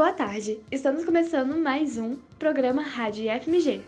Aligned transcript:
Boa 0.00 0.14
tarde, 0.14 0.58
estamos 0.72 1.04
começando 1.04 1.54
mais 1.58 1.98
um 1.98 2.16
programa 2.38 2.80
Rádio 2.80 3.24
FMG, 3.38 3.82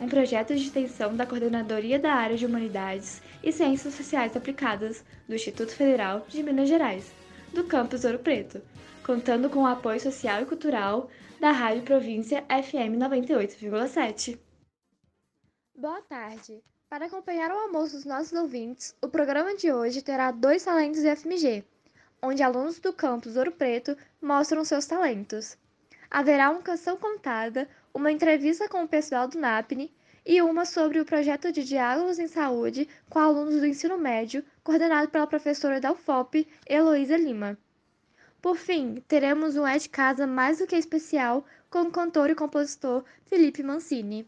um 0.00 0.08
projeto 0.08 0.54
de 0.54 0.62
extensão 0.62 1.16
da 1.16 1.26
Coordenadoria 1.26 1.98
da 1.98 2.12
Área 2.12 2.36
de 2.36 2.46
Humanidades 2.46 3.20
e 3.42 3.50
Ciências 3.50 3.94
Sociais 3.94 4.36
Aplicadas 4.36 5.04
do 5.26 5.34
Instituto 5.34 5.74
Federal 5.74 6.24
de 6.28 6.40
Minas 6.40 6.68
Gerais, 6.68 7.10
do 7.52 7.64
campus 7.64 8.04
Ouro 8.04 8.20
Preto, 8.20 8.62
contando 9.04 9.50
com 9.50 9.64
o 9.64 9.66
apoio 9.66 9.98
social 9.98 10.40
e 10.40 10.46
cultural 10.46 11.10
da 11.40 11.50
Rádio 11.50 11.82
Província 11.82 12.42
FM 12.42 12.94
98,7. 13.02 14.38
Boa 15.74 16.00
tarde! 16.02 16.62
Para 16.88 17.06
acompanhar 17.06 17.50
o 17.50 17.58
almoço 17.58 17.96
dos 17.96 18.04
nossos 18.04 18.32
ouvintes, 18.32 18.94
o 19.02 19.08
programa 19.08 19.56
de 19.56 19.72
hoje 19.72 20.00
terá 20.00 20.30
dois 20.30 20.62
talentos 20.62 21.00
de 21.00 21.16
FMG, 21.16 21.64
onde 22.22 22.42
alunos 22.42 22.78
do 22.78 22.92
campus 22.92 23.36
Ouro 23.36 23.52
Preto 23.52 23.96
mostram 24.20 24.64
seus 24.64 24.86
talentos. 24.86 25.56
Haverá 26.10 26.50
uma 26.50 26.62
canção 26.62 26.96
contada, 26.96 27.68
uma 27.92 28.12
entrevista 28.12 28.68
com 28.68 28.82
o 28.82 28.88
pessoal 28.88 29.28
do 29.28 29.38
NAPNE 29.38 29.92
e 30.24 30.42
uma 30.42 30.64
sobre 30.64 30.98
o 30.98 31.04
projeto 31.04 31.52
de 31.52 31.62
diálogos 31.62 32.18
em 32.18 32.26
saúde 32.26 32.88
com 33.08 33.18
alunos 33.18 33.60
do 33.60 33.66
ensino 33.66 33.96
médio, 33.96 34.44
coordenado 34.64 35.08
pela 35.08 35.26
professora 35.26 35.80
da 35.80 35.92
UFOP, 35.92 36.46
Heloísa 36.68 37.16
Lima. 37.16 37.56
Por 38.42 38.56
fim, 38.56 39.02
teremos 39.08 39.56
um 39.56 39.66
É 39.66 39.78
de 39.78 39.88
Casa 39.88 40.26
mais 40.26 40.58
do 40.58 40.66
que 40.66 40.76
especial 40.76 41.44
com 41.70 41.82
o 41.82 41.90
cantor 41.90 42.30
e 42.30 42.34
compositor 42.34 43.04
Felipe 43.26 43.62
Mancini. 43.62 44.26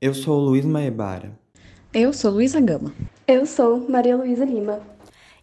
Eu 0.00 0.14
sou 0.14 0.38
Luiz 0.40 0.64
Maebara. 0.64 1.32
Eu 1.92 2.12
sou 2.12 2.32
Luísa 2.32 2.60
Gama. 2.60 2.92
Eu 3.26 3.46
sou 3.46 3.88
Maria 3.88 4.16
Luísa 4.16 4.44
Lima. 4.44 4.80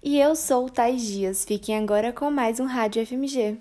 E 0.01 0.17
eu 0.17 0.33
sou 0.33 0.65
o 0.65 0.69
Tais 0.69 1.01
Dias. 1.01 1.43
Fiquem 1.43 1.77
agora 1.77 2.13
com 2.13 2.31
mais 2.31 2.57
um 2.61 2.65
Rádio 2.65 3.05
FMG. 3.05 3.57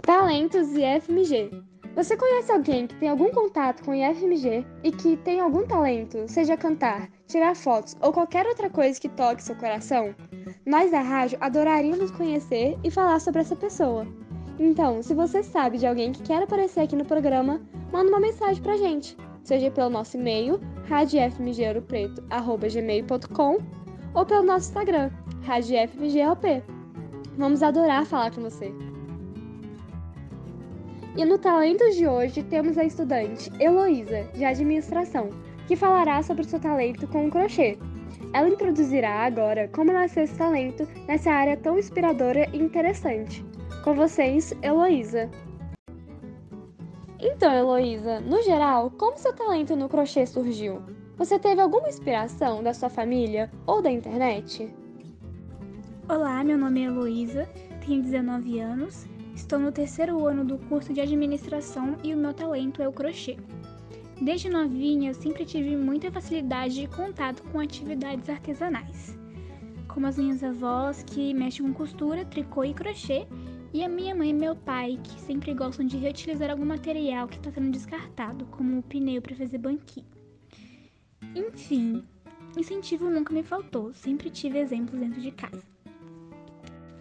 Talentos 0.00 0.72
e 0.72 0.80
FMG. 0.98 1.50
Você 1.94 2.16
conhece 2.16 2.50
alguém 2.50 2.86
que 2.86 2.94
tem 2.94 3.10
algum 3.10 3.30
contato 3.32 3.84
com 3.84 3.90
o 3.90 3.94
IFMG 3.94 4.64
e 4.82 4.90
que 4.90 5.18
tem 5.18 5.40
algum 5.40 5.66
talento, 5.66 6.26
seja 6.26 6.56
cantar, 6.56 7.10
tirar 7.26 7.54
fotos 7.54 7.94
ou 8.00 8.14
qualquer 8.14 8.46
outra 8.46 8.70
coisa 8.70 8.98
que 8.98 9.10
toque 9.10 9.42
seu 9.42 9.54
coração? 9.56 10.14
Nós 10.64 10.90
da 10.90 11.02
rádio 11.02 11.36
adoraríamos 11.38 12.10
conhecer 12.10 12.78
e 12.82 12.90
falar 12.90 13.20
sobre 13.20 13.42
essa 13.42 13.54
pessoa. 13.54 14.06
Então, 14.58 15.02
se 15.02 15.12
você 15.12 15.42
sabe 15.42 15.76
de 15.76 15.86
alguém 15.86 16.12
que 16.12 16.22
quer 16.22 16.42
aparecer 16.42 16.80
aqui 16.80 16.96
no 16.96 17.04
programa, 17.04 17.60
manda 17.92 18.08
uma 18.08 18.20
mensagem 18.20 18.62
pra 18.62 18.78
gente, 18.78 19.18
seja 19.44 19.70
pelo 19.70 19.90
nosso 19.90 20.16
e-mail, 20.16 20.58
radiofmgeuropreto.gmail.com 20.88 23.81
ou 24.14 24.26
pelo 24.26 24.42
nosso 24.42 24.68
Instagram, 24.68 25.10
radiofmglp. 25.42 26.62
Vamos 27.36 27.62
adorar 27.62 28.04
falar 28.04 28.30
com 28.30 28.42
você. 28.42 28.72
E 31.16 31.24
no 31.24 31.38
Talentos 31.38 31.96
de 31.96 32.06
hoje 32.06 32.42
temos 32.42 32.78
a 32.78 32.84
estudante 32.84 33.50
Heloísa, 33.60 34.24
de 34.34 34.44
Administração, 34.44 35.30
que 35.66 35.76
falará 35.76 36.22
sobre 36.22 36.44
seu 36.44 36.58
talento 36.58 37.06
com 37.08 37.26
o 37.26 37.30
crochê. 37.30 37.78
Ela 38.32 38.48
introduzirá 38.48 39.26
agora 39.26 39.68
como 39.68 39.92
nasceu 39.92 40.24
esse 40.24 40.34
talento 40.36 40.88
nessa 41.06 41.30
área 41.30 41.56
tão 41.56 41.78
inspiradora 41.78 42.48
e 42.52 42.58
interessante. 42.58 43.44
Com 43.84 43.94
vocês, 43.94 44.54
Heloísa. 44.62 45.30
Então, 47.20 47.52
Heloísa, 47.52 48.20
no 48.20 48.42
geral, 48.42 48.90
como 48.92 49.18
seu 49.18 49.34
talento 49.34 49.76
no 49.76 49.88
crochê 49.88 50.26
surgiu? 50.26 50.82
Você 51.22 51.38
teve 51.38 51.60
alguma 51.60 51.88
inspiração 51.88 52.64
da 52.64 52.74
sua 52.74 52.88
família 52.88 53.48
ou 53.64 53.80
da 53.80 53.88
internet? 53.88 54.68
Olá, 56.08 56.42
meu 56.42 56.58
nome 56.58 56.80
é 56.80 56.86
Heloísa, 56.86 57.48
tenho 57.86 58.02
19 58.02 58.58
anos 58.58 59.06
Estou 59.32 59.60
no 59.60 59.70
terceiro 59.70 60.26
ano 60.26 60.44
do 60.44 60.58
curso 60.58 60.92
de 60.92 61.00
administração 61.00 61.96
e 62.02 62.12
o 62.12 62.16
meu 62.16 62.34
talento 62.34 62.82
é 62.82 62.88
o 62.88 62.92
crochê. 62.92 63.36
Desde 64.20 64.50
novinha, 64.50 65.10
eu 65.10 65.14
sempre 65.14 65.44
tive 65.44 65.76
muita 65.76 66.10
facilidade 66.10 66.74
de 66.74 66.88
contato 66.88 67.44
com 67.52 67.60
atividades 67.60 68.28
artesanais, 68.28 69.16
como 69.86 70.08
as 70.08 70.18
minhas 70.18 70.42
avós, 70.42 71.04
que 71.04 71.32
mexem 71.32 71.64
com 71.64 71.72
costura, 71.72 72.24
tricô 72.24 72.64
e 72.64 72.74
crochê, 72.74 73.28
e 73.72 73.84
a 73.84 73.88
minha 73.88 74.12
mãe 74.12 74.30
e 74.30 74.34
meu 74.34 74.56
pai, 74.56 74.98
que 75.04 75.20
sempre 75.20 75.54
gostam 75.54 75.86
de 75.86 75.98
reutilizar 75.98 76.50
algum 76.50 76.66
material 76.66 77.28
que 77.28 77.36
está 77.36 77.52
sendo 77.52 77.70
descartado, 77.70 78.44
como 78.46 78.80
o 78.80 78.82
pneu 78.82 79.22
para 79.22 79.36
fazer 79.36 79.58
banquinho. 79.58 80.11
Enfim, 81.34 82.04
incentivo 82.56 83.08
nunca 83.08 83.32
me 83.32 83.42
faltou, 83.42 83.92
sempre 83.92 84.30
tive 84.30 84.58
exemplos 84.58 84.98
dentro 84.98 85.20
de 85.20 85.30
casa. 85.30 85.62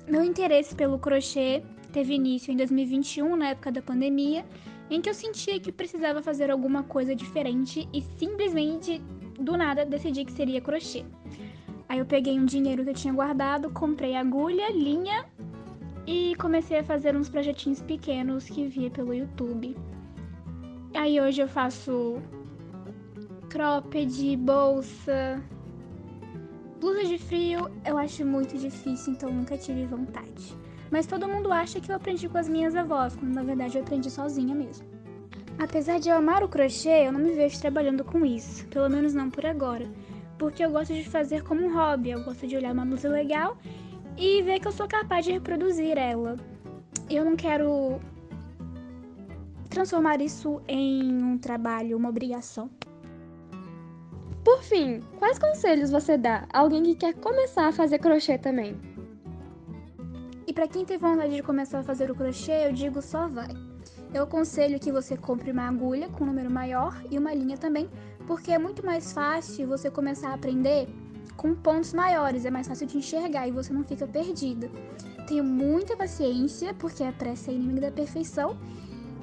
Meu 0.07 0.23
interesse 0.23 0.75
pelo 0.75 0.99
crochê 0.99 1.63
teve 1.91 2.13
início 2.13 2.51
em 2.51 2.57
2021, 2.57 3.35
na 3.35 3.49
época 3.49 3.71
da 3.71 3.81
pandemia, 3.81 4.45
em 4.89 5.01
que 5.01 5.09
eu 5.09 5.13
sentia 5.13 5.59
que 5.59 5.71
precisava 5.71 6.21
fazer 6.21 6.51
alguma 6.51 6.83
coisa 6.83 7.15
diferente 7.15 7.87
e 7.93 8.01
simplesmente 8.01 9.01
do 9.39 9.57
nada 9.57 9.85
decidi 9.85 10.25
que 10.25 10.31
seria 10.31 10.61
crochê. 10.61 11.05
Aí 11.87 11.99
eu 11.99 12.05
peguei 12.05 12.39
um 12.39 12.45
dinheiro 12.45 12.83
que 12.83 12.89
eu 12.89 12.93
tinha 12.93 13.13
guardado, 13.13 13.69
comprei 13.71 14.15
agulha, 14.15 14.71
linha 14.71 15.25
e 16.07 16.35
comecei 16.35 16.79
a 16.79 16.83
fazer 16.83 17.15
uns 17.15 17.29
projetinhos 17.29 17.81
pequenos 17.81 18.45
que 18.45 18.67
via 18.67 18.89
pelo 18.89 19.13
YouTube. 19.13 19.75
Aí 20.93 21.19
hoje 21.19 21.41
eu 21.41 21.47
faço 21.47 22.21
cropped, 23.51 24.37
bolsa, 24.37 25.43
blusa 26.79 27.03
de 27.03 27.17
frio. 27.17 27.69
Eu 27.85 27.97
acho 27.97 28.25
muito 28.25 28.57
difícil, 28.57 29.13
então 29.13 29.31
nunca 29.31 29.57
tive 29.57 29.85
vontade. 29.85 30.57
Mas 30.89 31.05
todo 31.05 31.27
mundo 31.27 31.51
acha 31.51 31.81
que 31.81 31.91
eu 31.91 31.95
aprendi 31.97 32.29
com 32.29 32.37
as 32.37 32.47
minhas 32.47 32.75
avós, 32.75 33.15
quando 33.15 33.33
na 33.33 33.43
verdade 33.43 33.77
eu 33.77 33.83
aprendi 33.83 34.09
sozinha 34.09 34.55
mesmo. 34.55 34.87
Apesar 35.59 35.99
de 35.99 36.09
eu 36.09 36.15
amar 36.15 36.43
o 36.43 36.47
crochê, 36.47 37.07
eu 37.07 37.11
não 37.11 37.19
me 37.19 37.33
vejo 37.33 37.59
trabalhando 37.59 38.03
com 38.05 38.25
isso, 38.25 38.65
pelo 38.67 38.89
menos 38.89 39.13
não 39.13 39.29
por 39.29 39.45
agora, 39.45 39.87
porque 40.39 40.63
eu 40.63 40.71
gosto 40.71 40.93
de 40.93 41.03
fazer 41.03 41.43
como 41.43 41.61
um 41.61 41.75
hobby, 41.75 42.11
eu 42.11 42.23
gosto 42.23 42.47
de 42.47 42.55
olhar 42.55 42.73
uma 42.73 42.85
blusa 42.85 43.09
legal 43.09 43.57
e 44.17 44.41
ver 44.41 44.59
que 44.59 44.67
eu 44.67 44.71
sou 44.71 44.87
capaz 44.87 45.25
de 45.25 45.33
reproduzir 45.33 45.97
ela. 45.97 46.37
Eu 47.09 47.25
não 47.25 47.35
quero 47.35 47.99
transformar 49.69 50.21
isso 50.21 50.61
em 50.67 51.21
um 51.21 51.37
trabalho, 51.37 51.97
uma 51.97 52.09
obrigação. 52.09 52.69
Por 54.43 54.63
fim, 54.63 55.01
quais 55.19 55.37
conselhos 55.37 55.91
você 55.91 56.17
dá 56.17 56.47
a 56.51 56.59
alguém 56.59 56.81
que 56.81 56.95
quer 56.95 57.13
começar 57.13 57.67
a 57.67 57.71
fazer 57.71 57.99
crochê 57.99 58.39
também? 58.39 58.75
E 60.47 60.51
para 60.51 60.67
quem 60.67 60.83
tem 60.83 60.97
vontade 60.97 61.35
de 61.35 61.43
começar 61.43 61.79
a 61.79 61.83
fazer 61.83 62.09
o 62.09 62.15
crochê, 62.15 62.65
eu 62.67 62.73
digo 62.73 63.03
só 63.03 63.27
vai. 63.27 63.49
Eu 64.11 64.23
aconselho 64.23 64.79
que 64.79 64.91
você 64.91 65.15
compre 65.15 65.51
uma 65.51 65.67
agulha 65.67 66.09
com 66.09 66.23
um 66.23 66.27
número 66.27 66.49
maior 66.49 66.99
e 67.11 67.19
uma 67.19 67.33
linha 67.33 67.55
também, 67.55 67.87
porque 68.25 68.51
é 68.51 68.57
muito 68.57 68.83
mais 68.83 69.13
fácil 69.13 69.67
você 69.67 69.91
começar 69.91 70.29
a 70.29 70.33
aprender 70.33 70.89
com 71.37 71.53
pontos 71.53 71.93
maiores, 71.93 72.43
é 72.43 72.49
mais 72.49 72.67
fácil 72.67 72.87
de 72.87 72.97
enxergar 72.97 73.47
e 73.47 73.51
você 73.51 73.71
não 73.71 73.83
fica 73.83 74.07
perdida. 74.07 74.69
Tenha 75.27 75.43
muita 75.43 75.95
paciência, 75.95 76.73
porque 76.73 77.03
a 77.03 77.13
pressa 77.13 77.51
é 77.51 77.53
inimiga 77.53 77.81
da 77.81 77.91
perfeição, 77.91 78.57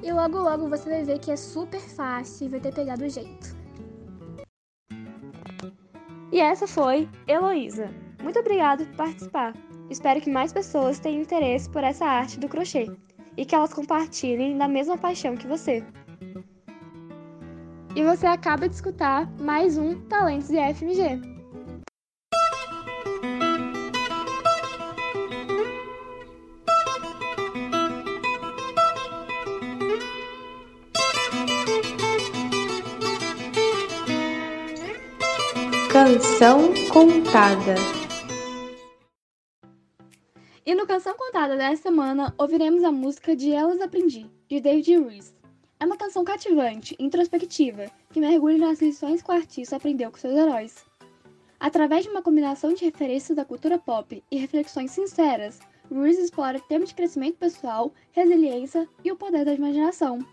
e 0.01 0.11
logo 0.13 0.39
logo 0.39 0.69
você 0.69 0.89
vai 0.89 1.03
ver 1.03 1.19
que 1.19 1.29
é 1.29 1.35
super 1.35 1.81
fácil 1.81 2.47
e 2.47 2.49
vai 2.49 2.59
ter 2.61 2.73
pegado 2.73 3.03
o 3.03 3.09
jeito. 3.09 3.58
E 6.39 6.41
essa 6.41 6.65
foi 6.65 7.09
Heloísa. 7.27 7.89
Muito 8.23 8.39
obrigado 8.39 8.85
por 8.85 8.95
participar. 8.95 9.53
Espero 9.89 10.21
que 10.21 10.29
mais 10.29 10.53
pessoas 10.53 10.97
tenham 10.97 11.21
interesse 11.21 11.69
por 11.69 11.83
essa 11.83 12.05
arte 12.05 12.39
do 12.39 12.47
crochê 12.47 12.89
e 13.35 13.43
que 13.43 13.53
elas 13.53 13.73
compartilhem 13.73 14.57
da 14.57 14.65
mesma 14.65 14.97
paixão 14.97 15.35
que 15.35 15.45
você. 15.45 15.83
E 17.93 18.01
você 18.01 18.25
acaba 18.25 18.69
de 18.69 18.75
escutar 18.75 19.29
mais 19.41 19.77
um 19.77 19.99
Talentos 20.07 20.47
de 20.47 20.55
FMG. 20.55 21.38
Canção 36.09 36.73
contada. 36.91 37.75
E 40.65 40.73
no 40.73 40.87
Canção 40.87 41.15
Contada 41.15 41.55
dessa 41.55 41.83
semana, 41.83 42.33
ouviremos 42.35 42.83
a 42.83 42.91
música 42.91 43.35
de 43.35 43.51
Elas 43.51 43.79
Aprendi, 43.79 44.25
de 44.47 44.59
David 44.59 44.97
Ruiz. 44.97 45.35
É 45.79 45.85
uma 45.85 45.97
canção 45.97 46.23
cativante, 46.23 46.95
introspectiva, 46.97 47.91
que 48.11 48.19
mergulha 48.19 48.57
nas 48.57 48.81
lições 48.81 49.21
que 49.21 49.29
o 49.29 49.35
artista 49.35 49.75
aprendeu 49.75 50.09
com 50.09 50.17
seus 50.17 50.35
heróis. 50.35 50.83
Através 51.59 52.05
de 52.05 52.09
uma 52.09 52.23
combinação 52.23 52.73
de 52.73 52.85
referências 52.85 53.35
da 53.35 53.45
cultura 53.45 53.77
pop 53.77 54.23
e 54.31 54.35
reflexões 54.35 54.89
sinceras, 54.89 55.59
Ruiz 55.91 56.17
explora 56.17 56.59
temas 56.59 56.89
de 56.89 56.95
crescimento 56.95 57.37
pessoal, 57.37 57.93
resiliência 58.13 58.89
e 59.05 59.11
o 59.11 59.15
poder 59.15 59.45
da 59.45 59.53
imaginação. 59.53 60.25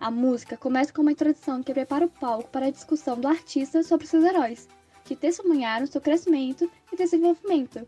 A 0.00 0.10
música 0.10 0.56
começa 0.56 0.92
com 0.92 1.02
uma 1.02 1.12
introdução 1.12 1.62
que 1.62 1.72
prepara 1.72 2.04
o 2.04 2.10
palco 2.10 2.50
para 2.50 2.66
a 2.66 2.70
discussão 2.70 3.16
do 3.16 3.28
artista 3.28 3.84
sobre 3.84 4.08
seus 4.08 4.24
heróis, 4.24 4.68
que 5.04 5.14
testemunharam 5.14 5.86
seu 5.86 6.00
crescimento 6.00 6.70
e 6.92 6.96
desenvolvimento, 6.96 7.86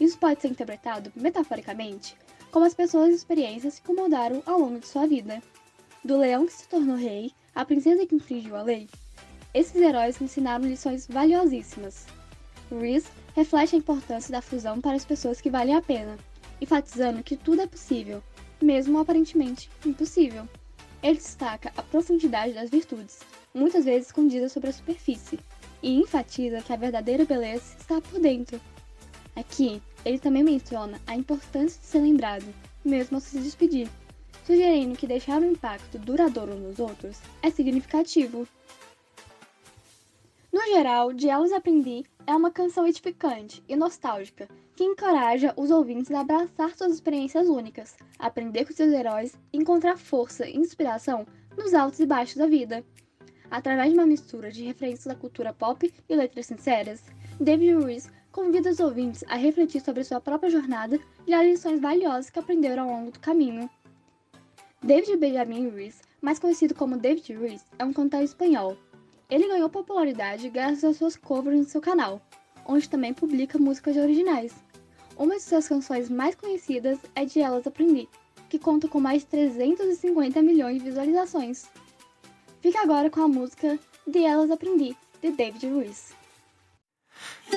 isso 0.00 0.18
pode 0.18 0.40
ser 0.40 0.48
interpretado, 0.48 1.12
metaforicamente, 1.16 2.16
como 2.50 2.64
as 2.64 2.74
pessoas 2.74 3.10
e 3.10 3.14
experiências 3.14 3.74
se 3.74 3.80
incomodaram 3.80 4.42
ao 4.46 4.58
longo 4.58 4.78
de 4.78 4.86
sua 4.86 5.06
vida. 5.06 5.42
Do 6.04 6.16
leão 6.16 6.46
que 6.46 6.52
se 6.52 6.68
tornou 6.68 6.96
rei, 6.96 7.32
à 7.54 7.64
princesa 7.64 8.06
que 8.06 8.14
infringiu 8.14 8.54
a 8.56 8.62
lei, 8.62 8.88
esses 9.52 9.74
heróis 9.74 10.20
ensinaram 10.20 10.64
lições 10.64 11.06
valiosíssimas. 11.08 12.06
Reese 12.70 13.08
reflete 13.34 13.74
a 13.74 13.78
importância 13.78 14.30
da 14.30 14.42
fusão 14.42 14.80
para 14.80 14.94
as 14.94 15.04
pessoas 15.04 15.40
que 15.40 15.50
valem 15.50 15.74
a 15.74 15.82
pena, 15.82 16.16
enfatizando 16.60 17.22
que 17.22 17.36
tudo 17.36 17.62
é 17.62 17.66
possível, 17.66 18.22
mesmo 18.62 18.98
aparentemente 18.98 19.70
impossível. 19.84 20.48
Ele 21.02 21.16
destaca 21.16 21.72
a 21.76 21.82
profundidade 21.82 22.52
das 22.52 22.70
virtudes, 22.70 23.20
muitas 23.54 23.84
vezes 23.84 24.08
escondidas 24.08 24.52
sobre 24.52 24.70
a 24.70 24.72
superfície, 24.72 25.40
e 25.82 25.96
enfatiza 25.96 26.62
que 26.62 26.72
a 26.72 26.76
verdadeira 26.76 27.24
beleza 27.24 27.76
está 27.78 28.00
por 28.00 28.20
dentro. 28.20 28.60
Aqui, 29.36 29.80
ele 30.04 30.18
também 30.18 30.42
menciona 30.42 31.00
a 31.06 31.14
importância 31.14 31.80
de 31.80 31.86
ser 31.86 32.00
lembrado, 32.00 32.44
mesmo 32.84 33.16
ao 33.16 33.20
se 33.20 33.38
despedir, 33.38 33.88
sugerindo 34.46 34.96
que 34.96 35.06
deixar 35.06 35.40
um 35.40 35.52
impacto 35.52 35.98
duradouro 35.98 36.54
nos 36.54 36.78
outros 36.78 37.20
é 37.42 37.50
significativo. 37.50 38.46
No 40.52 40.62
geral, 40.66 41.12
De 41.12 41.28
Elas 41.28 41.52
Aprendi 41.52 42.04
é 42.26 42.34
uma 42.34 42.50
canção 42.50 42.86
edificante 42.86 43.62
e 43.68 43.76
nostálgica 43.76 44.48
que 44.74 44.84
encoraja 44.84 45.52
os 45.56 45.70
ouvintes 45.70 46.10
a 46.12 46.20
abraçar 46.20 46.76
suas 46.76 46.94
experiências 46.94 47.48
únicas, 47.48 47.96
aprender 48.18 48.64
com 48.64 48.72
seus 48.72 48.92
heróis 48.92 49.36
e 49.52 49.58
encontrar 49.58 49.98
força 49.98 50.48
e 50.48 50.56
inspiração 50.56 51.26
nos 51.56 51.74
altos 51.74 52.00
e 52.00 52.06
baixos 52.06 52.36
da 52.36 52.46
vida. 52.46 52.84
Através 53.50 53.90
de 53.92 53.98
uma 53.98 54.06
mistura 54.06 54.50
de 54.50 54.64
referências 54.64 55.06
da 55.06 55.14
cultura 55.14 55.52
pop 55.52 55.92
e 56.08 56.14
letras 56.14 56.46
sinceras, 56.46 57.02
David 57.40 57.72
Ruiz 57.72 58.10
convida 58.30 58.70
os 58.70 58.78
ouvintes 58.78 59.24
a 59.26 59.36
refletir 59.36 59.80
sobre 59.80 60.04
sua 60.04 60.20
própria 60.20 60.50
jornada 60.50 61.00
e 61.26 61.32
as 61.32 61.46
lições 61.46 61.80
valiosas 61.80 62.30
que 62.30 62.38
aprenderam 62.38 62.84
ao 62.84 62.98
longo 62.98 63.10
do 63.10 63.20
caminho. 63.20 63.68
David 64.82 65.16
Benjamin 65.16 65.70
Ruiz, 65.70 66.02
mais 66.20 66.38
conhecido 66.38 66.74
como 66.74 66.98
David 66.98 67.34
Ruiz, 67.34 67.64
é 67.78 67.84
um 67.84 67.92
cantor 67.92 68.22
espanhol. 68.22 68.76
Ele 69.30 69.48
ganhou 69.48 69.68
popularidade 69.68 70.48
graças 70.50 70.84
às 70.84 70.96
suas 70.96 71.16
covers 71.16 71.58
no 71.58 71.64
seu 71.64 71.80
canal, 71.80 72.20
onde 72.66 72.88
também 72.88 73.14
publica 73.14 73.58
músicas 73.58 73.96
originais. 73.96 74.52
Uma 75.16 75.36
de 75.36 75.42
suas 75.42 75.66
canções 75.66 76.08
mais 76.08 76.34
conhecidas 76.34 76.98
é 77.14 77.24
De 77.24 77.40
Elas 77.40 77.66
Aprendi, 77.66 78.08
que 78.48 78.58
conta 78.58 78.86
com 78.86 79.00
mais 79.00 79.22
de 79.22 79.28
350 79.28 80.40
milhões 80.42 80.78
de 80.78 80.84
visualizações. 80.84 81.68
Fica 82.60 82.80
agora 82.82 83.08
com 83.08 83.22
a 83.22 83.28
música 83.28 83.78
De 84.04 84.24
Elas 84.24 84.50
Aprendi, 84.50 84.96
de 85.22 85.30
David 85.30 85.70
Ruiz. 85.70 85.98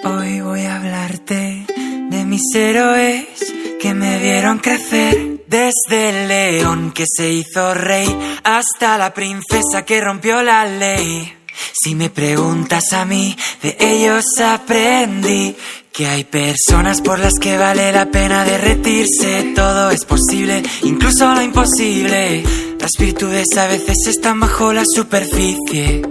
Hoy 0.04 0.42
voy 0.42 0.62
a 0.62 0.78
hablarte 0.78 1.66
de 2.10 2.26
mis 2.26 2.54
héroes 2.54 3.54
que 3.80 3.94
me 3.94 4.20
vieron 4.20 4.60
crecer. 4.60 5.42
Desde 5.48 6.10
el 6.10 6.28
león 6.30 6.92
que 6.94 7.06
se 7.06 7.34
hizo 7.34 7.74
rey 7.74 8.08
hasta 8.44 8.98
la 8.98 9.14
princesa 9.14 9.84
que 9.86 10.00
rompió 10.00 10.42
la 10.44 10.66
ley. 10.66 11.34
Si 11.74 11.94
me 11.94 12.10
preguntas 12.10 12.94
a 12.94 13.04
mí, 13.04 13.36
de 13.62 13.76
ellos 13.80 14.24
aprendí 14.40 15.56
que 15.94 16.08
hay 16.08 16.24
personas 16.24 17.02
por 17.02 17.20
las 17.20 17.34
que 17.34 17.58
vale 17.58 17.92
la 17.92 18.06
pena 18.06 18.46
derretirse. 18.46 19.54
Todo 19.56 19.92
es 19.92 20.06
posible, 20.06 20.64
incluso 20.84 21.34
lo 21.34 21.42
imposible. 21.42 22.44
Las 22.80 22.92
virtudes 22.98 23.48
a 23.58 23.68
veces 23.68 23.98
están 24.08 24.40
bajo 24.40 24.72
la 24.74 24.84
superficie. 24.86 26.02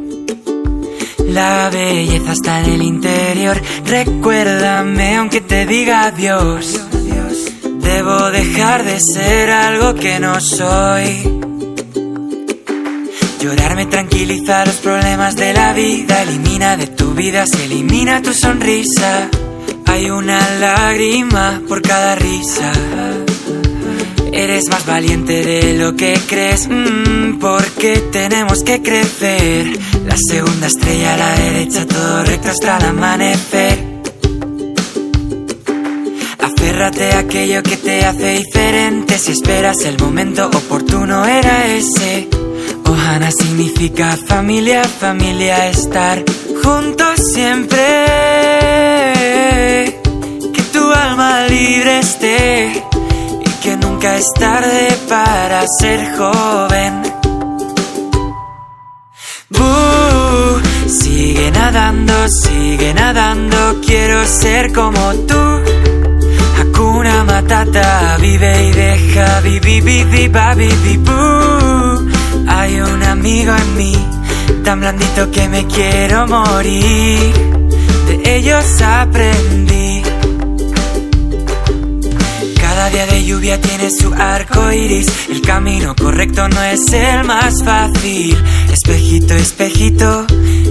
La 1.28 1.70
belleza 1.72 2.32
está 2.32 2.60
en 2.60 2.70
el 2.70 2.82
interior. 2.82 3.60
Recuérdame 3.86 5.16
aunque 5.16 5.40
te 5.40 5.66
diga 5.66 6.04
adiós. 6.04 6.80
Debo 7.80 8.30
dejar 8.30 8.84
de 8.84 9.00
ser 9.00 9.50
algo 9.50 9.94
que 9.94 10.20
no 10.20 10.40
soy. 10.40 11.40
Llorarme 13.40 13.86
tranquiliza 13.86 14.66
los 14.66 14.76
problemas 14.76 15.34
de 15.36 15.54
la 15.54 15.72
vida. 15.72 16.22
Elimina 16.22 16.76
de 16.76 16.88
tu 16.88 17.14
vida, 17.14 17.46
se 17.46 17.64
elimina 17.64 18.20
tu 18.20 18.34
sonrisa. 18.34 19.30
Hay 19.90 20.08
una 20.08 20.38
lágrima 20.60 21.60
por 21.68 21.82
cada 21.82 22.14
risa. 22.14 22.72
Eres 24.32 24.68
más 24.68 24.86
valiente 24.86 25.44
de 25.44 25.74
lo 25.74 25.96
que 25.96 26.16
crees, 26.28 26.68
mm, 26.68 27.40
porque 27.40 27.96
tenemos 28.12 28.62
que 28.62 28.80
crecer. 28.82 29.76
La 30.06 30.16
segunda 30.16 30.68
estrella 30.68 31.14
a 31.14 31.16
la 31.16 31.34
derecha, 31.34 31.86
todo 31.86 32.22
recto 32.22 32.50
hasta 32.50 32.78
el 32.78 32.84
amanecer. 32.84 33.84
Aférrate 36.38 37.12
a 37.12 37.18
aquello 37.18 37.60
que 37.64 37.76
te 37.76 38.04
hace 38.04 38.38
diferente. 38.38 39.18
Si 39.18 39.32
esperas 39.32 39.84
el 39.84 39.98
momento 39.98 40.46
oportuno, 40.46 41.26
era 41.26 41.66
ese. 41.66 42.28
Ohana 42.86 43.30
significa 43.32 44.16
familia, 44.16 44.84
familia, 44.84 45.68
estar 45.68 46.24
juntos 46.62 47.20
siempre. 47.34 48.29
Que 49.20 50.62
tu 50.72 50.90
alma 50.90 51.46
libre 51.48 51.98
esté 51.98 52.84
y 53.44 53.50
que 53.62 53.76
nunca 53.76 54.16
es 54.16 54.32
tarde 54.32 54.88
para 55.08 55.66
ser 55.78 56.16
joven. 56.16 57.02
Buh, 59.50 60.60
sigue 60.88 61.50
nadando, 61.50 62.28
sigue 62.28 62.94
nadando, 62.94 63.80
quiero 63.84 64.24
ser 64.26 64.72
como 64.72 65.12
tú. 65.28 65.42
Hakuna 66.58 67.24
Matata, 67.24 68.16
vive 68.18 68.68
y 68.68 68.72
deja, 68.72 69.40
vivi, 69.40 69.80
vivi, 69.82 70.28
babi. 70.28 70.68
Hay 72.48 72.80
un 72.80 73.02
amigo 73.02 73.52
en 73.54 73.76
mí, 73.76 73.94
tan 74.64 74.80
blandito 74.80 75.30
que 75.30 75.46
me 75.48 75.66
quiero 75.66 76.26
morir. 76.26 77.69
Ellos 78.32 78.80
aprendí. 78.80 80.02
Cada 82.60 82.88
día 82.88 83.06
de 83.06 83.24
lluvia 83.24 83.60
tiene 83.60 83.90
su 83.90 84.14
arco 84.14 84.70
iris. 84.70 85.08
El 85.28 85.42
camino 85.42 85.96
correcto 85.96 86.48
no 86.48 86.62
es 86.62 86.92
el 86.92 87.24
más 87.24 87.62
fácil. 87.64 88.36
Espejito, 88.72 89.34
espejito, 89.34 90.26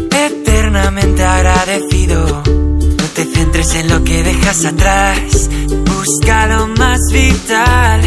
eternamente 0.10 1.22
agradecido. 1.26 2.44
No 2.46 3.06
te 3.14 3.26
centres 3.26 3.76
en 3.76 3.90
lo 3.90 4.06
que 4.06 4.24
dejas 4.24 4.64
atrás. 4.64 5.50
Busca 5.86 6.48
lo 6.48 6.68
más 6.68 7.02
vital. 7.12 8.02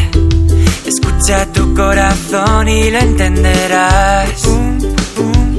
Escucha 0.87 1.45
tu 1.53 1.75
corazón 1.75 2.69
y 2.69 2.91
lo 2.91 2.99
entenderás. 2.99 4.31
Pum, 4.41 4.79
pum. 5.15 5.52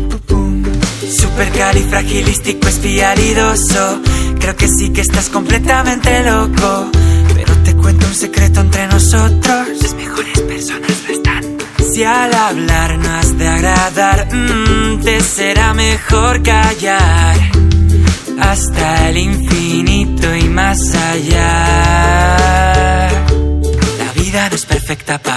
Supercalifragilístico 1.33 2.67
espialidoso. 2.67 3.99
Creo 4.39 4.55
que 4.55 4.67
sí 4.67 4.93
que 4.93 5.01
estás 5.01 5.29
completamente 5.29 6.23
loco. 6.23 6.91
Pero 7.33 7.55
te 7.63 7.75
cuento 7.75 8.05
un 8.05 8.13
secreto 8.13 8.59
entre 8.59 8.85
nosotros. 8.85 9.67
Las 9.81 9.95
mejores 9.95 10.39
personas 10.41 10.91
lo 11.07 11.13
están. 11.13 11.43
Si 11.91 12.03
al 12.03 12.31
hablar 12.35 12.99
no 12.99 13.09
has 13.15 13.35
de 13.35 13.47
agradar, 13.47 14.27
mm, 14.31 15.01
te 15.01 15.21
será 15.21 15.73
mejor 15.73 16.43
callar. 16.43 17.35
Hasta 18.39 19.09
el 19.09 19.17
infinito 19.17 20.35
y 20.35 20.43
más 20.49 20.93
allá. 20.93 21.52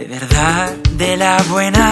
De 0.00 0.06
verdad, 0.06 0.76
de 0.92 1.16
la 1.18 1.42
buena. 1.50 1.86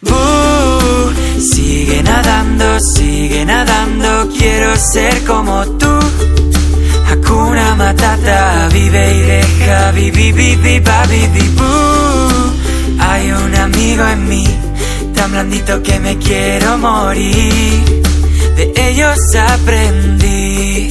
Boo, 0.00 1.12
sigue 1.38 2.02
nadando, 2.02 2.80
sigue 2.80 3.44
nadando, 3.44 4.28
quiero 4.36 4.74
ser 4.76 5.24
como 5.24 5.64
tú. 5.78 5.94
Hakuna 7.08 7.76
Matata, 7.76 8.68
vive 8.72 9.14
y 9.14 9.20
deja, 9.20 9.92
vivi, 9.92 10.32
vivi, 10.32 10.80
vivi, 10.80 11.48
boo. 11.56 12.52
Hay 12.98 13.30
un 13.30 13.54
amigo 13.54 14.04
en 14.08 14.28
mí, 14.28 14.46
tan 15.14 15.30
blandito 15.30 15.80
que 15.84 16.00
me 16.00 16.18
quiero 16.18 16.76
morir. 16.76 18.02
De 18.56 18.72
ellos 18.88 19.16
aprendí. 19.36 20.90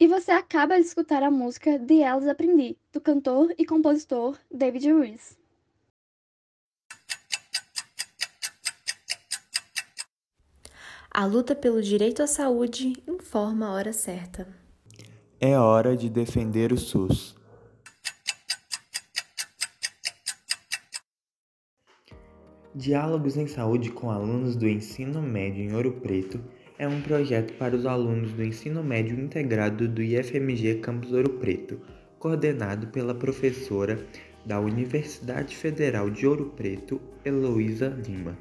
E 0.00 0.06
você 0.06 0.30
acaba 0.30 0.76
de 0.76 0.86
escutar 0.86 1.24
a 1.24 1.30
música 1.30 1.76
De 1.76 2.00
Elas 2.00 2.28
Aprendi, 2.28 2.78
do 2.92 3.00
cantor 3.00 3.52
e 3.58 3.66
compositor 3.66 4.38
David 4.48 4.92
Ruiz. 4.92 5.36
A 11.10 11.24
luta 11.24 11.52
pelo 11.56 11.82
direito 11.82 12.22
à 12.22 12.28
saúde 12.28 13.02
informa 13.08 13.66
a 13.66 13.72
hora 13.72 13.92
certa. 13.92 14.46
É 15.40 15.58
hora 15.58 15.96
de 15.96 16.08
defender 16.08 16.72
o 16.72 16.78
SUS. 16.78 17.36
Diálogos 22.72 23.36
em 23.36 23.48
Saúde 23.48 23.90
com 23.90 24.12
alunos 24.12 24.54
do 24.54 24.68
ensino 24.68 25.20
médio 25.20 25.64
em 25.64 25.74
Ouro 25.74 26.00
Preto 26.00 26.40
é 26.78 26.86
um 26.86 27.00
projeto 27.00 27.54
para 27.54 27.74
os 27.74 27.84
alunos 27.84 28.32
do 28.32 28.44
ensino 28.44 28.84
médio 28.84 29.18
integrado 29.18 29.88
do 29.88 30.00
IFMG 30.00 30.76
Campus 30.76 31.12
Ouro 31.12 31.30
Preto, 31.30 31.80
coordenado 32.20 32.86
pela 32.86 33.14
professora 33.14 34.06
da 34.46 34.60
Universidade 34.60 35.56
Federal 35.56 36.08
de 36.08 36.24
Ouro 36.24 36.52
Preto, 36.56 37.00
Heloísa 37.24 37.88
Lima. 37.88 38.38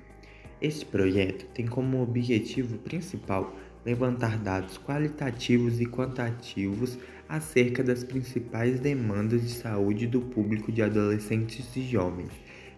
Este 0.62 0.86
projeto 0.86 1.48
tem 1.48 1.66
como 1.66 2.02
objetivo 2.02 2.78
principal 2.78 3.56
levantar 3.84 4.38
dados 4.38 4.78
qualitativos 4.78 5.82
e 5.82 5.86
quantitativos 5.88 7.00
acerca 7.28 7.84
das 7.84 8.04
principais 8.04 8.80
demandas 8.80 9.42
de 9.42 9.50
saúde 9.50 10.06
do 10.06 10.22
público 10.22 10.72
de 10.72 10.84
adolescentes 10.84 11.76
e 11.76 11.82
jovens, 11.82 12.32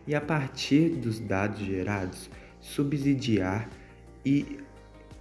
e 0.08 0.16
a 0.16 0.22
partir 0.22 0.90
dos 0.90 1.20
dados 1.20 1.60
gerados, 1.60 2.30
subsidiar 2.62 3.70
e 4.26 4.60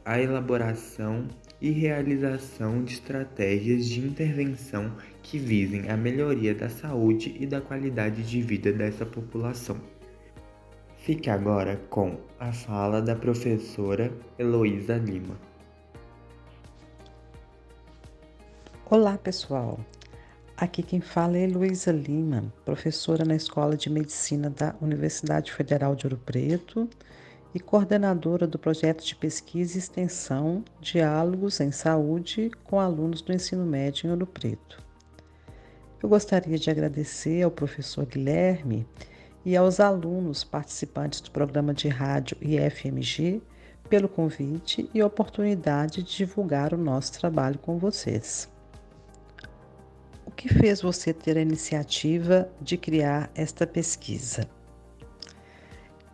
a 0.08 0.18
elaboração 0.18 1.28
e 1.60 1.68
realização 1.68 2.82
de 2.82 2.94
estratégias 2.94 3.84
de 3.84 4.00
intervenção 4.00 4.96
que 5.22 5.38
visem 5.38 5.90
a 5.90 5.98
melhoria 5.98 6.54
da 6.54 6.70
saúde 6.70 7.36
e 7.38 7.44
da 7.44 7.60
qualidade 7.60 8.22
de 8.22 8.40
vida 8.40 8.72
dessa 8.72 9.04
população. 9.04 9.76
Fique 10.96 11.28
agora 11.28 11.76
com 11.90 12.18
a 12.40 12.50
fala 12.50 13.02
da 13.02 13.14
professora 13.14 14.10
Heloísa 14.38 14.96
Lima. 14.96 15.38
Olá, 18.88 19.18
pessoal. 19.18 19.78
Aqui 20.56 20.82
quem 20.82 21.02
fala 21.02 21.36
é 21.36 21.42
Heloísa 21.42 21.92
Lima, 21.92 22.50
professora 22.64 23.26
na 23.26 23.36
Escola 23.36 23.76
de 23.76 23.90
Medicina 23.90 24.48
da 24.48 24.74
Universidade 24.80 25.52
Federal 25.52 25.94
de 25.94 26.06
Ouro 26.06 26.16
Preto 26.16 26.88
e 27.54 27.60
coordenadora 27.60 28.46
do 28.46 28.58
projeto 28.58 29.04
de 29.04 29.14
pesquisa 29.14 29.76
e 29.76 29.78
extensão 29.78 30.64
Diálogos 30.80 31.60
em 31.60 31.70
Saúde 31.70 32.50
com 32.64 32.78
alunos 32.78 33.22
do 33.22 33.32
ensino 33.32 33.64
médio 33.64 34.06
em 34.06 34.10
Ouro 34.10 34.26
Preto. 34.26 34.82
Eu 36.02 36.08
gostaria 36.08 36.58
de 36.58 36.70
agradecer 36.70 37.42
ao 37.42 37.50
professor 37.50 38.06
Guilherme 38.06 38.86
e 39.44 39.56
aos 39.56 39.80
alunos 39.80 40.44
participantes 40.44 41.20
do 41.20 41.30
programa 41.30 41.72
de 41.72 41.88
rádio 41.88 42.36
IFMG 42.40 43.42
pelo 43.88 44.08
convite 44.08 44.88
e 44.92 45.02
oportunidade 45.02 46.02
de 46.02 46.16
divulgar 46.16 46.74
o 46.74 46.78
nosso 46.78 47.18
trabalho 47.18 47.58
com 47.58 47.78
vocês. 47.78 48.48
O 50.26 50.30
que 50.30 50.48
fez 50.48 50.82
você 50.82 51.12
ter 51.12 51.36
a 51.36 51.40
iniciativa 51.40 52.48
de 52.60 52.76
criar 52.76 53.30
esta 53.34 53.66
pesquisa? 53.66 54.48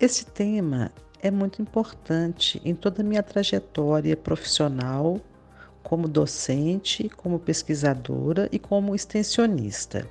Esse 0.01 0.27
tema 0.27 0.93
é 1.25 1.31
muito 1.31 1.63
importante 1.63 2.61
em 2.67 2.75
toda 2.75 3.01
a 3.01 3.05
minha 3.05 3.23
trajetória 3.23 4.15
profissional 4.15 5.19
como 5.83 6.07
docente, 6.07 7.09
como 7.09 7.39
pesquisadora 7.39 8.47
e 8.53 8.59
como 8.59 8.95
extensionista. 8.95 10.07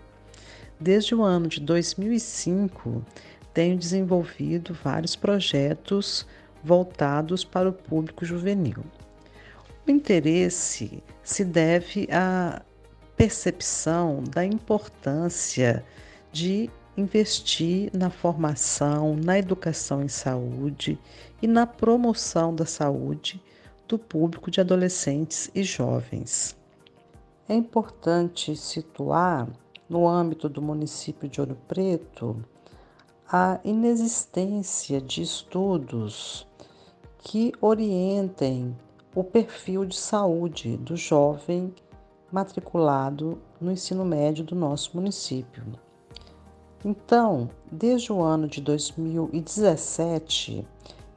Desde 0.79 1.13
o 1.13 1.21
ano 1.21 1.47
de 1.47 1.61
2005, 1.61 3.05
tenho 3.53 3.77
desenvolvido 3.77 4.73
vários 4.73 5.15
projetos 5.15 6.25
voltados 6.63 7.43
para 7.43 7.69
o 7.69 7.73
público 7.73 8.25
juvenil. 8.25 8.83
O 9.87 9.91
interesse 9.91 11.03
se 11.21 11.45
deve 11.45 12.07
à 12.11 12.59
percepção 13.15 14.23
da 14.23 14.43
importância 14.43 15.85
de 16.31 16.71
investir 16.95 17.89
na 17.93 18.09
formação, 18.09 19.15
na 19.15 19.37
educação 19.39 20.03
em 20.03 20.07
saúde 20.07 20.99
e 21.41 21.47
na 21.47 21.65
promoção 21.65 22.53
da 22.53 22.65
saúde 22.65 23.41
do 23.87 23.97
público 23.97 24.51
de 24.51 24.61
adolescentes 24.61 25.49
e 25.53 25.63
jovens. 25.63 26.55
É 27.47 27.53
importante 27.53 28.55
situar, 28.55 29.47
no 29.89 30.07
âmbito 30.07 30.47
do 30.47 30.61
município 30.61 31.27
de 31.27 31.41
Ouro 31.41 31.57
Preto, 31.67 32.43
a 33.27 33.59
inexistência 33.63 35.01
de 35.01 35.21
estudos 35.21 36.47
que 37.19 37.51
orientem 37.59 38.75
o 39.15 39.23
perfil 39.23 39.85
de 39.85 39.95
saúde 39.95 40.77
do 40.77 40.95
jovem 40.95 41.73
matriculado 42.31 43.39
no 43.59 43.71
ensino 43.71 44.05
médio 44.05 44.43
do 44.43 44.55
nosso 44.55 44.95
município. 44.95 45.63
Então, 46.85 47.49
desde 47.71 48.11
o 48.11 48.21
ano 48.21 48.45
de 48.45 48.59
2017, 48.59 50.67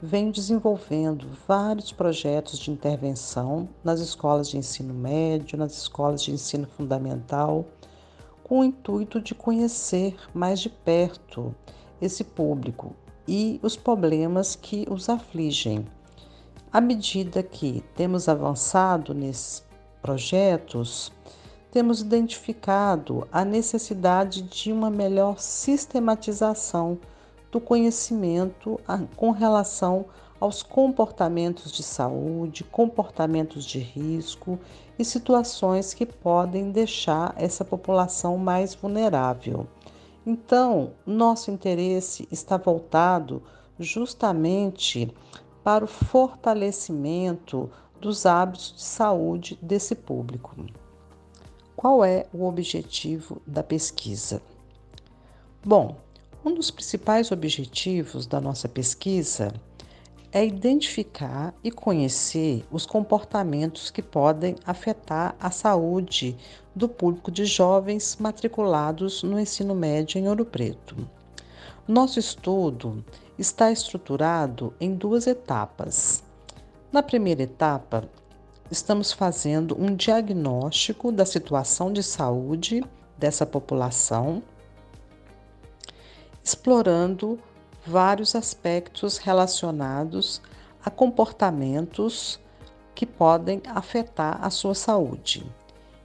venho 0.00 0.30
desenvolvendo 0.30 1.26
vários 1.48 1.90
projetos 1.90 2.60
de 2.60 2.70
intervenção 2.70 3.68
nas 3.82 3.98
escolas 3.98 4.48
de 4.48 4.58
ensino 4.58 4.94
médio, 4.94 5.58
nas 5.58 5.76
escolas 5.76 6.22
de 6.22 6.30
ensino 6.30 6.68
fundamental, 6.68 7.64
com 8.44 8.60
o 8.60 8.64
intuito 8.64 9.20
de 9.20 9.34
conhecer 9.34 10.14
mais 10.32 10.60
de 10.60 10.68
perto 10.68 11.52
esse 12.00 12.22
público 12.22 12.94
e 13.26 13.58
os 13.60 13.74
problemas 13.74 14.54
que 14.54 14.86
os 14.88 15.08
afligem. 15.08 15.84
À 16.72 16.80
medida 16.80 17.42
que 17.42 17.82
temos 17.96 18.28
avançado 18.28 19.12
nesses 19.12 19.64
projetos, 20.00 21.10
temos 21.76 22.00
identificado 22.00 23.28
a 23.30 23.44
necessidade 23.44 24.40
de 24.40 24.72
uma 24.72 24.88
melhor 24.88 25.38
sistematização 25.38 26.98
do 27.52 27.60
conhecimento 27.60 28.80
com 29.14 29.30
relação 29.30 30.06
aos 30.40 30.62
comportamentos 30.62 31.70
de 31.70 31.82
saúde, 31.82 32.64
comportamentos 32.64 33.62
de 33.62 33.78
risco 33.78 34.58
e 34.98 35.04
situações 35.04 35.92
que 35.92 36.06
podem 36.06 36.70
deixar 36.70 37.34
essa 37.36 37.62
população 37.62 38.38
mais 38.38 38.74
vulnerável. 38.74 39.66
Então, 40.24 40.92
nosso 41.04 41.50
interesse 41.50 42.26
está 42.32 42.56
voltado 42.56 43.42
justamente 43.78 45.14
para 45.62 45.84
o 45.84 45.88
fortalecimento 45.88 47.70
dos 48.00 48.24
hábitos 48.24 48.72
de 48.76 48.82
saúde 48.82 49.58
desse 49.60 49.94
público. 49.94 50.56
Qual 51.76 52.02
é 52.02 52.24
o 52.32 52.46
objetivo 52.46 53.42
da 53.46 53.62
pesquisa? 53.62 54.40
Bom, 55.62 55.98
um 56.42 56.54
dos 56.54 56.70
principais 56.70 57.30
objetivos 57.30 58.26
da 58.26 58.40
nossa 58.40 58.66
pesquisa 58.66 59.52
é 60.32 60.42
identificar 60.42 61.54
e 61.62 61.70
conhecer 61.70 62.64
os 62.70 62.86
comportamentos 62.86 63.90
que 63.90 64.00
podem 64.00 64.56
afetar 64.64 65.36
a 65.38 65.50
saúde 65.50 66.34
do 66.74 66.88
público 66.88 67.30
de 67.30 67.44
jovens 67.44 68.16
matriculados 68.18 69.22
no 69.22 69.38
ensino 69.38 69.74
médio 69.74 70.18
em 70.18 70.28
Ouro 70.28 70.46
Preto. 70.46 70.96
Nosso 71.86 72.18
estudo 72.18 73.04
está 73.38 73.70
estruturado 73.70 74.72
em 74.80 74.94
duas 74.94 75.26
etapas. 75.26 76.24
Na 76.90 77.02
primeira 77.02 77.42
etapa, 77.42 78.08
estamos 78.70 79.12
fazendo 79.12 79.80
um 79.80 79.94
diagnóstico 79.94 81.12
da 81.12 81.24
situação 81.24 81.92
de 81.92 82.02
saúde 82.02 82.84
dessa 83.16 83.46
população, 83.46 84.42
explorando 86.44 87.38
vários 87.86 88.34
aspectos 88.34 89.18
relacionados 89.18 90.42
a 90.84 90.90
comportamentos 90.90 92.40
que 92.94 93.06
podem 93.06 93.62
afetar 93.68 94.38
a 94.44 94.50
sua 94.50 94.74
saúde. 94.74 95.46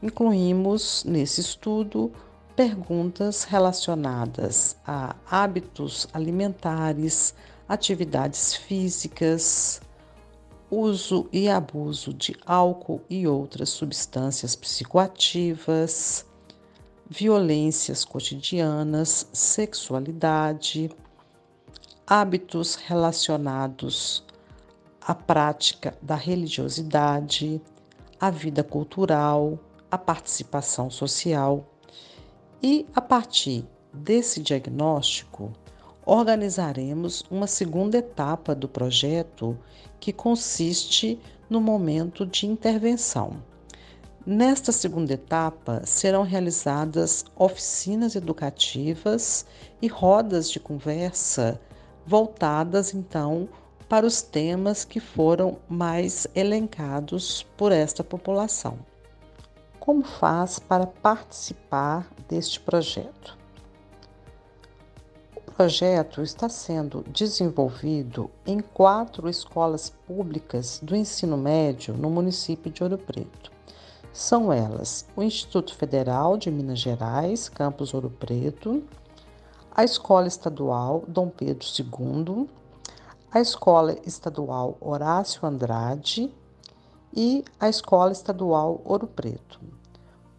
Incluímos 0.02 1.04
nesse 1.06 1.42
estudo 1.42 2.12
perguntas 2.56 3.44
relacionadas 3.44 4.76
a 4.86 5.16
hábitos 5.30 6.08
alimentares, 6.14 7.34
atividades 7.68 8.56
físicas, 8.56 9.82
uso 10.72 11.28
e 11.34 11.50
abuso 11.50 12.14
de 12.14 12.34
álcool 12.46 13.02
e 13.10 13.28
outras 13.28 13.70
substâncias 13.70 14.56
psicoativas, 14.56 16.26
violências 17.10 18.06
cotidianas, 18.06 19.28
sexualidade, 19.34 20.90
hábitos 22.08 22.76
relacionados 22.76 24.24
à 25.02 25.14
prática 25.14 25.94
da 26.02 26.16
religiosidade, 26.16 27.62
à 28.18 28.30
vida 28.30 28.64
cultural, 28.64 29.60
à 29.90 29.98
participação 29.98 30.90
social. 30.90 31.68
E 32.64 32.86
a 32.96 33.02
partir 33.02 33.68
desse 33.94 34.42
diagnóstico, 34.42 35.52
organizaremos 36.06 37.24
uma 37.30 37.48
segunda 37.48 37.98
etapa 37.98 38.56
do 38.56 38.68
projeto 38.68 39.58
que 40.00 40.12
consiste 40.12 41.20
no 41.50 41.62
momento 41.62 42.26
de 42.26 42.48
intervenção. 42.48 43.44
Nesta 44.26 44.72
segunda 44.72 45.14
etapa, 45.14 45.82
serão 45.86 46.24
realizadas 46.24 47.26
oficinas 47.36 48.16
educativas 48.16 49.46
e 49.82 49.88
rodas 49.88 50.50
de 50.50 50.60
conversa 50.60 51.60
voltadas 52.06 52.94
então 52.94 53.50
para 53.90 54.06
os 54.06 54.22
temas 54.22 54.86
que 54.86 55.00
foram 55.00 55.58
mais 55.68 56.28
elencados 56.34 57.44
por 57.58 57.72
esta 57.72 58.04
população. 58.04 58.80
Como 59.80 60.04
faz 60.04 60.60
para 60.60 60.86
participar 60.86 62.08
deste 62.30 62.60
projeto? 62.60 63.41
Projeto 65.56 66.22
está 66.22 66.48
sendo 66.48 67.04
desenvolvido 67.10 68.32
em 68.46 68.62
quatro 68.62 69.30
escolas 69.30 69.90
públicas 69.90 70.80
do 70.82 70.96
ensino 70.96 71.38
médio 71.38 71.94
no 71.94 72.10
município 72.10 72.72
de 72.72 72.82
Ouro 72.82 72.98
Preto. 72.98 73.52
São 74.14 74.52
elas 74.52 75.06
o 75.16 75.22
Instituto 75.22 75.76
Federal 75.76 76.38
de 76.38 76.50
Minas 76.50 76.80
Gerais, 76.80 77.50
campus 77.50 77.94
Ouro 77.94 78.10
Preto, 78.10 78.82
a 79.76 79.84
Escola 79.84 80.28
Estadual 80.28 81.04
Dom 81.08 81.30
Pedro 81.30 81.68
II, 81.68 82.50
a 83.32 83.40
Escola 83.40 83.96
Estadual 84.06 84.78
Horácio 84.80 85.46
Andrade 85.46 86.34
e 87.14 87.44
a 87.60 87.70
Escola 87.70 88.12
Estadual 88.12 88.82
Ouro 88.86 89.06
Preto. 89.06 89.60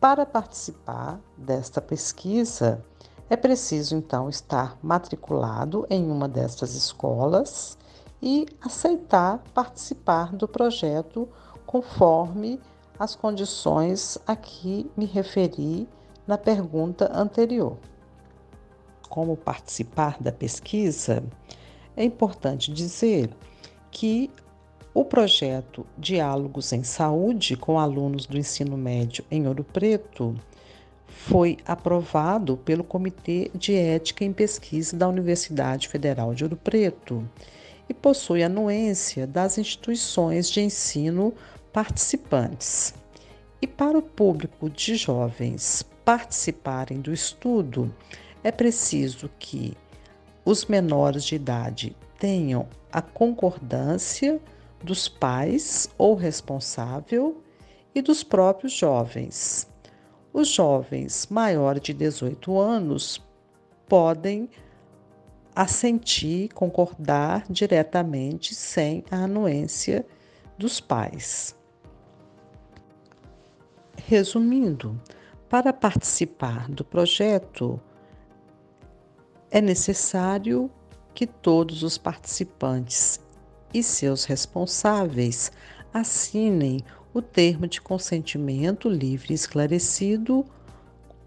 Para 0.00 0.26
participar 0.26 1.20
desta 1.36 1.80
pesquisa, 1.80 2.84
é 3.32 3.36
preciso 3.36 3.96
então 3.96 4.28
estar 4.28 4.76
matriculado 4.82 5.86
em 5.88 6.04
uma 6.04 6.28
destas 6.28 6.74
escolas 6.74 7.78
e 8.20 8.44
aceitar 8.60 9.42
participar 9.54 10.36
do 10.36 10.46
projeto 10.46 11.26
conforme 11.64 12.60
as 12.98 13.16
condições 13.16 14.18
a 14.26 14.36
que 14.36 14.90
me 14.94 15.06
referi 15.06 15.88
na 16.26 16.36
pergunta 16.36 17.10
anterior. 17.14 17.78
Como 19.08 19.34
participar 19.34 20.22
da 20.22 20.30
pesquisa, 20.30 21.24
é 21.96 22.04
importante 22.04 22.70
dizer 22.70 23.34
que 23.90 24.30
o 24.92 25.06
projeto 25.06 25.86
Diálogos 25.96 26.70
em 26.74 26.84
Saúde 26.84 27.56
com 27.56 27.80
alunos 27.80 28.26
do 28.26 28.36
ensino 28.36 28.76
médio 28.76 29.24
em 29.30 29.48
Ouro 29.48 29.64
Preto 29.64 30.34
foi 31.12 31.58
aprovado 31.64 32.56
pelo 32.56 32.82
Comitê 32.82 33.50
de 33.54 33.74
Ética 33.74 34.24
em 34.24 34.32
Pesquisa 34.32 34.96
da 34.96 35.08
Universidade 35.08 35.88
Federal 35.88 36.34
de 36.34 36.44
Ouro 36.44 36.56
Preto 36.56 37.28
e 37.88 37.94
possui 37.94 38.42
anuência 38.42 39.26
das 39.26 39.58
instituições 39.58 40.50
de 40.50 40.60
ensino 40.60 41.32
participantes. 41.72 42.94
E 43.60 43.66
para 43.66 43.96
o 43.96 44.02
público 44.02 44.68
de 44.68 44.96
jovens 44.96 45.84
participarem 46.04 47.00
do 47.00 47.12
estudo, 47.12 47.94
é 48.42 48.50
preciso 48.50 49.30
que 49.38 49.76
os 50.44 50.66
menores 50.66 51.24
de 51.24 51.36
idade 51.36 51.96
tenham 52.18 52.66
a 52.90 53.00
concordância 53.00 54.40
dos 54.82 55.08
pais 55.08 55.88
ou 55.96 56.14
responsável 56.14 57.40
e 57.94 58.02
dos 58.02 58.24
próprios 58.24 58.72
jovens. 58.72 59.70
Os 60.32 60.48
jovens 60.48 61.26
maiores 61.30 61.82
de 61.82 61.92
18 61.92 62.58
anos 62.58 63.22
podem 63.86 64.48
assentir, 65.54 66.48
concordar 66.54 67.44
diretamente 67.50 68.54
sem 68.54 69.04
a 69.10 69.24
anuência 69.24 70.06
dos 70.56 70.80
pais. 70.80 71.54
Resumindo, 74.06 74.98
para 75.50 75.72
participar 75.72 76.70
do 76.70 76.82
projeto, 76.82 77.78
é 79.50 79.60
necessário 79.60 80.70
que 81.14 81.26
todos 81.26 81.82
os 81.82 81.98
participantes 81.98 83.20
e 83.74 83.82
seus 83.82 84.24
responsáveis 84.24 85.52
assinem 85.92 86.82
o 87.14 87.20
termo 87.20 87.66
de 87.66 87.80
consentimento 87.80 88.88
livre 88.88 89.32
e 89.32 89.34
esclarecido, 89.34 90.44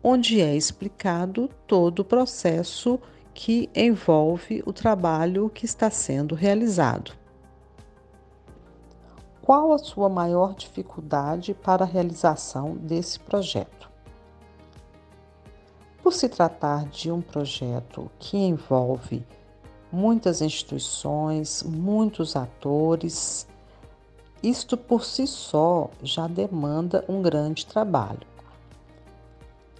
onde 0.03 0.41
é 0.41 0.55
explicado 0.55 1.49
todo 1.67 1.99
o 1.99 2.05
processo 2.05 2.99
que 3.33 3.69
envolve 3.75 4.63
o 4.65 4.71
trabalho 4.71 5.49
que 5.49 5.65
está 5.65 5.89
sendo 5.89 6.33
realizado. 6.35 7.11
Qual 9.41 9.73
a 9.73 9.77
sua 9.77 10.09
maior 10.09 10.55
dificuldade 10.55 11.53
para 11.53 11.83
a 11.83 11.87
realização 11.87 12.75
desse 12.75 13.19
projeto? 13.19 13.91
Por 16.01 16.13
se 16.13 16.29
tratar 16.29 16.85
de 16.85 17.11
um 17.11 17.21
projeto 17.21 18.09
que 18.17 18.37
envolve 18.37 19.25
muitas 19.91 20.41
instituições, 20.41 21.61
muitos 21.61 22.35
atores, 22.35 23.47
isto 24.49 24.77
por 24.77 25.03
si 25.03 25.25
só 25.25 25.89
já 26.03 26.27
demanda 26.27 27.03
um 27.09 27.21
grande 27.21 27.65
trabalho. 27.65 28.27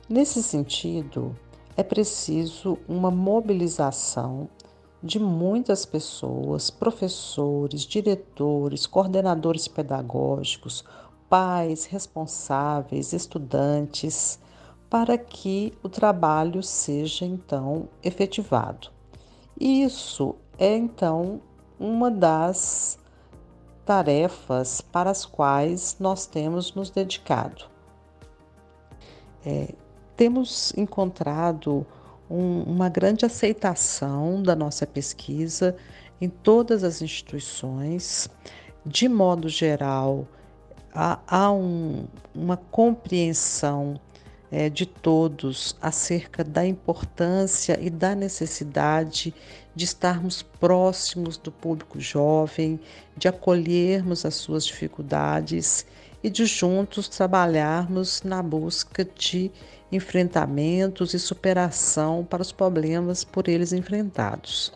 Nesse 0.09 0.41
sentido, 0.41 1.35
é 1.77 1.83
preciso 1.83 2.77
uma 2.87 3.11
mobilização 3.11 4.49
de 5.03 5.19
muitas 5.19 5.85
pessoas, 5.85 6.71
professores, 6.71 7.81
diretores, 7.81 8.87
coordenadores 8.87 9.67
pedagógicos, 9.67 10.83
pais, 11.29 11.85
responsáveis, 11.85 13.13
estudantes, 13.13 14.39
para 14.89 15.15
que 15.15 15.73
o 15.83 15.89
trabalho 15.89 16.63
seja 16.63 17.23
então 17.23 17.87
efetivado. 18.03 18.89
Isso 19.59 20.35
é 20.57 20.75
então 20.75 21.39
uma 21.79 22.09
das 22.09 22.97
tarefas 23.85 24.81
para 24.81 25.11
as 25.11 25.25
quais 25.25 25.97
nós 25.99 26.25
temos 26.25 26.73
nos 26.73 26.89
dedicado. 26.89 27.65
É, 29.45 29.73
temos 30.17 30.73
encontrado 30.75 31.85
um, 32.29 32.63
uma 32.63 32.89
grande 32.89 33.25
aceitação 33.25 34.41
da 34.41 34.55
nossa 34.55 34.87
pesquisa 34.87 35.75
em 36.19 36.29
todas 36.29 36.83
as 36.83 37.01
instituições. 37.01 38.27
De 38.85 39.07
modo 39.07 39.47
geral, 39.47 40.27
há, 40.93 41.19
há 41.27 41.51
um, 41.51 42.05
uma 42.33 42.57
compreensão 42.57 43.99
é, 44.51 44.69
de 44.69 44.85
todos 44.85 45.75
acerca 45.81 46.43
da 46.43 46.65
importância 46.65 47.77
e 47.81 47.89
da 47.89 48.15
necessidade 48.15 49.33
de 49.75 49.85
estarmos 49.85 50.41
próximos 50.41 51.37
do 51.37 51.51
público 51.51 51.99
jovem, 51.99 52.79
de 53.17 53.27
acolhermos 53.27 54.25
as 54.25 54.35
suas 54.35 54.65
dificuldades 54.65 55.85
e 56.23 56.29
de 56.29 56.45
juntos 56.45 57.07
trabalharmos 57.07 58.23
na 58.23 58.41
busca 58.41 59.05
de 59.05 59.51
enfrentamentos 59.91 61.13
e 61.13 61.19
superação 61.19 62.25
para 62.25 62.41
os 62.41 62.51
problemas 62.51 63.23
por 63.23 63.47
eles 63.47 63.73
enfrentados. 63.73 64.73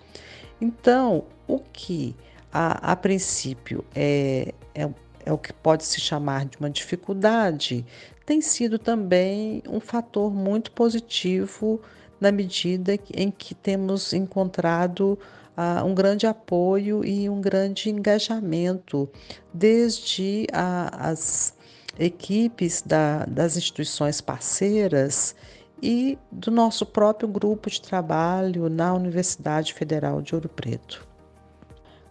Então, 0.61 1.23
o 1.47 1.59
que 1.59 2.15
a, 2.51 2.91
a 2.91 2.95
princípio 2.95 3.83
é, 3.95 4.53
é, 4.75 4.89
é 5.25 5.31
o 5.31 5.37
que 5.37 5.53
pode 5.53 5.85
se 5.85 5.99
chamar 6.01 6.45
de 6.45 6.57
uma 6.57 6.69
dificuldade, 6.69 7.85
tem 8.25 8.41
sido 8.41 8.77
também 8.77 9.63
um 9.67 9.79
fator 9.79 10.31
muito 10.31 10.71
positivo 10.71 11.81
na 12.19 12.31
medida 12.31 12.97
em 13.13 13.31
que 13.31 13.55
temos 13.55 14.13
encontrado 14.13 15.17
uh, 15.57 15.85
um 15.85 15.93
grande 15.93 16.27
apoio 16.27 17.03
e 17.03 17.29
um 17.29 17.41
grande 17.41 17.89
engajamento 17.89 19.09
desde 19.53 20.47
a, 20.53 21.09
as 21.09 21.53
equipes 21.97 22.81
da, 22.81 23.25
das 23.25 23.57
instituições 23.57 24.21
parceiras 24.21 25.35
e 25.81 26.17
do 26.31 26.51
nosso 26.51 26.85
próprio 26.85 27.27
grupo 27.27 27.69
de 27.69 27.81
trabalho 27.81 28.69
na 28.69 28.93
Universidade 28.93 29.73
Federal 29.73 30.21
de 30.21 30.35
Ouro 30.35 30.49
Preto. 30.49 31.07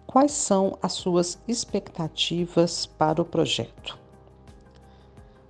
Quais 0.06 0.32
são 0.32 0.78
as 0.80 0.92
suas 0.94 1.38
expectativas 1.46 2.86
para 2.86 3.20
o 3.20 3.24
projeto? 3.24 3.98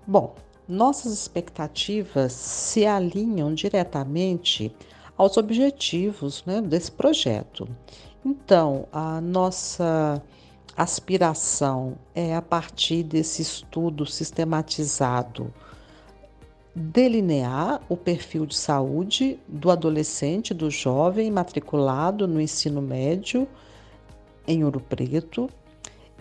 Bom, 0.04 0.34
nossas 0.68 1.12
expectativas 1.12 2.32
se 2.32 2.84
alinham 2.84 3.54
diretamente 3.54 4.70
aos 5.16 5.36
objetivos 5.36 6.44
né, 6.44 6.60
desse 6.60 6.92
projeto. 6.92 7.66
Então, 8.24 8.86
a 8.92 9.20
nossa 9.20 10.22
aspiração 10.76 11.96
é, 12.14 12.36
a 12.36 12.42
partir 12.42 13.02
desse 13.02 13.42
estudo 13.42 14.04
sistematizado, 14.04 15.52
delinear 16.74 17.80
o 17.88 17.96
perfil 17.96 18.46
de 18.46 18.54
saúde 18.54 19.40
do 19.48 19.70
adolescente, 19.70 20.54
do 20.54 20.70
jovem 20.70 21.30
matriculado 21.30 22.28
no 22.28 22.40
ensino 22.40 22.80
médio 22.80 23.48
em 24.46 24.62
Ouro 24.62 24.80
Preto. 24.80 25.50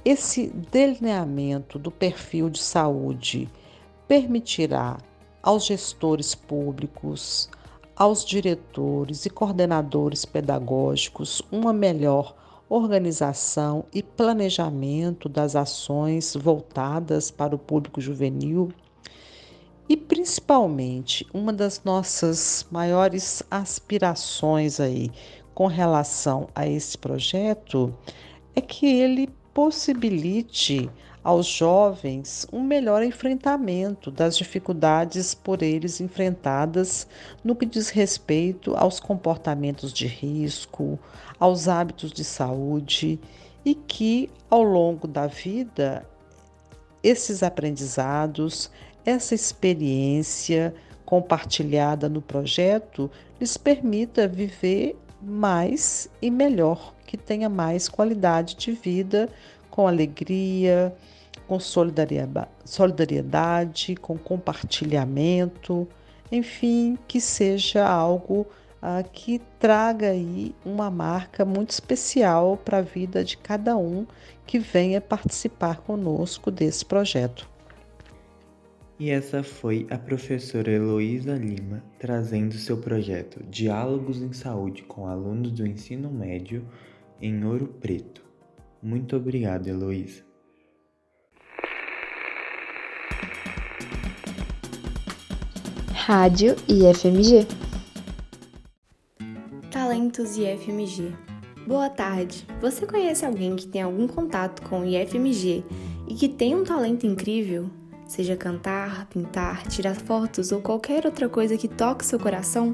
Esse 0.04 0.48
delineamento 0.48 1.78
do 1.78 1.92
perfil 1.92 2.50
de 2.50 2.60
saúde 2.60 3.48
permitirá 4.08 4.98
aos 5.42 5.66
gestores 5.66 6.34
públicos, 6.34 7.50
aos 7.96 8.24
diretores 8.24 9.26
e 9.26 9.30
coordenadores 9.30 10.26
pedagógicos 10.26 11.42
uma 11.52 11.74
melhor 11.74 12.36
organização 12.70 13.86
e 13.94 14.04
planejamento 14.04 15.30
das 15.30 15.56
ações 15.56 16.36
voltadas 16.36 17.32
para 17.32 17.56
o 17.56 17.60
público 17.60 18.02
juvenil 18.02 18.72
e 19.90 19.96
principalmente 19.96 21.26
uma 21.34 21.54
das 21.54 21.82
nossas 21.84 22.68
maiores 22.70 23.42
aspirações 23.50 24.80
aí 24.80 25.10
com 25.54 25.66
relação 25.66 26.50
a 26.54 26.68
esse 26.68 26.98
projeto 26.98 27.94
é 28.54 28.60
que 28.60 28.86
ele 28.86 29.30
possibilite 29.54 30.90
aos 31.28 31.46
jovens 31.46 32.48
um 32.54 32.64
melhor 32.64 33.04
enfrentamento 33.04 34.10
das 34.10 34.38
dificuldades 34.38 35.34
por 35.34 35.62
eles 35.62 36.00
enfrentadas 36.00 37.06
no 37.44 37.54
que 37.54 37.66
diz 37.66 37.90
respeito 37.90 38.74
aos 38.78 39.02
comportamentos 39.02 39.92
de 39.92 40.08
risco, 40.08 40.98
aos 41.38 41.68
hábitos 41.68 42.14
de 42.14 42.24
saúde 42.24 43.20
e 43.66 43.76
que, 43.76 44.30
ao 44.50 44.64
longo 44.64 45.06
da 45.06 45.28
vida, 45.28 46.08
esses 47.04 47.44
aprendizados, 47.44 48.72
essa 49.06 49.36
experiência 49.36 50.74
compartilhada 51.06 52.08
no 52.08 52.22
projeto 52.22 53.12
lhes 53.38 53.58
permita 53.58 54.30
viver 54.30 54.98
mais 55.22 56.10
e 56.22 56.32
melhor, 56.32 56.94
que 57.06 57.18
tenha 57.18 57.50
mais 57.50 57.90
qualidade 57.90 58.56
de 58.56 58.72
vida 58.72 59.28
com 59.70 59.88
alegria, 59.88 60.96
com 61.48 61.60
solidariedade, 61.60 63.96
com 63.96 64.18
compartilhamento, 64.18 65.88
enfim, 66.32 66.98
que 67.08 67.22
seja 67.22 67.88
algo 67.88 68.48
ah, 68.82 69.04
que 69.04 69.40
traga 69.60 70.10
aí 70.10 70.56
uma 70.66 70.92
marca 70.92 71.46
muito 71.46 71.70
especial 71.72 72.58
para 72.58 72.80
a 72.80 72.82
vida 72.82 73.24
de 73.24 73.38
cada 73.38 73.78
um 73.78 74.06
que 74.46 74.60
venha 74.60 75.02
participar 75.02 75.82
conosco 75.82 76.52
desse 76.52 76.86
projeto. 76.86 77.50
E 79.00 79.12
essa 79.12 79.44
foi 79.44 79.86
a 79.92 79.98
professora 79.98 80.72
Heloísa 80.72 81.36
Lima 81.36 81.84
trazendo 82.00 82.56
seu 82.56 82.78
projeto 82.78 83.44
Diálogos 83.44 84.22
em 84.22 84.34
Saúde 84.34 84.82
com 84.84 85.06
alunos 85.06 85.52
do 85.52 85.68
ensino 85.68 86.10
médio 86.10 86.68
em 87.22 87.46
Ouro 87.46 87.68
Preto. 87.68 88.26
Muito 88.82 89.16
obrigado, 89.16 89.68
Heloísa. 89.68 90.27
Rádio 96.08 96.56
IFMG. 96.70 97.46
Talentos 99.70 100.38
IFMG. 100.38 101.12
Boa 101.68 101.90
tarde. 101.90 102.48
Você 102.62 102.86
conhece 102.86 103.26
alguém 103.26 103.58
que 103.58 103.68
tem 103.68 103.82
algum 103.82 104.08
contato 104.08 104.62
com 104.70 104.80
o 104.80 104.86
IFMG 104.86 105.66
e 106.08 106.14
que 106.14 106.30
tem 106.30 106.56
um 106.56 106.64
talento 106.64 107.06
incrível? 107.06 107.70
Seja 108.06 108.38
cantar, 108.38 109.06
pintar, 109.08 109.68
tirar 109.68 109.98
fotos 109.98 110.54
ou 110.54 110.62
qualquer 110.62 111.06
outra 111.06 111.28
coisa 111.28 111.58
que 111.58 111.68
toque 111.68 112.06
seu 112.06 112.18
coração? 112.18 112.74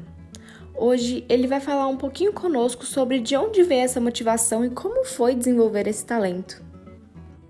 Hoje 0.74 1.24
ele 1.28 1.46
vai 1.46 1.60
falar 1.60 1.86
um 1.86 1.96
pouquinho 1.96 2.32
conosco 2.32 2.84
sobre 2.84 3.20
de 3.20 3.36
onde 3.36 3.62
veio 3.62 3.82
essa 3.82 4.00
motivação 4.00 4.64
e 4.64 4.70
como 4.70 5.04
foi 5.04 5.34
desenvolver 5.34 5.86
esse 5.86 6.04
talento. 6.04 6.64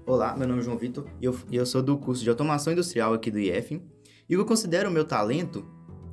Olá, 0.04 0.37
meu 0.37 0.46
nome 0.46 0.61
é 0.61 0.64
João 0.64 0.76
Vitor 0.76 1.06
e 1.20 1.24
eu, 1.24 1.38
eu 1.50 1.64
sou 1.64 1.82
do 1.82 1.96
curso 1.96 2.22
de 2.22 2.28
Automação 2.28 2.72
Industrial 2.72 3.14
aqui 3.14 3.30
do 3.30 3.38
IF. 3.38 3.80
E 4.28 4.35
eu 4.35 4.44
considero 4.44 4.90
o 4.90 4.92
meu 4.92 5.04
talento 5.04 5.64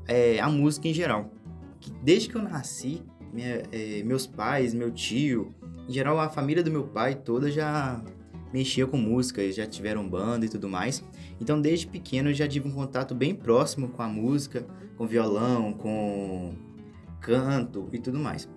é 0.07 0.39
a 0.39 0.49
música 0.49 0.87
em 0.87 0.93
geral. 0.93 1.31
Que 1.79 1.91
desde 1.91 2.29
que 2.29 2.35
eu 2.35 2.43
nasci, 2.43 3.01
minha, 3.33 3.63
é, 3.71 4.03
meus 4.03 4.27
pais, 4.27 4.73
meu 4.73 4.91
tio, 4.91 5.53
em 5.87 5.91
geral 5.91 6.19
a 6.19 6.29
família 6.29 6.63
do 6.63 6.71
meu 6.71 6.83
pai 6.83 7.15
toda 7.15 7.51
já 7.51 8.03
mexia 8.53 8.85
com 8.85 8.97
música, 8.97 9.51
já 9.51 9.65
tiveram 9.65 10.07
banda 10.07 10.45
e 10.45 10.49
tudo 10.49 10.69
mais. 10.69 11.03
Então 11.41 11.59
desde 11.59 11.87
pequeno 11.87 12.29
eu 12.29 12.33
já 12.33 12.47
tive 12.47 12.67
um 12.67 12.71
contato 12.71 13.15
bem 13.15 13.33
próximo 13.33 13.89
com 13.89 14.01
a 14.03 14.07
música, 14.07 14.65
com 14.95 15.07
violão, 15.07 15.73
com 15.73 16.68
canto 17.21 17.87
e 17.91 17.99
tudo 17.99 18.19
mais. 18.19 18.49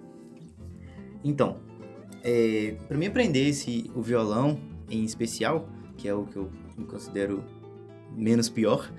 Então, 1.25 1.59
é, 2.23 2.77
para 2.89 2.97
mim 2.97 3.07
aprender 3.07 3.49
esse, 3.49 3.91
o 3.95 4.03
violão 4.03 4.59
em 4.89 5.05
especial, 5.05 5.69
que 5.97 6.09
é 6.09 6.15
o 6.15 6.25
que 6.25 6.37
eu 6.37 6.51
considero 6.89 7.45
menos 8.17 8.49
pior, 8.49 8.93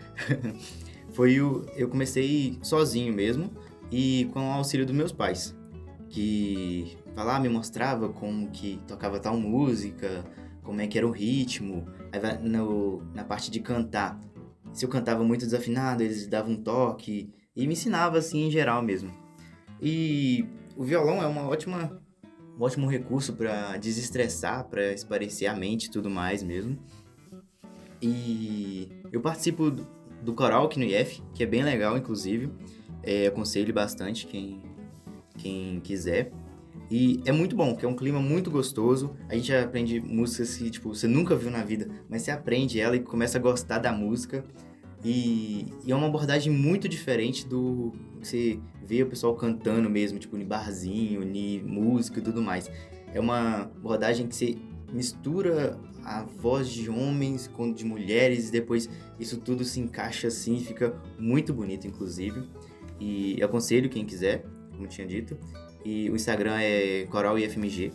foi 1.12 1.40
o 1.40 1.66
eu 1.76 1.88
comecei 1.88 2.58
sozinho 2.62 3.14
mesmo 3.14 3.52
e 3.92 4.30
com 4.34 4.40
o 4.50 4.54
auxílio 4.54 4.86
dos 4.86 4.96
meus 4.96 5.12
pais, 5.12 5.56
que 6.10 6.98
lá 7.16 7.40
me 7.40 7.50
mostrava 7.50 8.10
como 8.10 8.50
que 8.50 8.80
tocava 8.88 9.20
tal 9.20 9.38
música, 9.38 10.24
como 10.64 10.82
é 10.82 10.88
que 10.88 10.98
era 10.98 11.08
o 11.08 11.12
ritmo, 11.12 11.88
aí 12.12 12.48
no, 12.48 13.04
na 13.14 13.24
parte 13.24 13.52
de 13.52 13.60
cantar. 13.60 14.20
Se 14.72 14.86
eu 14.86 14.90
cantava 14.90 15.24
muito 15.24 15.46
desafinado, 15.46 16.02
eles 16.02 16.26
davam 16.28 16.54
um 16.54 16.64
toque 16.64 17.32
e 17.56 17.68
me 17.68 17.74
ensinava 17.74 18.18
assim 18.18 18.48
em 18.48 18.52
geral 18.52 18.82
mesmo. 18.82 19.23
E 19.84 20.46
o 20.78 20.84
violão 20.84 21.22
é 21.22 21.28
uma 21.28 21.46
ótima 21.46 22.02
um 22.58 22.64
ótimo 22.64 22.88
recurso 22.88 23.34
para 23.34 23.78
desestressar, 23.78 24.66
para 24.66 24.94
esparecer 24.94 25.50
a 25.50 25.56
mente 25.56 25.86
e 25.86 25.92
tudo 25.92 26.10
mais 26.10 26.44
mesmo. 26.44 26.78
E 28.02 28.90
eu 29.12 29.22
participo 29.22 29.72
do 30.22 30.34
coral 30.34 30.66
aqui 30.66 30.80
no 30.80 30.86
IF, 30.86 31.22
que 31.34 31.44
é 31.44 31.46
bem 31.46 31.64
legal, 31.64 31.98
inclusive. 31.98 32.52
É, 33.02 33.28
aconselho 33.28 33.74
bastante 33.74 34.28
quem, 34.28 34.62
quem 35.38 35.80
quiser. 35.82 36.32
E 36.90 37.22
é 37.26 37.32
muito 37.32 37.56
bom, 37.56 37.72
porque 37.72 37.86
é 37.86 37.90
um 37.90 37.96
clima 37.96 38.20
muito 38.20 38.52
gostoso. 38.52 39.16
A 39.28 39.36
gente 39.36 39.54
aprende 39.54 40.00
músicas 40.00 40.56
que, 40.56 40.70
tipo, 40.70 40.94
você 40.94 41.08
nunca 41.08 41.36
viu 41.36 41.50
na 41.50 41.64
vida, 41.64 41.90
mas 42.10 42.22
você 42.22 42.32
aprende 42.32 42.80
ela 42.80 42.96
e 42.96 43.00
começa 43.00 43.38
a 43.38 43.42
gostar 43.42 43.80
da 43.80 43.92
música. 43.92 44.46
E, 45.04 45.66
e 45.86 45.92
é 45.92 45.96
uma 45.96 46.08
abordagem 46.08 46.54
muito 46.54 46.88
diferente 46.88 47.48
do 47.48 47.94
você 48.28 48.60
vê 48.84 49.04
o 49.04 49.08
pessoal 49.08 49.36
cantando 49.36 49.90
mesmo, 49.90 50.20
tipo, 50.20 50.38
em 50.38 50.46
barzinho, 50.46 51.24
em 51.24 51.62
música 51.62 52.20
e 52.20 52.22
tudo 52.22 52.42
mais. 52.42 52.70
É 53.14 53.20
uma 53.20 53.62
abordagem 53.62 54.28
que 54.28 54.36
você 54.36 54.58
mistura 54.92 55.80
a 56.04 56.24
voz 56.24 56.70
de 56.70 56.90
homens 56.90 57.48
com 57.48 57.72
de 57.72 57.86
mulheres 57.86 58.50
e 58.50 58.52
depois 58.52 58.90
isso 59.20 59.38
tudo 59.38 59.64
se 59.64 59.80
encaixa 59.80 60.28
assim, 60.28 60.60
fica 60.60 60.94
muito 61.18 61.54
bonito, 61.54 61.88
inclusive. 61.88 62.44
E 63.00 63.42
aconselho 63.42 63.90
quem 63.90 64.06
quiser, 64.06 64.46
como 64.72 64.88
tinha 64.88 65.08
dito. 65.08 65.38
E 65.84 66.10
o 66.10 66.16
Instagram 66.16 66.56
é 66.60 67.06
Coral 67.10 67.38
IFMG, 67.38 67.92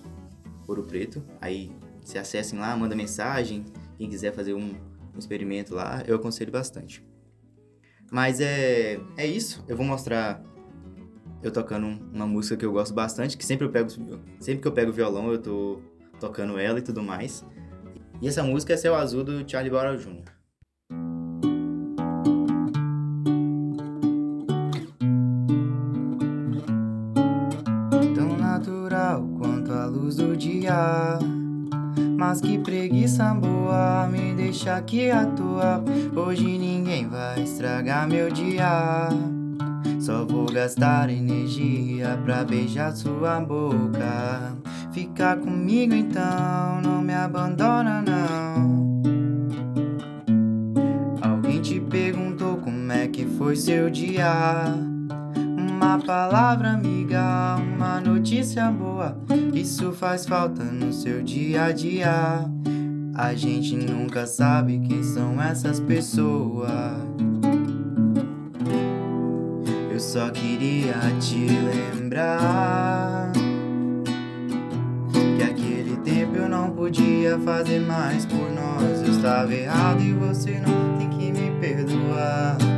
Ouro 0.67 0.83
Preto. 0.83 1.23
Aí 1.41 1.71
se 2.05 2.19
acessem 2.19 2.59
lá, 2.59 2.77
manda 2.77 2.95
mensagem. 2.95 3.65
Quem 3.97 4.09
quiser 4.09 4.33
fazer 4.33 4.55
um, 4.55 4.75
um 5.15 5.19
experimento 5.19 5.75
lá, 5.75 6.03
eu 6.07 6.17
aconselho 6.17 6.53
bastante. 6.53 7.08
Mas 8.11 8.41
é, 8.41 8.99
é 9.17 9.27
isso. 9.27 9.65
Eu 9.69 9.77
vou 9.77 9.85
mostrar 9.85 10.43
eu 11.43 11.51
tocando 11.51 11.87
uma 12.13 12.27
música 12.27 12.57
que 12.57 12.65
eu 12.65 12.73
gosto 12.73 12.95
bastante, 12.95 13.37
que 13.37 13.45
sempre 13.45 13.67
eu 13.67 13.71
pego 13.71 13.89
sempre 14.41 14.61
que 14.61 14.69
eu 14.69 14.73
pego 14.73 14.93
violão, 14.93 15.31
eu 15.31 15.41
tô 15.41 15.81
tocando 16.19 16.59
ela 16.59 16.79
e 16.79 16.83
tudo 16.83 17.03
mais. 17.03 17.45
E 18.21 18.27
essa 18.27 18.43
música 18.43 18.73
é 18.73 18.77
Céu 18.77 18.95
Azul 18.95 19.23
do 19.23 19.49
Charlie 19.49 19.71
Brown 19.71 19.97
Jr. 19.97 20.38
Mas 32.39 32.49
que 32.49 32.57
preguiça 32.57 33.35
boa 33.35 34.07
me 34.07 34.33
deixa 34.33 34.77
aqui 34.77 35.11
à 35.11 35.27
toa. 35.27 35.83
Hoje 36.15 36.45
ninguém 36.45 37.09
vai 37.09 37.43
estragar 37.43 38.09
meu 38.09 38.31
dia. 38.31 39.09
Só 39.99 40.25
vou 40.25 40.47
gastar 40.47 41.11
energia 41.11 42.17
pra 42.25 42.45
beijar 42.45 42.93
sua 42.93 43.41
boca. 43.41 44.57
Fica 44.93 45.37
comigo 45.37 45.95
então, 45.95 46.81
não 46.81 47.03
me 47.03 47.13
abandona 47.13 48.03
não. 48.03 49.03
Alguém 51.21 51.61
te 51.61 51.81
perguntou 51.81 52.59
como 52.59 52.93
é 52.93 53.09
que 53.09 53.27
foi 53.27 53.57
seu 53.57 53.91
dia? 53.91 54.77
Uma 55.89 55.99
palavra 56.01 56.73
amiga, 56.73 57.57
uma 57.57 57.99
notícia 57.99 58.71
boa. 58.71 59.17
Isso 59.55 59.91
faz 59.91 60.27
falta 60.27 60.63
no 60.63 60.93
seu 60.93 61.23
dia 61.23 61.65
a 61.65 61.73
dia. 61.73 62.45
A 63.15 63.35
gente 63.35 63.75
nunca 63.75 64.27
sabe 64.27 64.81
quem 64.81 65.03
são 65.03 65.41
essas 65.41 65.81
pessoas. 65.81 66.71
Eu 69.91 69.99
só 69.99 70.29
queria 70.29 70.93
te 71.21 71.47
lembrar 71.49 73.33
que 75.11 75.43
aquele 75.43 75.97
tempo 76.05 76.37
eu 76.37 76.51
não 76.51 76.69
podia 76.69 77.39
fazer 77.39 77.81
mais 77.81 78.27
por 78.27 78.51
nós. 78.53 79.01
Eu 79.07 79.13
estava 79.17 79.55
errado 79.55 80.03
e 80.03 80.13
você 80.13 80.61
não 80.61 80.99
tem 80.99 81.09
que 81.09 81.33
me 81.33 81.51
perdoar. 81.59 82.78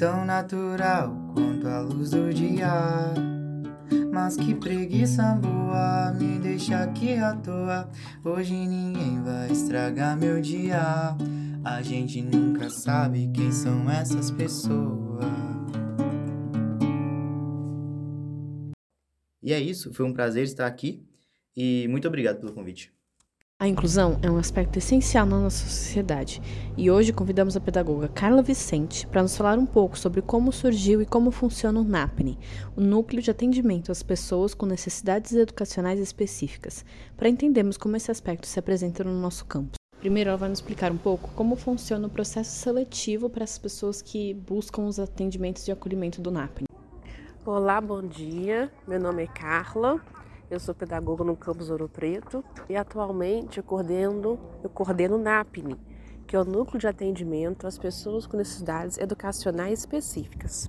tão 0.00 0.24
natural 0.24 1.14
quanto 1.34 1.68
a 1.68 1.80
luz 1.80 2.12
do 2.12 2.32
dia. 2.32 2.72
Mas 4.10 4.34
que 4.34 4.54
preguiça 4.54 5.34
boa, 5.34 6.10
me 6.18 6.38
deixa 6.38 6.82
aqui 6.82 7.16
à 7.16 7.36
toa. 7.36 7.86
Hoje 8.24 8.54
ninguém 8.54 9.22
vai 9.22 9.52
estragar 9.52 10.18
meu 10.18 10.40
dia. 10.40 10.80
A 11.62 11.82
gente 11.82 12.22
nunca 12.22 12.70
sabe 12.70 13.30
quem 13.34 13.52
são 13.52 13.90
essas 13.90 14.30
pessoas. 14.30 15.22
E 19.42 19.52
é 19.52 19.60
isso, 19.60 19.92
foi 19.92 20.06
um 20.06 20.14
prazer 20.14 20.44
estar 20.44 20.66
aqui 20.66 21.04
e 21.54 21.86
muito 21.88 22.08
obrigado 22.08 22.40
pelo 22.40 22.54
convite. 22.54 22.90
A 23.60 23.68
inclusão 23.68 24.18
é 24.22 24.30
um 24.30 24.38
aspecto 24.38 24.78
essencial 24.78 25.26
na 25.26 25.38
nossa 25.38 25.68
sociedade 25.68 26.40
e 26.78 26.90
hoje 26.90 27.12
convidamos 27.12 27.58
a 27.58 27.60
pedagoga 27.60 28.08
Carla 28.08 28.40
Vicente 28.40 29.06
para 29.06 29.20
nos 29.20 29.36
falar 29.36 29.58
um 29.58 29.66
pouco 29.66 29.98
sobre 29.98 30.22
como 30.22 30.50
surgiu 30.50 31.02
e 31.02 31.04
como 31.04 31.30
funciona 31.30 31.78
o 31.78 31.84
NAPNE, 31.84 32.38
o 32.74 32.80
Núcleo 32.80 33.20
de 33.20 33.30
Atendimento 33.30 33.92
às 33.92 34.02
Pessoas 34.02 34.54
com 34.54 34.64
Necessidades 34.64 35.34
Educacionais 35.34 36.00
Específicas, 36.00 36.86
para 37.18 37.28
entendermos 37.28 37.76
como 37.76 37.96
esse 37.96 38.10
aspecto 38.10 38.46
se 38.46 38.58
apresenta 38.58 39.04
no 39.04 39.20
nosso 39.20 39.44
campus. 39.44 39.74
Primeiro, 39.98 40.30
ela 40.30 40.38
vai 40.38 40.48
nos 40.48 40.60
explicar 40.60 40.90
um 40.90 40.96
pouco 40.96 41.28
como 41.34 41.54
funciona 41.54 42.06
o 42.06 42.10
processo 42.10 42.52
seletivo 42.52 43.28
para 43.28 43.44
as 43.44 43.58
pessoas 43.58 44.00
que 44.00 44.32
buscam 44.32 44.86
os 44.86 44.98
atendimentos 44.98 45.66
de 45.66 45.70
acolhimento 45.70 46.22
do 46.22 46.30
NAPNE. 46.30 46.64
Olá, 47.44 47.78
bom 47.78 48.00
dia. 48.00 48.72
Meu 48.88 48.98
nome 48.98 49.24
é 49.24 49.26
Carla. 49.26 50.00
Eu 50.50 50.58
sou 50.58 50.74
pedagoga 50.74 51.22
no 51.22 51.36
campus 51.36 51.70
Ouro 51.70 51.88
Preto 51.88 52.44
e 52.68 52.74
atualmente 52.74 53.58
eu 53.58 53.62
coordeno, 53.62 54.36
eu 54.64 54.68
coordeno 54.68 55.14
o 55.14 55.18
NAPNE, 55.18 55.80
que 56.26 56.34
é 56.34 56.40
o 56.40 56.44
Núcleo 56.44 56.80
de 56.80 56.88
Atendimento 56.88 57.68
às 57.68 57.78
Pessoas 57.78 58.26
com 58.26 58.36
Necessidades 58.36 58.98
Educacionais 58.98 59.78
Específicas. 59.78 60.68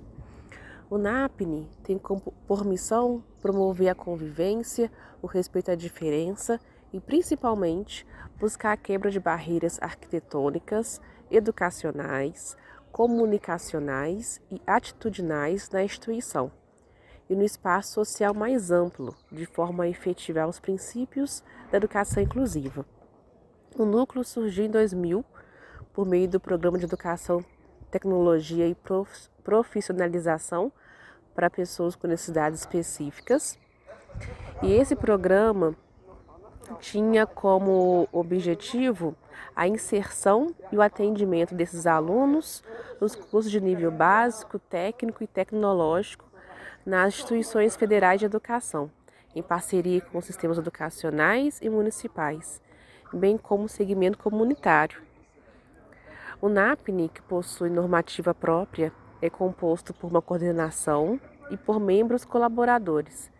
O 0.87 0.99
NAPNE 0.99 1.67
tem 1.81 1.99
por 2.47 2.63
missão 2.63 3.23
promover 3.41 3.89
a 3.89 3.95
convivência, 3.95 4.91
o 5.19 5.25
respeito 5.25 5.71
à 5.71 5.75
diferença 5.75 6.59
e, 6.93 6.99
principalmente, 6.99 8.05
buscar 8.39 8.73
a 8.73 8.77
quebra 8.77 9.09
de 9.09 9.19
barreiras 9.19 9.79
arquitetônicas, 9.81 11.01
educacionais, 11.31 12.55
comunicacionais 12.91 14.39
e 14.51 14.61
atitudinais 14.67 15.71
na 15.71 15.83
instituição 15.83 16.51
e 17.31 17.35
no 17.35 17.45
espaço 17.45 17.93
social 17.93 18.33
mais 18.33 18.71
amplo, 18.71 19.15
de 19.31 19.45
forma 19.45 19.85
a 19.85 19.87
efetivar 19.87 20.49
os 20.49 20.59
princípios 20.59 21.41
da 21.71 21.77
educação 21.77 22.21
inclusiva. 22.21 22.85
O 23.77 23.85
núcleo 23.85 24.21
surgiu 24.25 24.65
em 24.65 24.69
2000 24.69 25.23
por 25.93 26.05
meio 26.05 26.27
do 26.27 26.41
Programa 26.41 26.77
de 26.77 26.83
Educação, 26.83 27.41
Tecnologia 27.89 28.67
e 28.67 28.75
Profissionalização 29.45 30.73
para 31.33 31.49
pessoas 31.49 31.95
com 31.95 32.05
necessidades 32.05 32.59
específicas. 32.59 33.57
E 34.61 34.73
esse 34.73 34.93
programa 34.93 35.73
tinha 36.81 37.25
como 37.25 38.09
objetivo 38.11 39.15
a 39.55 39.65
inserção 39.69 40.53
e 40.69 40.75
o 40.75 40.81
atendimento 40.81 41.55
desses 41.55 41.87
alunos 41.87 42.61
nos 42.99 43.15
cursos 43.15 43.49
de 43.49 43.61
nível 43.61 43.89
básico, 43.89 44.59
técnico 44.59 45.23
e 45.23 45.27
tecnológico 45.27 46.30
nas 46.85 47.13
instituições 47.13 47.75
federais 47.75 48.19
de 48.19 48.25
educação, 48.25 48.89
em 49.35 49.41
parceria 49.41 50.01
com 50.01 50.19
sistemas 50.21 50.57
educacionais 50.57 51.59
e 51.61 51.69
municipais, 51.69 52.61
bem 53.13 53.37
como 53.37 53.69
segmento 53.69 54.17
comunitário. 54.17 55.01
O 56.41 56.49
NAPNE, 56.49 57.09
que 57.09 57.21
possui 57.21 57.69
normativa 57.69 58.33
própria, 58.33 58.91
é 59.21 59.29
composto 59.29 59.93
por 59.93 60.09
uma 60.09 60.21
coordenação 60.21 61.19
e 61.51 61.57
por 61.57 61.79
membros 61.79 62.25
colaboradores, 62.25 63.31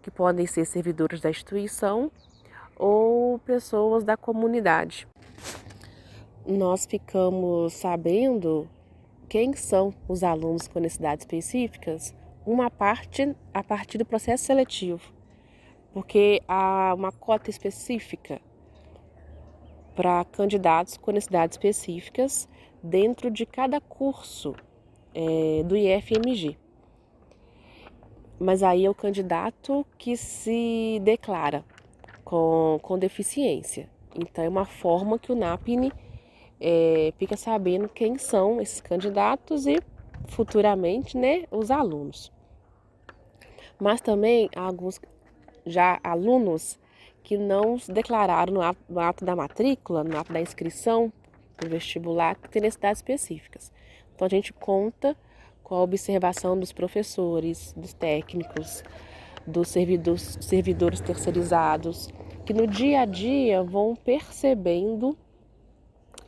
que 0.00 0.10
podem 0.10 0.46
ser 0.46 0.64
servidores 0.64 1.20
da 1.20 1.28
instituição 1.28 2.10
ou 2.74 3.38
pessoas 3.40 4.02
da 4.02 4.16
comunidade. 4.16 5.06
Nós 6.46 6.86
ficamos 6.86 7.74
sabendo 7.74 8.68
quem 9.28 9.54
são 9.54 9.94
os 10.08 10.24
alunos 10.24 10.66
com 10.66 10.80
necessidades 10.80 11.24
específicas 11.24 12.14
uma 12.44 12.70
parte 12.70 13.34
a 13.52 13.62
partir 13.62 13.98
do 13.98 14.04
processo 14.04 14.44
seletivo, 14.44 15.12
porque 15.92 16.42
há 16.48 16.92
uma 16.94 17.12
cota 17.12 17.50
específica 17.50 18.40
para 19.94 20.24
candidatos 20.24 20.96
com 20.96 21.12
necessidades 21.12 21.56
específicas 21.56 22.48
dentro 22.82 23.30
de 23.30 23.46
cada 23.46 23.80
curso 23.80 24.54
é, 25.14 25.62
do 25.64 25.76
IFMG. 25.76 26.58
mas 28.40 28.62
aí 28.62 28.84
é 28.86 28.90
o 28.90 28.94
candidato 28.94 29.86
que 29.96 30.16
se 30.16 30.98
declara 31.04 31.64
com, 32.24 32.80
com 32.82 32.98
deficiência. 32.98 33.88
Então, 34.16 34.42
é 34.42 34.48
uma 34.48 34.64
forma 34.64 35.18
que 35.18 35.30
o 35.30 35.34
NAPNE 35.34 35.92
é, 36.60 37.12
fica 37.18 37.36
sabendo 37.36 37.88
quem 37.88 38.18
são 38.18 38.60
esses 38.60 38.80
candidatos 38.80 39.66
e 39.66 39.80
futuramente 40.26 41.16
né, 41.16 41.44
os 41.50 41.70
alunos. 41.70 42.31
Mas 43.82 44.00
também 44.00 44.48
há 44.54 44.60
alguns 44.60 45.00
já 45.66 45.98
alunos 46.04 46.78
que 47.24 47.36
não 47.36 47.76
se 47.80 47.90
declararam 47.90 48.54
no 48.54 48.62
ato, 48.62 48.78
no 48.88 49.00
ato 49.00 49.24
da 49.24 49.34
matrícula, 49.34 50.04
no 50.04 50.16
ato 50.16 50.32
da 50.32 50.40
inscrição 50.40 51.12
para 51.56 51.66
o 51.66 51.70
vestibular, 51.70 52.36
que 52.36 52.48
tem 52.48 52.62
necessidades 52.62 53.00
específicas. 53.00 53.72
Então 54.14 54.24
a 54.24 54.28
gente 54.28 54.52
conta 54.52 55.16
com 55.64 55.74
a 55.74 55.82
observação 55.82 56.56
dos 56.56 56.72
professores, 56.72 57.74
dos 57.76 57.92
técnicos, 57.92 58.84
dos 59.44 59.66
servidores, 59.66 60.38
servidores 60.40 61.00
terceirizados, 61.00 62.08
que 62.46 62.54
no 62.54 62.68
dia 62.68 63.00
a 63.00 63.04
dia 63.04 63.64
vão 63.64 63.96
percebendo 63.96 65.18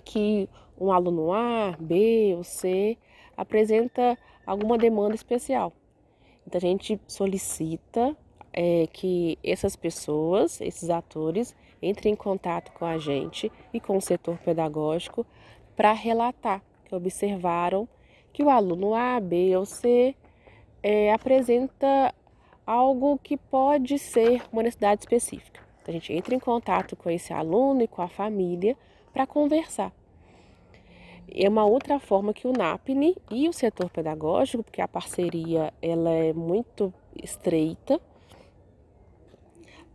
que 0.04 0.48
um 0.76 0.90
aluno 0.90 1.32
A, 1.32 1.76
B 1.78 2.34
ou 2.36 2.42
C 2.42 2.98
apresenta 3.36 4.18
alguma 4.44 4.76
demanda 4.76 5.14
especial. 5.14 5.72
Então 6.46 6.58
a 6.58 6.60
gente 6.60 7.00
solicita 7.06 8.16
é, 8.52 8.86
que 8.92 9.38
essas 9.42 9.74
pessoas, 9.76 10.60
esses 10.60 10.90
atores, 10.90 11.54
entrem 11.82 12.12
em 12.12 12.16
contato 12.16 12.72
com 12.72 12.84
a 12.84 12.98
gente 12.98 13.50
e 13.72 13.80
com 13.80 13.96
o 13.96 14.00
setor 14.00 14.38
pedagógico 14.38 15.26
para 15.76 15.92
relatar 15.92 16.62
que 16.84 16.94
observaram 16.94 17.88
que 18.32 18.42
o 18.42 18.50
aluno 18.50 18.94
A, 18.94 19.18
B 19.20 19.56
ou 19.56 19.64
C 19.64 20.14
é, 20.82 21.12
apresenta 21.12 22.14
algo 22.66 23.18
que 23.22 23.36
pode 23.36 23.98
ser 23.98 24.42
uma 24.52 24.62
necessidade 24.62 25.02
específica. 25.02 25.60
Então, 25.82 25.94
a 25.94 25.98
gente 25.98 26.12
entra 26.12 26.34
em 26.34 26.38
contato 26.38 26.96
com 26.96 27.10
esse 27.10 27.32
aluno 27.32 27.82
e 27.82 27.88
com 27.88 28.02
a 28.02 28.08
família 28.08 28.76
para 29.12 29.26
conversar. 29.26 29.92
É 31.30 31.48
uma 31.48 31.64
outra 31.64 31.98
forma 31.98 32.32
que 32.32 32.46
o 32.46 32.52
NAPNE 32.52 33.16
e 33.30 33.48
o 33.48 33.52
setor 33.52 33.90
pedagógico, 33.90 34.62
porque 34.62 34.80
a 34.80 34.88
parceria 34.88 35.72
ela 35.80 36.10
é 36.10 36.32
muito 36.32 36.92
estreita, 37.22 38.00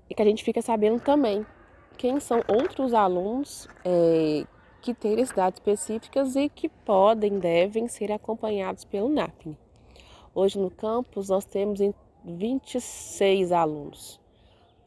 e 0.10 0.16
que 0.16 0.22
a 0.22 0.26
gente 0.26 0.44
fica 0.44 0.62
sabendo 0.62 1.00
também 1.00 1.46
quem 1.98 2.20
são 2.20 2.42
outros 2.48 2.94
alunos 2.94 3.68
é, 3.86 4.46
que 4.82 4.94
têm 4.94 5.16
necessidades 5.16 5.60
específicas 5.60 6.36
e 6.36 6.50
que 6.50 6.68
podem, 6.70 7.38
devem 7.38 7.88
ser 7.88 8.12
acompanhados 8.12 8.84
pelo 8.86 9.10
NAPNE. 9.10 9.58
Hoje 10.34 10.58
no 10.58 10.72
campus 10.72 11.30
nós 11.30 11.46
temos 11.46 11.80
26 12.24 13.52
alunos 13.52 14.20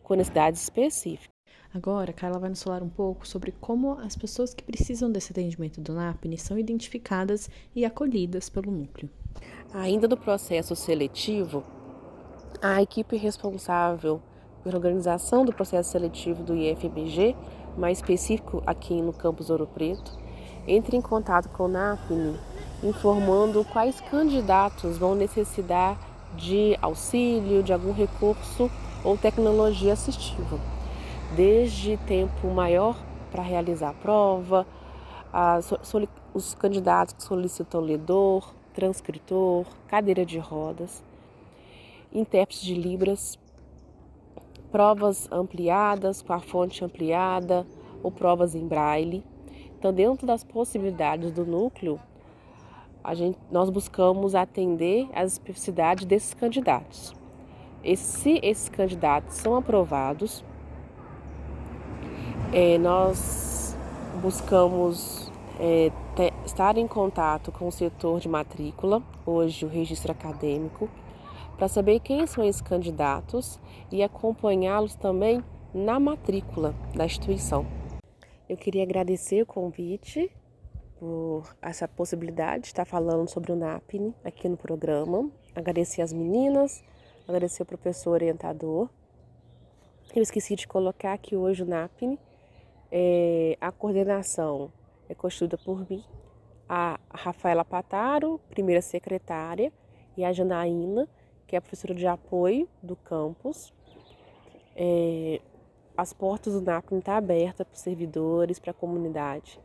com 0.02 0.14
necessidades 0.14 0.62
específicas. 0.62 1.31
Agora, 1.74 2.12
Carla 2.12 2.38
vai 2.38 2.50
nos 2.50 2.62
falar 2.62 2.82
um 2.82 2.88
pouco 2.88 3.26
sobre 3.26 3.50
como 3.58 3.92
as 4.00 4.14
pessoas 4.14 4.52
que 4.52 4.62
precisam 4.62 5.10
desse 5.10 5.32
atendimento 5.32 5.80
do 5.80 5.94
NAPNE 5.94 6.36
são 6.36 6.58
identificadas 6.58 7.48
e 7.74 7.82
acolhidas 7.86 8.50
pelo 8.50 8.70
núcleo. 8.70 9.08
Ainda 9.72 10.06
no 10.06 10.18
processo 10.18 10.76
seletivo, 10.76 11.64
a 12.60 12.82
equipe 12.82 13.16
responsável 13.16 14.20
pela 14.62 14.76
organização 14.76 15.46
do 15.46 15.52
processo 15.52 15.92
seletivo 15.92 16.42
do 16.42 16.54
IFMG, 16.54 17.34
mais 17.74 17.98
específico 17.98 18.62
aqui 18.66 19.00
no 19.00 19.14
campus 19.14 19.48
Ouro 19.48 19.66
Preto, 19.66 20.12
entre 20.68 20.94
em 20.94 21.00
contato 21.00 21.48
com 21.48 21.64
o 21.64 21.68
NAPNE, 21.68 22.38
informando 22.82 23.64
quais 23.64 23.98
candidatos 23.98 24.98
vão 24.98 25.14
necessitar 25.14 25.98
de 26.36 26.76
auxílio, 26.82 27.62
de 27.62 27.72
algum 27.72 27.94
recurso 27.94 28.70
ou 29.02 29.16
tecnologia 29.16 29.94
assistiva, 29.94 30.60
desde 31.36 31.96
tempo 31.98 32.48
maior 32.48 32.96
para 33.30 33.42
realizar 33.42 33.90
a 33.90 33.94
prova, 33.94 34.66
as, 35.32 35.72
os 36.34 36.54
candidatos 36.54 37.14
que 37.14 37.22
solicitam 37.22 37.80
ledor, 37.80 38.54
transcritor, 38.74 39.66
cadeira 39.88 40.24
de 40.24 40.38
rodas, 40.38 41.02
intérprete 42.12 42.64
de 42.64 42.74
Libras, 42.74 43.38
provas 44.70 45.28
ampliadas, 45.30 46.22
com 46.22 46.32
a 46.32 46.40
fonte 46.40 46.84
ampliada 46.84 47.66
ou 48.02 48.10
provas 48.10 48.54
em 48.54 48.66
braille. 48.66 49.24
Então, 49.78 49.92
dentro 49.92 50.26
das 50.26 50.44
possibilidades 50.44 51.32
do 51.32 51.44
núcleo, 51.44 52.00
a 53.02 53.14
gente, 53.14 53.38
nós 53.50 53.68
buscamos 53.68 54.34
atender 54.34 55.08
às 55.12 55.32
especificidades 55.32 56.04
desses 56.04 56.34
candidatos. 56.34 57.14
E 57.82 57.96
se 57.96 58.38
esses 58.42 58.68
candidatos 58.68 59.34
são 59.36 59.56
aprovados, 59.56 60.44
é, 62.52 62.76
nós 62.76 63.74
buscamos 64.20 65.32
é, 65.58 65.90
te, 66.14 66.32
estar 66.44 66.76
em 66.76 66.86
contato 66.86 67.50
com 67.50 67.66
o 67.66 67.72
setor 67.72 68.20
de 68.20 68.28
matrícula, 68.28 69.02
hoje 69.24 69.64
o 69.64 69.68
registro 69.68 70.12
acadêmico, 70.12 70.88
para 71.56 71.66
saber 71.66 72.00
quem 72.00 72.26
são 72.26 72.44
esses 72.44 72.60
candidatos 72.60 73.58
e 73.90 74.02
acompanhá-los 74.02 74.94
também 74.94 75.42
na 75.72 75.98
matrícula 75.98 76.74
da 76.94 77.06
instituição. 77.06 77.66
Eu 78.46 78.56
queria 78.56 78.82
agradecer 78.82 79.42
o 79.42 79.46
convite 79.46 80.30
por 80.98 81.44
essa 81.62 81.88
possibilidade 81.88 82.64
de 82.64 82.66
estar 82.68 82.84
falando 82.84 83.28
sobre 83.28 83.50
o 83.50 83.56
NAPNE 83.56 84.14
aqui 84.22 84.46
no 84.48 84.58
programa. 84.58 85.30
Agradecer 85.54 86.02
as 86.02 86.12
meninas, 86.12 86.84
agradecer 87.26 87.62
o 87.62 87.66
professor 87.66 88.10
orientador. 88.10 88.90
Eu 90.14 90.22
esqueci 90.22 90.54
de 90.54 90.68
colocar 90.68 91.16
que 91.16 91.34
hoje 91.34 91.62
o 91.62 91.66
NAPNE, 91.66 92.18
é, 92.92 93.56
a 93.60 93.72
coordenação 93.72 94.70
é 95.08 95.14
constituída 95.14 95.56
por 95.56 95.88
mim, 95.88 96.04
a 96.68 97.00
Rafaela 97.10 97.64
Pataro, 97.64 98.38
primeira 98.50 98.82
secretária, 98.82 99.72
e 100.16 100.24
a 100.24 100.32
Janaína, 100.32 101.08
que 101.46 101.56
é 101.56 101.58
a 101.58 101.62
professora 101.62 101.94
de 101.94 102.06
apoio 102.06 102.68
do 102.82 102.94
campus. 102.94 103.72
É, 104.76 105.40
as 105.96 106.12
portas 106.12 106.52
do 106.52 106.60
NAPN 106.60 106.98
estão 106.98 107.00
tá 107.00 107.16
abertas 107.16 107.66
para 107.66 107.74
os 107.74 107.80
servidores, 107.80 108.58
para 108.58 108.70
a 108.70 108.74
comunidade 108.74 109.58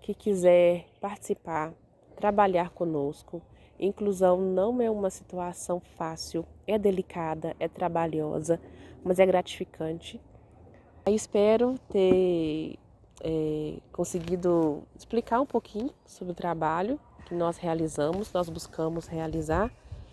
que 0.00 0.14
quiser 0.14 0.86
participar, 1.02 1.74
trabalhar 2.16 2.70
conosco. 2.70 3.42
Inclusão 3.78 4.40
não 4.40 4.80
é 4.80 4.90
uma 4.90 5.10
situação 5.10 5.80
fácil, 5.80 6.46
é 6.66 6.78
delicada, 6.78 7.54
é 7.60 7.68
trabalhosa, 7.68 8.58
mas 9.04 9.18
é 9.18 9.26
gratificante. 9.26 10.18
Eu 11.08 11.14
espero 11.14 11.74
ter 11.90 12.78
é, 13.22 13.78
conseguido 13.90 14.82
explicar 14.94 15.40
um 15.40 15.46
pouquinho 15.46 15.90
sobre 16.06 16.32
o 16.32 16.36
trabalho 16.36 17.00
que 17.24 17.34
nós 17.34 17.56
realizamos, 17.56 18.30
nós 18.30 18.50
buscamos 18.50 19.06
realizar 19.06 19.72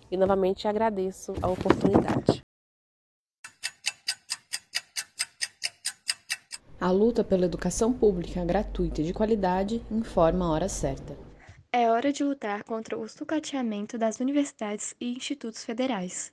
e 0.09 0.15
novamente 0.15 0.69
agradeço 0.69 1.33
a 1.41 1.49
oportunidade. 1.49 2.41
A 6.79 6.91
luta 6.91 7.25
pela 7.25 7.45
educação 7.45 7.91
pública 7.91 8.45
gratuita 8.45 9.01
e 9.01 9.03
de 9.03 9.13
qualidade 9.13 9.85
informa 9.91 10.45
a 10.45 10.51
hora 10.51 10.69
certa. 10.69 11.17
É 11.73 11.91
hora 11.91 12.13
de 12.13 12.23
lutar 12.23 12.63
contra 12.63 12.97
o 12.97 13.05
sucateamento 13.09 13.97
das 13.97 14.21
universidades 14.21 14.95
e 15.01 15.13
institutos 15.13 15.65
federais. 15.65 16.31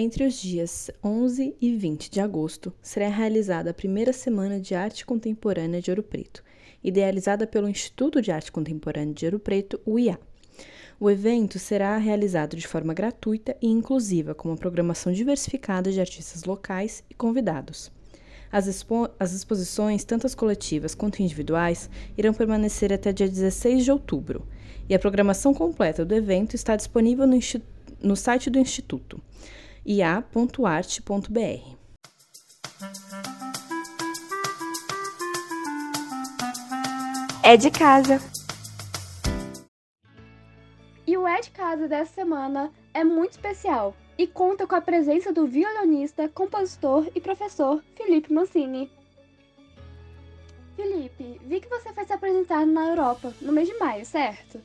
Entre 0.00 0.24
os 0.24 0.40
dias 0.40 0.92
11 1.02 1.56
e 1.60 1.74
20 1.74 2.08
de 2.08 2.20
agosto 2.20 2.72
será 2.80 3.08
realizada 3.08 3.70
a 3.70 3.74
primeira 3.74 4.12
Semana 4.12 4.60
de 4.60 4.72
Arte 4.72 5.04
Contemporânea 5.04 5.82
de 5.82 5.90
Ouro 5.90 6.04
Preto, 6.04 6.44
idealizada 6.84 7.48
pelo 7.48 7.68
Instituto 7.68 8.22
de 8.22 8.30
Arte 8.30 8.52
Contemporânea 8.52 9.12
de 9.12 9.24
Ouro 9.26 9.40
Preto, 9.40 9.80
o 9.84 9.98
IA. 9.98 10.16
O 11.00 11.10
evento 11.10 11.58
será 11.58 11.96
realizado 11.96 12.56
de 12.56 12.64
forma 12.64 12.94
gratuita 12.94 13.56
e 13.60 13.66
inclusiva, 13.66 14.36
com 14.36 14.50
uma 14.50 14.56
programação 14.56 15.12
diversificada 15.12 15.90
de 15.90 15.98
artistas 15.98 16.44
locais 16.44 17.02
e 17.10 17.14
convidados. 17.14 17.90
As, 18.52 18.68
expo 18.68 19.10
as 19.18 19.32
exposições, 19.32 20.04
tanto 20.04 20.28
as 20.28 20.34
coletivas 20.34 20.94
quanto 20.94 21.24
individuais, 21.24 21.90
irão 22.16 22.32
permanecer 22.32 22.92
até 22.92 23.12
dia 23.12 23.28
16 23.28 23.82
de 23.82 23.90
outubro, 23.90 24.46
e 24.88 24.94
a 24.94 24.98
programação 25.00 25.52
completa 25.52 26.04
do 26.04 26.14
evento 26.14 26.54
está 26.54 26.76
disponível 26.76 27.26
no, 27.26 27.36
no 28.00 28.14
site 28.14 28.48
do 28.48 28.60
Instituto, 28.60 29.20
ia.arte.br. 29.88 31.78
é 37.48 37.56
de 37.56 37.70
casa. 37.70 38.20
E 41.06 41.16
o 41.16 41.26
É 41.26 41.40
de 41.40 41.50
Casa 41.50 41.88
dessa 41.88 42.12
semana 42.12 42.70
é 42.92 43.02
muito 43.02 43.30
especial 43.30 43.96
e 44.18 44.26
conta 44.26 44.66
com 44.66 44.74
a 44.74 44.82
presença 44.82 45.32
do 45.32 45.46
violonista, 45.46 46.28
compositor 46.28 47.08
e 47.14 47.20
professor 47.22 47.82
Felipe 47.96 48.34
Mancini. 48.34 48.92
Felipe, 50.76 51.40
vi 51.46 51.60
que 51.60 51.70
você 51.70 51.90
foi 51.94 52.04
se 52.04 52.12
apresentar 52.12 52.66
na 52.66 52.88
Europa 52.88 53.32
no 53.40 53.50
mês 53.50 53.66
de 53.66 53.78
maio, 53.78 54.04
certo? 54.04 54.60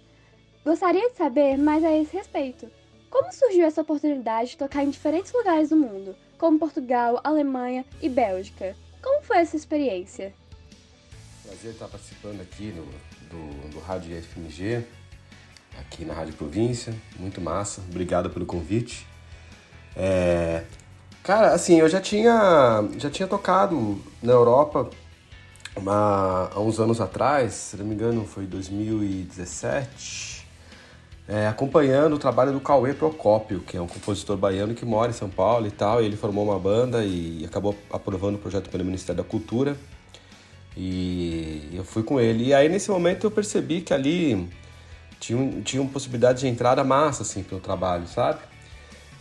Gostaria 0.65 1.09
de 1.09 1.15
saber 1.15 1.57
mais 1.57 1.85
a 1.85 1.91
esse 1.95 2.17
respeito. 2.17 2.69
Como 3.13 3.31
surgiu 3.31 3.63
essa 3.67 3.79
oportunidade 3.79 4.49
de 4.49 4.57
tocar 4.57 4.83
em 4.83 4.89
diferentes 4.89 5.31
lugares 5.31 5.69
do 5.69 5.75
mundo, 5.77 6.15
como 6.35 6.57
Portugal, 6.57 7.21
Alemanha 7.23 7.85
e 8.01 8.09
Bélgica? 8.09 8.75
Como 9.03 9.21
foi 9.21 9.37
essa 9.37 9.55
experiência? 9.55 10.33
Prazer 11.45 11.73
estar 11.73 11.87
participando 11.87 12.41
aqui 12.41 12.73
no, 12.73 12.83
do, 13.29 13.69
do 13.69 13.79
Rádio 13.81 14.19
FMG, 14.19 14.83
aqui 15.79 16.03
na 16.03 16.15
Rádio 16.15 16.33
Província. 16.33 16.91
Muito 17.19 17.39
massa. 17.39 17.81
Obrigado 17.81 18.31
pelo 18.31 18.47
convite. 18.47 19.05
É, 19.95 20.63
cara, 21.21 21.53
assim, 21.53 21.79
eu 21.79 21.87
já 21.87 22.01
tinha, 22.01 22.83
já 22.97 23.11
tinha 23.11 23.27
tocado 23.27 24.01
na 24.23 24.33
Europa 24.33 24.89
uma, 25.75 26.49
há 26.51 26.59
uns 26.59 26.79
anos 26.79 26.99
atrás, 26.99 27.53
se 27.53 27.77
não 27.77 27.85
me 27.85 27.93
engano 27.93 28.25
foi 28.25 28.47
2017, 28.47 30.32
é, 31.27 31.47
acompanhando 31.47 32.13
o 32.13 32.19
trabalho 32.19 32.51
do 32.51 32.59
Cauê 32.59 32.93
Procópio, 32.93 33.61
que 33.61 33.77
é 33.77 33.81
um 33.81 33.87
compositor 33.87 34.35
baiano 34.35 34.73
que 34.73 34.85
mora 34.85 35.09
em 35.09 35.13
São 35.13 35.29
Paulo 35.29 35.65
e 35.67 35.71
tal. 35.71 36.01
E 36.01 36.05
ele 36.05 36.17
formou 36.17 36.43
uma 36.43 36.59
banda 36.59 37.03
e 37.03 37.43
acabou 37.45 37.75
aprovando 37.91 38.35
o 38.35 38.37
projeto 38.37 38.69
pelo 38.69 38.83
Ministério 38.83 39.23
da 39.23 39.27
Cultura. 39.27 39.77
E 40.75 41.69
eu 41.73 41.83
fui 41.83 42.03
com 42.03 42.19
ele. 42.19 42.47
E 42.47 42.53
aí 42.53 42.67
nesse 42.67 42.89
momento 42.91 43.25
eu 43.25 43.31
percebi 43.31 43.81
que 43.81 43.93
ali 43.93 44.49
tinha, 45.19 45.61
tinha 45.61 45.81
uma 45.81 45.91
possibilidade 45.91 46.41
de 46.41 46.47
entrada 46.47 46.83
massa 46.83 47.23
assim 47.23 47.43
pelo 47.43 47.61
trabalho, 47.61 48.07
sabe? 48.07 48.39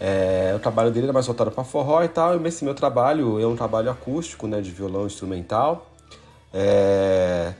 É, 0.01 0.53
o 0.57 0.59
trabalho 0.59 0.91
dele 0.91 1.07
era 1.07 1.13
mais 1.13 1.27
voltado 1.27 1.53
para 1.53 1.63
forró 1.63 2.03
e 2.03 2.09
tal, 2.09 2.41
e 2.41 2.49
esse 2.49 2.65
meu 2.65 2.75
trabalho 2.75 3.41
é 3.41 3.47
um 3.47 3.55
trabalho 3.55 3.89
acústico, 3.89 4.49
né, 4.49 4.61
de 4.61 4.73
violão 4.73 5.07
instrumental. 5.07 5.93
É, 6.53 7.53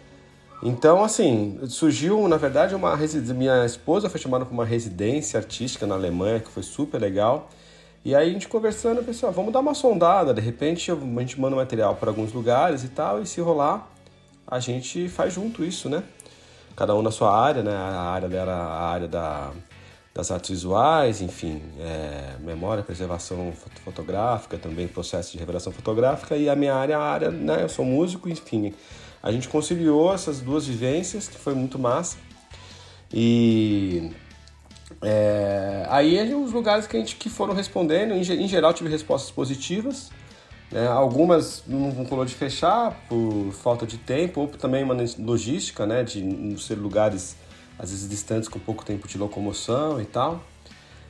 então, 0.63 1.03
assim, 1.03 1.59
surgiu, 1.69 2.29
na 2.29 2.37
verdade, 2.37 2.73
uma 2.75 2.95
residência. 2.95 3.35
Minha 3.35 3.67
esposa 3.67 4.09
foi 4.09 4.21
chamada 4.21 4.45
para 4.45 4.55
uma 4.55 4.65
residência 4.65 5.39
artística 5.39 5.87
na 5.87 5.97
Alemanha, 5.97 6.39
que 6.39 6.51
foi 6.51 6.63
super 6.63 7.01
legal. 7.01 7.51
E 8.05 8.15
aí 8.15 8.31
a 8.31 8.33
gente 8.33 8.47
conversando, 8.47 9.03
pessoal, 9.03 9.33
vamos 9.33 9.53
dar 9.53 9.59
uma 9.59 9.75
sondada. 9.75 10.33
De 10.33 10.41
repente 10.41 10.93
a 10.93 10.95
gente 11.21 11.41
manda 11.41 11.57
material 11.57 11.97
para 11.97 12.11
alguns 12.11 12.33
lugares 12.33 12.85
e 12.85 12.89
tal, 12.89 13.21
e 13.21 13.27
se 13.27 13.41
rolar, 13.41 13.89
a 14.47 14.61
gente 14.61 15.09
faz 15.09 15.35
junto 15.35 15.65
isso, 15.65 15.89
né? 15.89 16.05
Cada 16.77 16.95
um 16.95 17.03
na 17.03 17.11
sua 17.11 17.37
área, 17.37 17.63
né? 17.63 17.75
A 17.75 18.03
área 18.03 18.29
dela, 18.29 18.53
a 18.53 18.89
área 18.89 19.09
da, 19.09 19.51
das 20.15 20.31
artes 20.31 20.51
visuais, 20.51 21.21
enfim, 21.21 21.61
é, 21.81 22.37
memória, 22.41 22.85
preservação 22.85 23.53
fotográfica, 23.85 24.59
também 24.59 24.87
processo 24.87 25.33
de 25.33 25.39
revelação 25.39 25.73
fotográfica, 25.73 26.37
e 26.37 26.49
a 26.49 26.55
minha 26.55 26.75
área, 26.75 26.99
a 26.99 27.03
área, 27.03 27.31
né? 27.31 27.63
Eu 27.63 27.69
sou 27.69 27.85
músico, 27.85 28.29
enfim. 28.29 28.75
A 29.23 29.31
gente 29.31 29.49
conciliou 29.49 30.13
essas 30.13 30.41
duas 30.41 30.67
vivências, 30.67 31.29
que 31.29 31.39
foi 31.39 31.55
muito 31.55 31.79
massa. 31.79 32.17
E 33.13 34.11
é, 35.01 35.87
aí 35.89 36.35
os 36.35 36.53
lugares 36.53 36.87
que 36.87 36.97
a 36.97 37.01
gente 37.01 37.17
que 37.17 37.31
foram 37.31 37.55
respondendo, 37.55 38.13
em, 38.13 38.49
geral 38.49 38.75
tive 38.75 38.91
respostas 38.91 39.31
positivas. 39.31 40.11
Né? 40.71 40.87
Algumas 40.87 41.63
não 41.67 42.05
colou 42.05 42.25
de 42.25 42.35
fechar 42.35 42.93
por 43.09 43.53
falta 43.53 43.87
de 43.87 43.99
tempo, 43.99 44.41
ou 44.41 44.49
também 44.49 44.83
uma 44.83 44.97
logística, 45.19 45.87
né? 45.87 46.03
De 46.03 46.61
ser 46.61 46.75
lugares 46.75 47.37
às 47.79 47.91
vezes 47.91 48.09
distantes 48.09 48.49
com 48.49 48.59
pouco 48.59 48.85
tempo 48.85 49.07
de 49.07 49.19
locomoção 49.19 50.01
e 50.01 50.05
tal. 50.05 50.43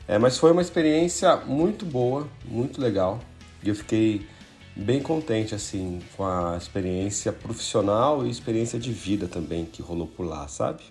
É, 0.07 0.19
mas 0.19 0.37
foi 0.37 0.51
uma 0.51 0.63
experiência 0.63 1.37
muito 1.37 1.87
boa, 1.87 2.29
muito 2.45 2.81
legal. 2.81 3.21
E 3.63 3.69
eu 3.69 3.75
fiquei 3.75 4.27
bem 4.75 5.03
contente 5.03 5.55
assim 5.55 6.01
com 6.16 6.25
a 6.25 6.57
experiência 6.57 7.33
profissional 7.33 8.27
e 8.27 8.31
experiência 8.31 8.79
de 8.79 8.93
vida 8.93 9.29
também 9.29 9.64
que 9.64 9.83
rolou 9.83 10.07
por 10.07 10.25
lá, 10.25 10.49
sabe? 10.49 10.83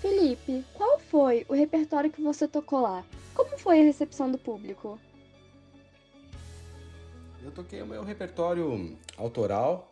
Felipe, 0.00 0.64
qual 0.74 0.98
foi 0.98 1.46
o 1.48 1.54
repertório 1.54 2.10
que 2.10 2.20
você 2.20 2.46
tocou 2.48 2.80
lá? 2.80 3.04
Como 3.34 3.58
foi 3.58 3.80
a 3.80 3.84
recepção 3.84 4.30
do 4.30 4.38
público? 4.38 4.98
Eu 7.42 7.50
toquei 7.50 7.82
o 7.82 7.86
meu 7.86 8.02
repertório 8.02 8.96
autoral. 9.16 9.90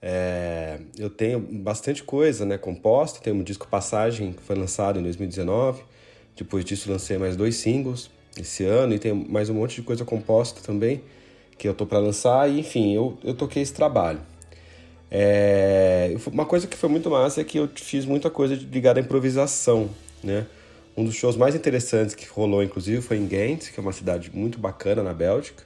É, 0.00 0.80
eu 0.98 1.10
tenho 1.10 1.38
bastante 1.38 2.02
coisa 2.02 2.44
né, 2.44 2.56
composta. 2.56 3.20
Tenho 3.20 3.36
um 3.36 3.42
disco 3.42 3.66
Passagem 3.66 4.32
que 4.32 4.42
foi 4.42 4.56
lançado 4.56 4.98
em 4.98 5.02
2019. 5.02 5.82
Depois 6.34 6.64
disso, 6.64 6.90
lancei 6.90 7.18
mais 7.18 7.36
dois 7.36 7.56
singles 7.56 8.10
esse 8.38 8.64
ano 8.64 8.94
e 8.94 8.98
tem 8.98 9.14
mais 9.14 9.48
um 9.48 9.54
monte 9.54 9.76
de 9.76 9.82
coisa 9.82 10.04
composta 10.04 10.60
também 10.60 11.02
que 11.58 11.68
eu 11.68 11.74
tô 11.74 11.86
para 11.86 11.98
lançar. 11.98 12.50
E, 12.50 12.60
enfim, 12.60 12.94
eu, 12.94 13.18
eu 13.24 13.34
toquei 13.34 13.62
esse 13.62 13.72
trabalho. 13.72 14.20
É, 15.10 16.14
uma 16.32 16.44
coisa 16.44 16.66
que 16.66 16.76
foi 16.76 16.88
muito 16.88 17.08
massa 17.10 17.40
é 17.40 17.44
que 17.44 17.58
eu 17.58 17.68
fiz 17.74 18.04
muita 18.04 18.28
coisa 18.28 18.54
ligada 18.54 19.00
à 19.00 19.02
improvisação, 19.02 19.88
né? 20.22 20.46
Um 20.96 21.04
dos 21.04 21.14
shows 21.14 21.36
mais 21.36 21.54
interessantes 21.54 22.14
que 22.14 22.26
rolou, 22.26 22.62
inclusive, 22.62 23.02
foi 23.02 23.18
em 23.18 23.26
Ghent, 23.26 23.70
que 23.70 23.78
é 23.78 23.82
uma 23.82 23.92
cidade 23.92 24.30
muito 24.32 24.58
bacana 24.58 25.02
na 25.02 25.12
Bélgica, 25.12 25.62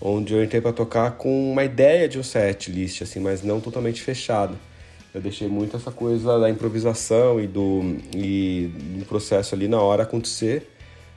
onde 0.00 0.34
eu 0.34 0.44
entrei 0.44 0.60
para 0.60 0.72
tocar 0.72 1.12
com 1.12 1.50
uma 1.50 1.64
ideia 1.64 2.06
de 2.06 2.18
um 2.18 2.22
set 2.22 2.70
list, 2.70 3.00
assim, 3.00 3.20
mas 3.20 3.42
não 3.42 3.58
totalmente 3.58 4.02
fechado. 4.02 4.56
Eu 5.14 5.20
deixei 5.20 5.48
muito 5.48 5.76
essa 5.76 5.90
coisa 5.90 6.38
da 6.38 6.48
improvisação 6.48 7.40
e 7.40 7.46
do, 7.46 7.96
e 8.14 8.70
do 8.98 9.04
processo 9.06 9.54
ali 9.54 9.66
na 9.66 9.80
hora 9.80 10.02
acontecer. 10.04 10.68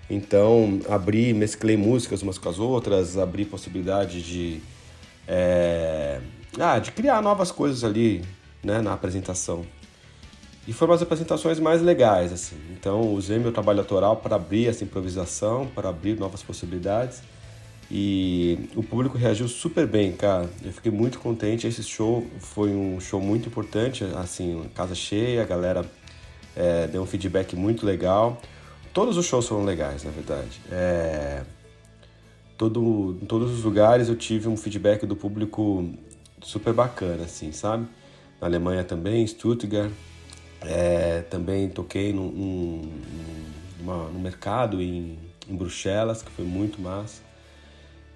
Então, 0.10 0.80
abri, 0.89 1.34
mesclei 1.34 1.78
músicas 1.78 2.22
umas 2.22 2.38
com 2.38 2.49
as 2.49 2.60
outras, 2.60 3.18
abri 3.18 3.45
possibilidade 3.45 4.22
de, 4.22 4.62
é, 5.28 6.20
ah, 6.60 6.78
de 6.80 6.91
criar 6.91 7.22
novas 7.22 7.51
coisas 7.51 7.84
ali 7.84 8.24
né, 8.64 8.82
na 8.82 8.93
apresentação. 8.93 9.66
E 10.68 10.72
foram 10.72 10.93
as 10.93 11.01
apresentações 11.01 11.60
mais 11.60 11.82
legais, 11.82 12.32
assim. 12.32 12.56
Então, 12.72 13.14
usei 13.14 13.38
meu 13.38 13.51
trabalho 13.51 13.80
autoral 13.80 14.18
para 14.18 14.36
abrir 14.36 14.68
essa 14.68 14.84
improvisação, 14.84 15.68
para 15.68 15.89
abrir 15.89 16.18
novas 16.18 16.41
possibilidades. 16.41 17.22
E 17.91 18.70
o 18.76 18.82
público 18.82 19.18
reagiu 19.18 19.47
super 19.47 19.86
bem, 19.86 20.14
cara. 20.14 20.49
Eu 20.64 20.72
fiquei 20.72 20.91
muito 20.91 21.20
contente. 21.20 21.68
Esse 21.68 21.84
show 21.84 22.26
foi 22.39 22.70
um 22.70 22.99
show 22.99 23.20
muito 23.20 23.49
importante, 23.49 24.06
assim, 24.16 24.64
casa 24.74 24.95
cheia, 24.95 25.41
a 25.41 25.45
galera 25.45 25.86
é, 26.56 26.88
deu 26.88 27.01
um 27.01 27.06
feedback 27.06 27.56
muito 27.58 27.86
legal. 27.86 28.41
Todos 28.93 29.17
os 29.17 29.25
shows 29.25 29.47
foram 29.47 29.65
legais, 29.65 30.03
na 30.03 30.11
verdade. 30.11 30.61
É, 30.71 31.43
todo, 32.55 33.17
em 33.19 33.25
todos 33.25 33.51
os 33.51 33.63
lugares 33.63 34.07
eu 34.07 34.15
tive 34.15 34.47
um 34.47 34.55
feedback 34.55 35.05
do 35.07 35.15
público 35.15 35.89
super 36.43 36.73
bacana, 36.73 37.23
assim, 37.23 37.51
sabe? 37.51 37.87
Na 38.39 38.45
Alemanha 38.45 38.83
também, 38.83 39.25
Stuttgart. 39.25 39.91
É, 40.61 41.21
também 41.23 41.67
toquei 41.69 42.13
num, 42.13 42.29
num, 42.29 42.91
numa, 43.79 44.09
no 44.09 44.19
mercado 44.19 44.79
em, 44.79 45.17
em 45.49 45.55
Bruxelas, 45.55 46.21
que 46.21 46.31
foi 46.31 46.45
muito 46.45 46.79
massa. 46.79 47.21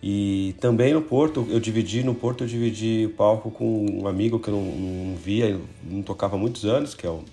E 0.02 0.56
também 0.62 0.94
no 0.94 1.02
Porto, 1.02 1.48
eu 1.50 1.60
dividi, 1.60 2.04
no 2.04 2.14
Porto 2.14 2.44
eu 2.44 2.48
dividi 2.48 3.08
o 3.08 3.16
palco 3.16 3.50
com 3.50 4.04
um 4.04 4.08
amigo 4.08 4.40
que 4.40 4.48
eu 4.48 4.54
não, 4.54 4.64
não 4.64 5.16
via, 5.16 5.60
não 5.84 6.04
tocava 6.04 6.36
há 6.36 6.40
muitos 6.40 6.66
anos, 6.66 6.94
que 6.94 7.06
é 7.06 7.10
o, 7.10 7.24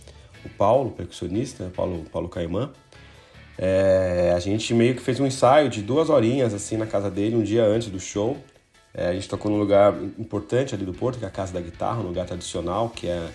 o 0.45 0.49
Paulo, 0.57 0.90
percussionista, 0.92 1.64
né? 1.64 1.72
Paulo, 1.76 2.05
Paulo 2.11 2.28
Caimã. 2.28 2.72
É, 3.57 4.33
a 4.35 4.41
gente 4.41 4.75
meio 4.75 4.95
que 4.95 5.03
fez 5.03 5.21
um 5.21 5.27
ensaio 5.27 5.69
de 5.69 5.81
duas 5.81 6.11
horinhas 6.11 6.53
assim 6.53 6.77
na 6.77 6.87
casa 6.87 7.11
dele, 7.11 7.37
um 7.37 7.43
dia 7.43 7.65
antes 7.65 7.89
do 7.89 8.01
show. 8.01 8.37
É, 8.93 9.09
a 9.09 9.13
gente 9.13 9.29
tocou 9.29 9.51
num 9.51 9.59
lugar 9.59 9.95
importante 10.19 10.75
ali 10.75 10.85
do 10.85 10.93
Porto, 10.93 11.19
que 11.19 11.25
é 11.25 11.29
a 11.29 11.31
Casa 11.31 11.53
da 11.53 11.61
Guitarra, 11.61 12.01
um 12.01 12.07
lugar 12.07 12.27
tradicional, 12.27 12.91
que 12.91 13.09
é, 13.09 13.29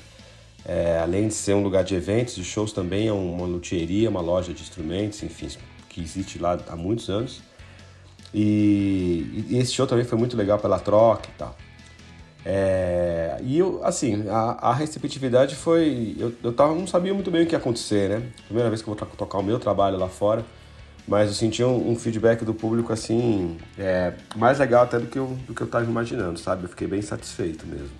é 0.65 0.99
além 0.99 1.27
de 1.27 1.33
ser 1.33 1.53
um 1.53 1.63
lugar 1.63 1.83
de 1.83 1.95
eventos 1.95 2.37
e 2.37 2.43
shows, 2.43 2.71
também 2.71 3.07
é 3.07 3.13
uma 3.13 3.45
luthieria, 3.45 4.09
uma 4.09 4.21
loja 4.21 4.53
de 4.53 4.61
instrumentos, 4.61 5.21
enfim, 5.23 5.49
que 5.89 6.01
existe 6.01 6.39
lá 6.39 6.57
há 6.67 6.75
muitos 6.75 7.09
anos. 7.09 7.41
E, 8.33 9.45
e 9.49 9.57
esse 9.57 9.73
show 9.73 9.87
também 9.87 10.05
foi 10.05 10.17
muito 10.17 10.37
legal 10.37 10.59
pela 10.59 10.79
troca 10.79 11.27
e 11.27 11.37
tal. 11.37 11.55
É, 12.45 13.37
e 13.41 13.59
eu, 13.59 13.83
assim, 13.83 14.27
a, 14.29 14.69
a, 14.69 14.73
receptividade 14.73 15.55
foi. 15.55 16.15
Eu, 16.17 16.33
eu 16.43 16.53
tava, 16.53 16.73
não 16.73 16.87
sabia 16.87 17.13
muito 17.13 17.29
bem 17.29 17.43
o 17.43 17.45
que 17.45 17.53
ia 17.53 17.57
acontecer, 17.57 18.09
né? 18.09 18.31
Primeira 18.45 18.69
vez 18.69 18.81
que 18.81 18.89
eu 18.89 18.95
vou 18.95 19.07
tocar 19.07 19.37
o 19.39 19.43
meu 19.43 19.59
trabalho 19.59 19.97
lá 19.97 20.07
fora, 20.07 20.45
mas 21.07 21.27
eu 21.27 21.35
senti 21.35 21.63
um, 21.63 21.91
um 21.91 21.95
feedback 21.97 22.45
do 22.45 22.53
público, 22.53 22.93
assim, 22.93 23.57
é, 23.77 24.13
mais 24.35 24.59
legal 24.59 24.83
até 24.83 24.97
do 24.99 25.07
que, 25.07 25.19
eu, 25.19 25.27
do 25.45 25.53
que 25.53 25.61
eu 25.61 25.67
tava 25.67 25.85
imaginando, 25.85 26.39
sabe? 26.39 26.63
Eu 26.63 26.69
fiquei 26.69 26.87
bem 26.87 27.01
satisfeito 27.01 27.67
mesmo. 27.67 27.91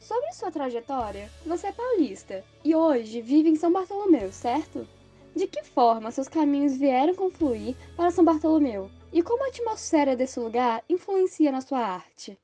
Sobre 0.00 0.32
sua 0.32 0.50
trajetória, 0.50 1.30
você 1.46 1.68
é 1.68 1.72
paulista 1.72 2.42
e 2.64 2.74
hoje 2.74 3.20
vive 3.20 3.50
em 3.50 3.56
São 3.56 3.72
Bartolomeu, 3.72 4.32
certo? 4.32 4.88
De 5.36 5.46
que 5.46 5.62
forma 5.62 6.10
seus 6.10 6.26
caminhos 6.26 6.76
vieram 6.76 7.14
confluir 7.14 7.76
para 7.96 8.10
São 8.10 8.24
Bartolomeu? 8.24 8.90
E 9.12 9.22
como 9.22 9.44
a 9.44 9.48
atmosfera 9.48 10.14
desse 10.14 10.38
lugar 10.38 10.84
influencia 10.88 11.50
na 11.50 11.60
sua 11.60 11.80
arte? 11.80 12.38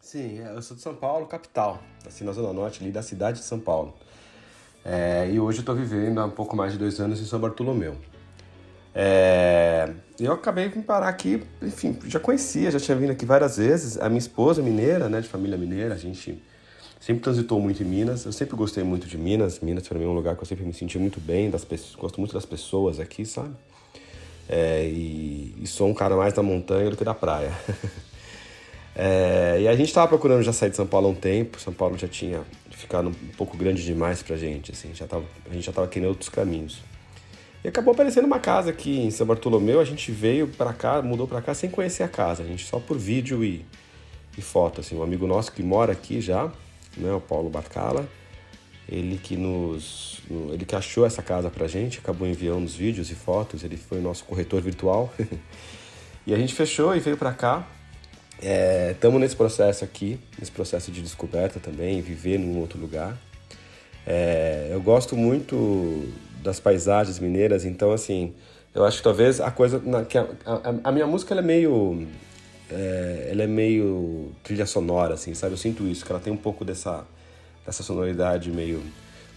Sim, 0.00 0.40
é, 0.40 0.56
eu 0.56 0.62
sou 0.62 0.76
de 0.76 0.82
São 0.82 0.94
Paulo, 0.94 1.26
capital, 1.26 1.82
assim 2.06 2.24
na 2.24 2.32
zona 2.32 2.52
norte 2.52 2.82
ali 2.82 2.90
da 2.90 3.02
cidade 3.02 3.38
de 3.38 3.44
São 3.44 3.60
Paulo. 3.60 3.94
É, 4.84 5.28
e 5.30 5.38
hoje 5.38 5.58
eu 5.58 5.62
estou 5.62 5.76
vivendo 5.76 6.18
há 6.18 6.24
um 6.24 6.30
pouco 6.30 6.56
mais 6.56 6.72
de 6.72 6.78
dois 6.78 6.98
anos 6.98 7.20
em 7.20 7.24
São 7.24 7.38
Bartolomeu. 7.38 7.94
É, 8.94 9.92
eu 10.18 10.32
acabei 10.32 10.68
de 10.70 10.80
parar 10.80 11.08
aqui, 11.08 11.42
enfim, 11.60 11.98
já 12.06 12.18
conhecia, 12.18 12.70
já 12.70 12.80
tinha 12.80 12.96
vindo 12.96 13.12
aqui 13.12 13.26
várias 13.26 13.58
vezes. 13.58 13.98
A 13.98 14.08
minha 14.08 14.18
esposa 14.18 14.62
é 14.62 14.64
mineira, 14.64 15.10
né, 15.10 15.20
de 15.20 15.28
família 15.28 15.58
mineira, 15.58 15.94
a 15.94 15.98
gente 15.98 16.42
sempre 16.98 17.22
transitou 17.22 17.60
muito 17.60 17.82
em 17.82 17.86
Minas. 17.86 18.24
Eu 18.24 18.32
sempre 18.32 18.56
gostei 18.56 18.82
muito 18.82 19.06
de 19.06 19.18
Minas. 19.18 19.60
Minas 19.60 19.86
para 19.86 19.98
mim 19.98 20.06
é 20.06 20.08
um 20.08 20.14
lugar 20.14 20.36
que 20.36 20.42
eu 20.42 20.46
sempre 20.46 20.64
me 20.64 20.72
senti 20.72 20.98
muito 20.98 21.20
bem, 21.20 21.50
das 21.50 21.64
pessoas, 21.64 21.96
gosto 21.96 22.18
muito 22.18 22.32
das 22.32 22.46
pessoas 22.46 22.98
aqui, 22.98 23.26
sabe? 23.26 23.54
É, 24.48 24.84
e, 24.84 25.54
e, 25.62 25.66
sou 25.66 25.88
um 25.88 25.94
cara 25.94 26.16
mais 26.16 26.32
da 26.32 26.42
montanha 26.42 26.90
do 26.90 26.96
que 26.96 27.04
da 27.04 27.14
praia. 27.14 27.52
é, 28.94 29.58
e 29.60 29.68
a 29.68 29.74
gente 29.74 29.88
estava 29.88 30.08
procurando 30.08 30.42
já 30.42 30.52
sair 30.52 30.70
de 30.70 30.76
São 30.76 30.86
Paulo 30.86 31.08
há 31.08 31.10
um 31.10 31.14
tempo. 31.14 31.60
São 31.60 31.72
Paulo 31.72 31.96
já 31.96 32.08
tinha 32.08 32.42
ficado 32.70 33.08
um 33.08 33.36
pouco 33.36 33.56
grande 33.56 33.84
demais 33.84 34.22
pra 34.22 34.36
gente, 34.36 34.72
assim, 34.72 34.90
já 34.94 35.06
tava, 35.06 35.24
a 35.48 35.54
gente 35.54 35.64
já 35.64 35.70
estava 35.70 35.86
querendo 35.88 36.08
outros 36.08 36.28
caminhos. 36.28 36.82
E 37.64 37.68
acabou 37.68 37.94
aparecendo 37.94 38.24
uma 38.24 38.40
casa 38.40 38.70
aqui 38.70 38.98
em 38.98 39.10
São 39.10 39.26
Bartolomeu. 39.26 39.80
A 39.80 39.84
gente 39.84 40.10
veio 40.10 40.48
para 40.48 40.72
cá, 40.72 41.00
mudou 41.00 41.28
para 41.28 41.40
cá 41.40 41.54
sem 41.54 41.70
conhecer 41.70 42.02
a 42.02 42.08
casa. 42.08 42.42
A 42.42 42.46
gente 42.46 42.66
só 42.66 42.80
por 42.80 42.98
vídeo 42.98 43.44
e, 43.44 43.64
e 44.36 44.42
foto, 44.42 44.80
assim. 44.80 44.96
Um 44.96 45.02
amigo 45.02 45.28
nosso 45.28 45.52
que 45.52 45.62
mora 45.62 45.92
aqui 45.92 46.20
já, 46.20 46.50
né, 46.96 47.12
o 47.12 47.20
Paulo 47.20 47.48
Barcala, 47.48 48.08
ele 48.88 49.18
que 49.18 49.36
nos, 49.36 50.20
ele 50.52 50.64
que 50.64 50.74
achou 50.74 51.06
essa 51.06 51.22
casa 51.22 51.50
pra 51.50 51.66
gente, 51.66 51.98
acabou 51.98 52.26
enviando 52.26 52.64
os 52.64 52.74
vídeos 52.74 53.10
e 53.10 53.14
fotos. 53.14 53.64
Ele 53.64 53.76
foi 53.76 54.00
nosso 54.00 54.24
corretor 54.24 54.60
virtual. 54.60 55.12
e 56.26 56.34
a 56.34 56.36
gente 56.36 56.54
fechou 56.54 56.94
e 56.94 57.00
veio 57.00 57.16
para 57.16 57.32
cá. 57.32 57.66
Estamos 58.90 59.18
é, 59.18 59.20
nesse 59.20 59.36
processo 59.36 59.84
aqui, 59.84 60.18
nesse 60.38 60.50
processo 60.50 60.90
de 60.90 61.00
descoberta 61.00 61.60
também, 61.60 62.00
viver 62.00 62.38
num 62.38 62.58
outro 62.58 62.78
lugar. 62.78 63.16
É, 64.04 64.68
eu 64.72 64.80
gosto 64.80 65.16
muito 65.16 66.12
das 66.42 66.58
paisagens 66.58 67.20
mineiras, 67.20 67.64
então 67.64 67.92
assim, 67.92 68.34
eu 68.74 68.84
acho 68.84 68.96
que 68.96 69.04
talvez 69.04 69.40
a 69.40 69.50
coisa 69.52 69.78
na, 69.78 70.04
que 70.04 70.18
a, 70.18 70.26
a, 70.44 70.74
a, 70.84 70.92
minha 70.92 71.06
música 71.06 71.36
é 71.36 71.40
meio 71.40 72.04
é, 72.68 73.28
ela 73.30 73.44
é 73.44 73.46
meio 73.46 74.32
trilha 74.42 74.66
sonora 74.66 75.14
assim, 75.14 75.34
sabe? 75.34 75.52
Eu 75.52 75.58
sinto 75.58 75.86
isso, 75.86 76.04
que 76.04 76.10
ela 76.10 76.20
tem 76.20 76.32
um 76.32 76.36
pouco 76.36 76.64
dessa 76.64 77.04
dessa 77.64 77.82
sonoridade 77.82 78.50
meio 78.50 78.82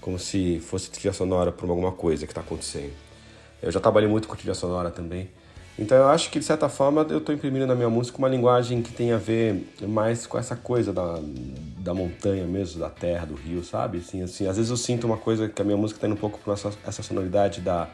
como 0.02 0.20
se 0.20 0.60
fosse 0.60 0.90
trilha 0.92 1.14
sonora 1.14 1.52
para 1.52 1.68
alguma 1.68 1.92
coisa 1.92 2.26
que 2.26 2.32
está 2.32 2.42
acontecendo. 2.42 2.94
Eu 3.62 3.72
já 3.72 3.80
trabalhei 3.80 4.08
muito 4.08 4.28
com 4.28 4.36
trilha 4.36 4.54
sonora 4.54 4.92
também. 4.92 5.30
Então 5.78 5.98
eu 5.98 6.08
acho 6.08 6.30
que 6.30 6.40
de 6.40 6.46
certa 6.46 6.70
forma 6.70 7.06
eu 7.10 7.18
estou 7.18 7.36
imprimindo 7.36 7.68
na 7.68 7.76
minha 7.76 7.90
música 7.90 8.18
uma 8.18 8.30
linguagem 8.30 8.82
que 8.82 8.94
tem 8.94 9.12
a 9.12 9.18
ver 9.18 9.68
mais 9.82 10.26
com 10.26 10.38
essa 10.38 10.56
coisa 10.56 10.94
da, 10.94 11.20
da 11.80 11.94
montanha 11.94 12.46
mesmo, 12.46 12.80
da 12.80 12.90
terra, 12.90 13.26
do 13.26 13.34
rio, 13.34 13.64
sabe? 13.64 13.98
Assim, 13.98 14.22
assim, 14.22 14.48
às 14.48 14.56
vezes 14.56 14.72
eu 14.72 14.78
sinto 14.78 15.06
uma 15.06 15.18
coisa 15.18 15.50
que 15.50 15.62
a 15.62 15.66
minha 15.66 15.76
música 15.76 15.98
está 15.98 16.08
indo 16.08 16.14
um 16.16 16.20
pouco 16.20 16.40
para 16.40 16.54
essa, 16.54 16.72
essa 16.88 17.04
sonoridade 17.04 17.60
da, 17.60 17.90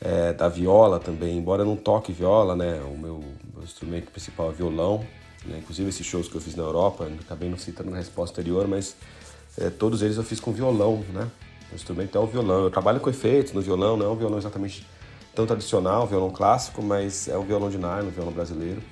é, 0.00 0.32
da 0.34 0.48
viola 0.48 0.98
também, 0.98 1.38
embora 1.38 1.62
eu 1.62 1.66
não 1.66 1.76
toque 1.76 2.12
viola, 2.12 2.54
né? 2.54 2.82
O 2.82 2.98
meu, 2.98 3.24
meu 3.54 3.64
instrumento 3.64 4.10
principal 4.10 4.50
é 4.50 4.52
violão, 4.52 5.06
né? 5.46 5.58
inclusive 5.58 5.88
esses 5.88 6.04
shows 6.04 6.28
que 6.28 6.34
eu 6.34 6.40
fiz 6.40 6.54
na 6.54 6.62
Europa, 6.62 7.08
acabei 7.20 7.48
não 7.48 7.56
citando 7.56 7.90
na 7.90 7.96
resposta 7.96 8.40
anterior, 8.40 8.68
mas 8.68 8.94
é, 9.58 9.70
todos 9.70 10.02
eles 10.02 10.16
eu 10.16 10.22
fiz 10.22 10.40
com 10.40 10.52
violão, 10.52 11.04
né? 11.12 11.28
O 11.72 11.74
instrumento 11.74 12.16
é 12.16 12.20
o 12.20 12.26
violão. 12.26 12.64
Eu 12.64 12.70
trabalho 12.70 13.00
com 13.00 13.08
efeitos 13.08 13.52
no 13.52 13.60
violão, 13.60 13.96
não 13.96 14.06
é 14.06 14.08
um 14.08 14.16
violão 14.16 14.38
exatamente 14.38 14.86
tão 15.34 15.46
tradicional, 15.46 16.06
violão 16.06 16.30
clássico, 16.30 16.82
mas 16.82 17.28
é 17.28 17.36
o 17.36 17.42
violão 17.42 17.70
de 17.70 17.78
nylon, 17.78 18.08
o 18.08 18.10
violão 18.10 18.32
brasileiro, 18.32 18.82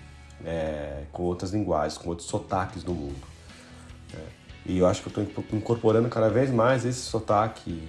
é, 0.44 1.02
com 1.12 1.24
outras 1.24 1.52
linguagens, 1.52 1.98
com 1.98 2.09
outros 2.09 2.28
sotaques 2.28 2.82
do 2.82 2.94
mundo. 2.94 3.16
É, 4.14 4.18
e 4.66 4.78
eu 4.78 4.86
acho 4.86 5.02
que 5.02 5.18
eu 5.18 5.24
estou 5.24 5.44
incorporando 5.52 6.09
cada 6.09 6.28
vez 6.28 6.50
mais 6.50 6.84
esse 6.84 7.00
sotaque 7.00 7.88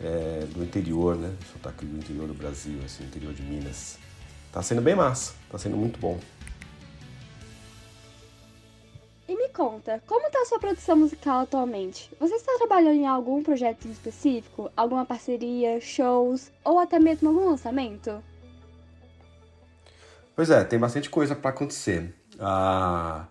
é, 0.00 0.46
do 0.54 0.62
interior, 0.62 1.16
né? 1.16 1.32
Sotaque 1.52 1.84
do 1.84 1.96
interior 1.96 2.26
do 2.26 2.34
Brasil, 2.34 2.78
assim, 2.84 3.04
interior 3.04 3.34
de 3.34 3.42
Minas. 3.42 3.98
Tá 4.52 4.62
sendo 4.62 4.80
bem 4.80 4.94
massa, 4.94 5.34
tá 5.50 5.58
sendo 5.58 5.76
muito 5.76 5.98
bom. 5.98 6.18
E 9.30 9.36
me 9.36 9.48
conta, 9.50 10.02
como 10.08 10.26
está 10.26 10.40
a 10.40 10.44
sua 10.44 10.58
produção 10.58 10.96
musical 10.96 11.42
atualmente? 11.42 12.10
Você 12.18 12.34
está 12.34 12.50
trabalhando 12.58 12.96
em 12.96 13.06
algum 13.06 13.44
projeto 13.44 13.86
específico? 13.86 14.72
Alguma 14.76 15.06
parceria, 15.06 15.80
shows 15.80 16.50
ou 16.64 16.80
até 16.80 16.98
mesmo 16.98 17.28
algum 17.28 17.48
lançamento? 17.48 18.20
Pois 20.34 20.50
é, 20.50 20.64
tem 20.64 20.80
bastante 20.80 21.08
coisa 21.08 21.36
para 21.36 21.50
acontecer. 21.50 22.12
Ah, 22.40 23.26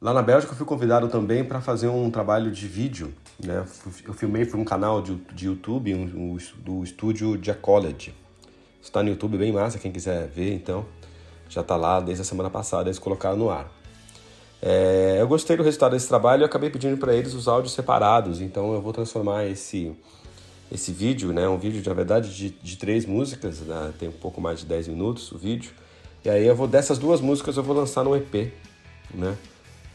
lá 0.00 0.14
na 0.14 0.22
Bélgica 0.22 0.52
eu 0.52 0.56
fui 0.56 0.64
convidado 0.64 1.08
também 1.08 1.44
para 1.44 1.60
fazer 1.60 1.88
um 1.88 2.08
trabalho 2.08 2.52
de 2.52 2.68
vídeo. 2.68 3.12
Né? 3.44 3.66
Eu 4.04 4.14
filmei 4.14 4.46
para 4.46 4.56
um 4.56 4.64
canal 4.64 5.02
de, 5.02 5.16
de 5.34 5.46
YouTube 5.46 5.92
um, 5.96 6.04
um, 6.04 6.38
do 6.58 6.84
estúdio 6.84 7.36
College. 7.60 8.14
Está 8.80 9.02
no 9.02 9.08
YouTube 9.08 9.36
bem 9.36 9.50
massa, 9.50 9.80
quem 9.80 9.90
quiser 9.90 10.28
ver 10.28 10.54
então. 10.54 10.86
Já 11.48 11.62
está 11.62 11.74
lá 11.74 11.98
desde 11.98 12.22
a 12.22 12.24
semana 12.24 12.48
passada, 12.48 12.88
eles 12.88 13.00
colocaram 13.00 13.36
no 13.36 13.50
ar. 13.50 13.81
É, 14.64 15.16
eu 15.18 15.26
gostei 15.26 15.56
do 15.56 15.62
resultado 15.64 15.92
desse 15.92 16.06
trabalho 16.06 16.42
e 16.42 16.44
acabei 16.44 16.70
pedindo 16.70 16.96
para 16.96 17.12
eles 17.12 17.34
os 17.34 17.48
áudios 17.48 17.74
separados, 17.74 18.40
então 18.40 18.72
eu 18.72 18.80
vou 18.80 18.92
transformar 18.92 19.44
esse, 19.44 19.92
esse 20.70 20.92
vídeo, 20.92 21.32
né, 21.32 21.48
um 21.48 21.58
vídeo 21.58 21.82
na 21.84 21.92
verdade 21.92 22.32
de, 22.32 22.50
de 22.50 22.76
três 22.76 23.04
músicas, 23.04 23.58
né, 23.58 23.92
tem 23.98 24.08
um 24.08 24.12
pouco 24.12 24.40
mais 24.40 24.60
de 24.60 24.66
10 24.66 24.86
minutos 24.86 25.32
o 25.32 25.38
vídeo, 25.38 25.72
e 26.24 26.30
aí 26.30 26.46
eu 26.46 26.54
vou 26.54 26.68
dessas 26.68 26.96
duas 26.96 27.20
músicas 27.20 27.56
eu 27.56 27.62
vou 27.64 27.74
lançar 27.74 28.04
no 28.04 28.14
EP, 28.14 28.52
né, 29.12 29.36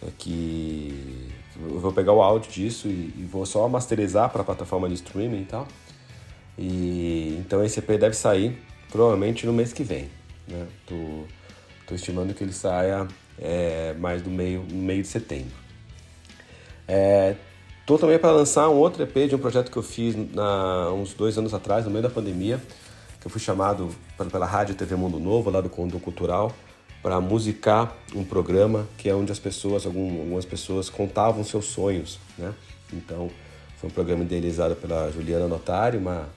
é 0.05 0.09
que 0.17 1.31
eu 1.59 1.79
vou 1.79 1.93
pegar 1.93 2.11
o 2.11 2.21
áudio 2.21 2.51
disso 2.51 2.89
e, 2.89 3.13
e 3.17 3.27
vou 3.31 3.45
só 3.45 3.69
masterizar 3.69 4.29
para 4.29 4.41
a 4.41 4.45
plataforma 4.45 4.87
de 4.87 4.95
streaming 4.95 5.41
e 5.41 5.45
tal. 5.45 5.67
E 6.57 7.35
então 7.39 7.63
esse 7.63 7.79
EP 7.79 7.87
deve 7.99 8.15
sair 8.15 8.57
provavelmente 8.91 9.45
no 9.45 9.53
mês 9.53 9.73
que 9.73 9.83
vem, 9.83 10.09
né? 10.47 10.67
Tô, 10.85 11.23
tô 11.87 11.95
estimando 11.95 12.33
que 12.33 12.43
ele 12.43 12.53
saia 12.53 13.07
é, 13.39 13.93
mais 13.99 14.21
do 14.21 14.29
meio, 14.29 14.65
meio 14.71 15.01
de 15.01 15.07
setembro. 15.07 15.55
É, 16.87 17.35
tô 17.85 17.97
também 17.97 18.17
para 18.17 18.31
lançar 18.31 18.69
um 18.69 18.75
outro 18.75 19.03
EP 19.03 19.29
de 19.29 19.35
um 19.35 19.39
projeto 19.39 19.71
que 19.71 19.77
eu 19.77 19.83
fiz 19.83 20.15
há 20.37 20.91
uns 20.93 21.13
dois 21.13 21.37
anos 21.37 21.53
atrás, 21.53 21.85
no 21.85 21.91
meio 21.91 22.03
da 22.03 22.09
pandemia, 22.09 22.61
que 23.19 23.27
eu 23.27 23.31
fui 23.31 23.41
chamado 23.41 23.89
pela 24.31 24.45
Rádio 24.45 24.75
TV 24.75 24.95
Mundo 24.95 25.19
Novo, 25.19 25.49
lá 25.49 25.61
do 25.61 25.69
Condom 25.69 25.99
Cultural, 25.99 26.53
para 27.01 27.19
musicar 27.21 27.95
um 28.15 28.23
programa 28.23 28.87
que 28.97 29.09
é 29.09 29.13
onde 29.13 29.31
as 29.31 29.39
pessoas, 29.39 29.85
algumas 29.85 30.45
pessoas 30.45 30.89
contavam 30.89 31.43
seus 31.43 31.65
sonhos, 31.65 32.19
né? 32.37 32.53
Então, 32.91 33.29
foi 33.77 33.89
um 33.89 33.93
programa 33.93 34.23
idealizado 34.23 34.75
pela 34.75 35.11
Juliana 35.11 35.47
Notari, 35.47 35.97
uma, 35.97 36.27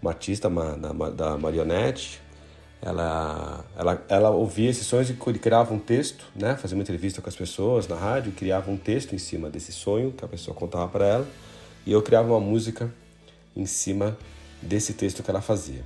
uma 0.00 0.10
artista 0.10 0.48
uma, 0.48 0.76
da, 0.76 1.10
da 1.10 1.36
marionete, 1.36 2.20
ela, 2.80 3.64
ela, 3.76 4.04
ela 4.08 4.30
ouvia 4.30 4.70
esses 4.70 4.86
sonhos 4.86 5.10
e 5.10 5.14
criava 5.14 5.74
um 5.74 5.78
texto, 5.78 6.24
né? 6.34 6.56
Fazia 6.56 6.76
uma 6.76 6.82
entrevista 6.82 7.20
com 7.20 7.28
as 7.28 7.34
pessoas 7.34 7.88
na 7.88 7.96
rádio, 7.96 8.32
criava 8.32 8.70
um 8.70 8.76
texto 8.76 9.14
em 9.14 9.18
cima 9.18 9.50
desse 9.50 9.72
sonho 9.72 10.12
que 10.12 10.24
a 10.24 10.28
pessoa 10.28 10.54
contava 10.54 10.86
para 10.88 11.06
ela 11.06 11.28
e 11.84 11.92
eu 11.92 12.00
criava 12.02 12.28
uma 12.28 12.40
música 12.40 12.92
em 13.56 13.66
cima 13.66 14.16
desse 14.62 14.92
texto 14.92 15.22
que 15.22 15.30
ela 15.30 15.40
fazia. 15.40 15.82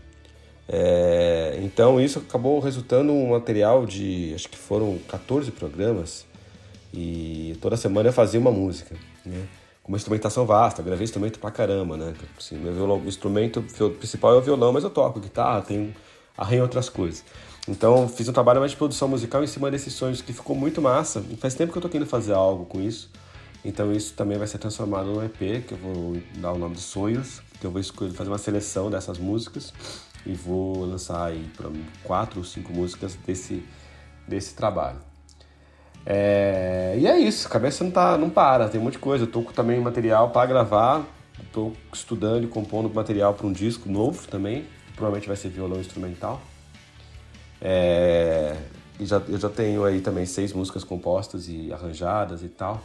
É, 0.68 1.58
então 1.62 2.00
isso 2.00 2.18
acabou 2.18 2.60
resultando 2.60 3.12
um 3.12 3.30
material 3.30 3.84
de, 3.86 4.32
acho 4.34 4.48
que 4.48 4.56
foram 4.56 4.98
14 5.08 5.50
programas 5.50 6.26
e 6.92 7.56
toda 7.60 7.76
semana 7.76 8.10
eu 8.10 8.12
fazia 8.12 8.38
uma 8.38 8.52
música, 8.52 8.94
né? 9.24 9.46
Com 9.82 9.90
uma 9.90 9.96
instrumentação 9.96 10.46
vasta, 10.46 10.80
gravei 10.82 11.04
instrumento 11.04 11.40
pra 11.40 11.50
caramba, 11.50 11.96
né? 11.96 12.14
Assim, 12.38 12.56
meu 12.56 12.72
violão, 12.72 13.02
instrumento 13.06 13.62
principal 13.98 14.34
é 14.34 14.36
o 14.36 14.40
violão, 14.42 14.72
mas 14.72 14.84
eu 14.84 14.90
toco 14.90 15.18
guitarra, 15.18 15.62
tenho 15.62 15.92
arranho 16.36 16.62
outras 16.62 16.88
coisas. 16.88 17.24
Então, 17.68 18.08
fiz 18.08 18.28
um 18.28 18.32
trabalho 18.32 18.58
mais 18.58 18.72
de 18.72 18.76
produção 18.76 19.08
musical 19.08 19.42
em 19.44 19.46
cima 19.46 19.70
desses 19.70 19.92
sonhos 19.92 20.20
que 20.20 20.32
ficou 20.32 20.56
muito 20.56 20.82
massa. 20.82 21.22
Faz 21.38 21.54
tempo 21.54 21.72
que 21.72 21.78
eu 21.78 21.82
tô 21.82 21.88
querendo 21.88 22.08
fazer 22.08 22.32
algo 22.32 22.64
com 22.64 22.80
isso. 22.80 23.10
Então, 23.64 23.92
isso 23.92 24.14
também 24.14 24.36
vai 24.36 24.48
ser 24.48 24.58
transformado 24.58 25.06
num 25.06 25.24
EP, 25.24 25.64
que 25.66 25.72
eu 25.72 25.78
vou 25.78 26.16
dar 26.38 26.52
o 26.52 26.58
nome 26.58 26.74
de 26.74 26.80
Sonhos, 26.80 27.40
que 27.60 27.66
eu 27.66 27.70
vou 27.70 27.80
fazer 27.82 28.28
uma 28.28 28.38
seleção 28.38 28.90
dessas 28.90 29.18
músicas 29.18 29.72
e 30.26 30.32
vou 30.32 30.84
lançar 30.84 31.26
aí 31.26 31.48
quatro 32.02 32.40
ou 32.40 32.44
cinco 32.44 32.72
músicas 32.72 33.14
desse, 33.24 33.62
desse 34.26 34.54
trabalho. 34.54 34.98
É, 36.04 36.96
e 36.98 37.06
é 37.06 37.16
isso, 37.18 37.46
a 37.46 37.50
cabeça 37.50 37.84
não, 37.84 37.90
tá, 37.92 38.18
não 38.18 38.28
para, 38.28 38.68
tem 38.68 38.80
um 38.80 38.84
monte 38.84 38.94
de 38.94 38.98
coisa. 38.98 39.24
Eu 39.24 39.28
tô 39.28 39.42
com 39.42 39.52
também 39.52 39.80
material 39.80 40.30
para 40.30 40.46
gravar, 40.46 41.04
estou 41.40 41.72
estudando 41.92 42.44
e 42.44 42.46
compondo 42.48 42.92
material 42.92 43.34
para 43.34 43.46
um 43.46 43.52
disco 43.52 43.88
novo 43.88 44.26
também, 44.26 44.66
provavelmente 44.94 45.26
vai 45.26 45.36
ser 45.36 45.48
violão 45.48 45.80
instrumental. 45.80 46.40
É, 47.60 48.56
e 48.98 49.06
já, 49.06 49.22
eu 49.28 49.38
já 49.38 49.48
tenho 49.48 49.84
aí 49.84 50.00
também 50.00 50.26
seis 50.26 50.52
músicas 50.52 50.84
compostas 50.84 51.48
e 51.48 51.72
arranjadas 51.72 52.42
e 52.42 52.48
tal. 52.48 52.82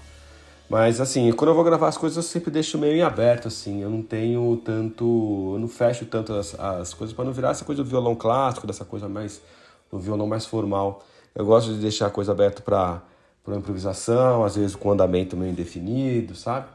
Mas 0.69 0.99
assim, 0.99 1.31
quando 1.31 1.49
eu 1.49 1.55
vou 1.55 1.63
gravar 1.63 1.87
as 1.87 1.97
coisas 1.97 2.17
eu 2.17 2.23
sempre 2.23 2.51
deixo 2.51 2.77
meio 2.77 2.93
em 2.93 3.01
aberto, 3.01 3.47
assim. 3.47 3.81
Eu 3.81 3.89
não 3.89 4.01
tenho 4.01 4.61
tanto. 4.63 5.53
Eu 5.55 5.59
não 5.59 5.67
fecho 5.67 6.05
tanto 6.05 6.33
as, 6.33 6.59
as 6.59 6.93
coisas 6.93 7.15
para 7.15 7.25
não 7.25 7.31
virar 7.31 7.51
essa 7.51 7.63
coisa 7.63 7.83
do 7.83 7.89
violão 7.89 8.15
clássico, 8.15 8.67
dessa 8.67 8.83
coisa 8.83 9.07
mais. 9.07 9.41
do 9.91 9.99
violão 9.99 10.27
mais 10.27 10.45
formal. 10.45 11.03
Eu 11.33 11.45
gosto 11.45 11.73
de 11.73 11.79
deixar 11.79 12.07
a 12.07 12.09
coisa 12.09 12.31
aberta 12.31 12.61
para 12.61 13.01
improvisação, 13.55 14.43
às 14.43 14.55
vezes 14.55 14.75
com 14.75 14.91
andamento 14.91 15.37
meio 15.37 15.51
indefinido, 15.51 16.35
sabe? 16.35 16.67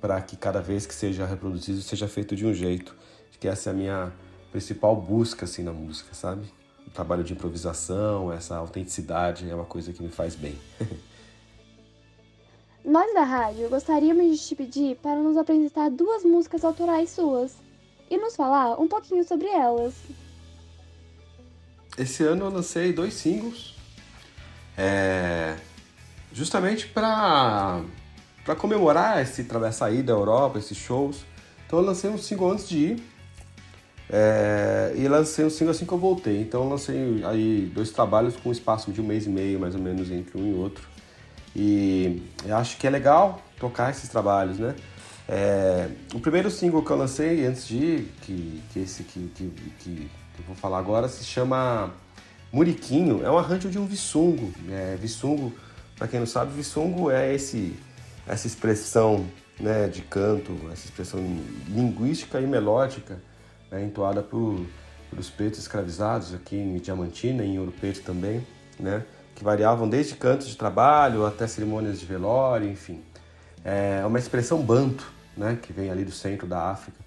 Para 0.00 0.20
que 0.22 0.36
cada 0.36 0.60
vez 0.60 0.86
que 0.86 0.94
seja 0.94 1.26
reproduzido 1.26 1.80
seja 1.82 2.08
feito 2.08 2.34
de 2.34 2.46
um 2.46 2.54
jeito. 2.54 2.94
Acho 3.28 3.38
que 3.38 3.48
essa 3.48 3.70
é 3.70 3.72
a 3.72 3.76
minha 3.76 4.12
principal 4.54 4.94
busca 4.94 5.46
assim 5.46 5.64
na 5.64 5.72
música, 5.72 6.14
sabe? 6.14 6.46
O 6.86 6.90
trabalho 6.90 7.24
de 7.24 7.32
improvisação, 7.32 8.32
essa 8.32 8.54
autenticidade 8.56 9.50
é 9.50 9.54
uma 9.54 9.64
coisa 9.64 9.92
que 9.92 10.00
me 10.00 10.10
faz 10.10 10.36
bem. 10.36 10.56
Nós 12.84 13.12
da 13.14 13.24
rádio 13.24 13.68
gostaríamos 13.68 14.24
de 14.30 14.46
te 14.46 14.54
pedir 14.54 14.96
para 14.98 15.16
nos 15.16 15.36
apresentar 15.36 15.90
duas 15.90 16.22
músicas 16.22 16.64
autorais 16.64 17.10
suas 17.10 17.56
e 18.08 18.16
nos 18.16 18.36
falar 18.36 18.80
um 18.80 18.86
pouquinho 18.86 19.26
sobre 19.26 19.48
elas. 19.48 19.92
Esse 21.98 22.22
ano 22.22 22.44
eu 22.44 22.50
lancei 22.50 22.92
dois 22.92 23.14
singles, 23.14 23.74
é, 24.78 25.56
justamente 26.32 26.86
para 26.86 27.82
para 28.44 28.54
comemorar 28.54 29.20
esse 29.20 29.44
essa 29.66 29.90
ida 29.90 30.12
à 30.12 30.16
Europa, 30.16 30.60
esses 30.60 30.76
shows. 30.76 31.24
Então 31.66 31.80
eu 31.80 31.84
lancei 31.84 32.08
um 32.08 32.18
single 32.18 32.52
antes 32.52 32.68
de 32.68 32.78
ir 32.78 33.13
é, 34.16 34.92
e 34.94 35.08
lancei 35.08 35.44
um 35.44 35.50
single 35.50 35.72
assim 35.72 35.84
que 35.84 35.92
eu 35.92 35.98
voltei. 35.98 36.40
Então 36.40 36.68
lancei 36.68 37.20
aí 37.24 37.68
dois 37.74 37.90
trabalhos 37.90 38.36
com 38.36 38.48
um 38.48 38.52
espaço 38.52 38.92
de 38.92 39.00
um 39.00 39.04
mês 39.04 39.26
e 39.26 39.28
meio 39.28 39.58
mais 39.58 39.74
ou 39.74 39.80
menos 39.80 40.08
entre 40.12 40.40
um 40.40 40.52
e 40.52 40.54
outro. 40.54 40.86
E 41.56 42.22
eu 42.46 42.56
acho 42.56 42.76
que 42.76 42.86
é 42.86 42.90
legal 42.90 43.42
tocar 43.58 43.90
esses 43.90 44.08
trabalhos, 44.08 44.56
né? 44.56 44.76
É, 45.28 45.88
o 46.14 46.20
primeiro 46.20 46.48
single 46.48 46.80
que 46.84 46.90
eu 46.92 46.96
lancei 46.96 47.44
antes 47.44 47.66
de 47.66 48.06
que, 48.22 48.62
que 48.72 48.78
esse 48.78 49.02
que, 49.02 49.32
que, 49.34 49.50
que 49.80 50.08
eu 50.38 50.44
vou 50.46 50.54
falar 50.54 50.78
agora, 50.78 51.08
se 51.08 51.24
chama 51.24 51.92
Muriquinho. 52.52 53.24
É 53.24 53.30
um 53.30 53.36
arranjo 53.36 53.68
de 53.68 53.80
um 53.80 53.86
vissungo. 53.86 54.52
É, 54.70 54.96
para 55.96 56.06
quem 56.06 56.20
não 56.20 56.26
sabe, 56.26 56.52
vissungo 56.52 57.10
é 57.10 57.34
esse, 57.34 57.74
essa 58.28 58.46
expressão 58.46 59.26
né, 59.58 59.88
de 59.88 60.02
canto, 60.02 60.56
essa 60.72 60.84
expressão 60.84 61.20
linguística 61.68 62.40
e 62.40 62.46
melódica, 62.46 63.18
né, 63.74 63.84
entoada 63.84 64.22
por, 64.22 64.64
pelos 65.10 65.28
pretos 65.28 65.58
escravizados 65.58 66.32
aqui 66.32 66.56
em 66.56 66.76
Diamantina 66.76 67.44
em 67.44 67.58
Ouro 67.58 67.72
Preto 67.72 68.02
também, 68.02 68.46
né? 68.78 69.04
que 69.34 69.42
variavam 69.42 69.88
desde 69.88 70.14
cantos 70.14 70.46
de 70.46 70.56
trabalho 70.56 71.26
até 71.26 71.46
cerimônias 71.46 71.98
de 71.98 72.06
velório, 72.06 72.68
enfim. 72.68 73.02
É 73.64 74.04
uma 74.06 74.18
expressão 74.18 74.62
banto, 74.62 75.10
né, 75.36 75.58
que 75.60 75.72
vem 75.72 75.90
ali 75.90 76.04
do 76.04 76.12
centro 76.12 76.46
da 76.46 76.70
África. 76.70 76.98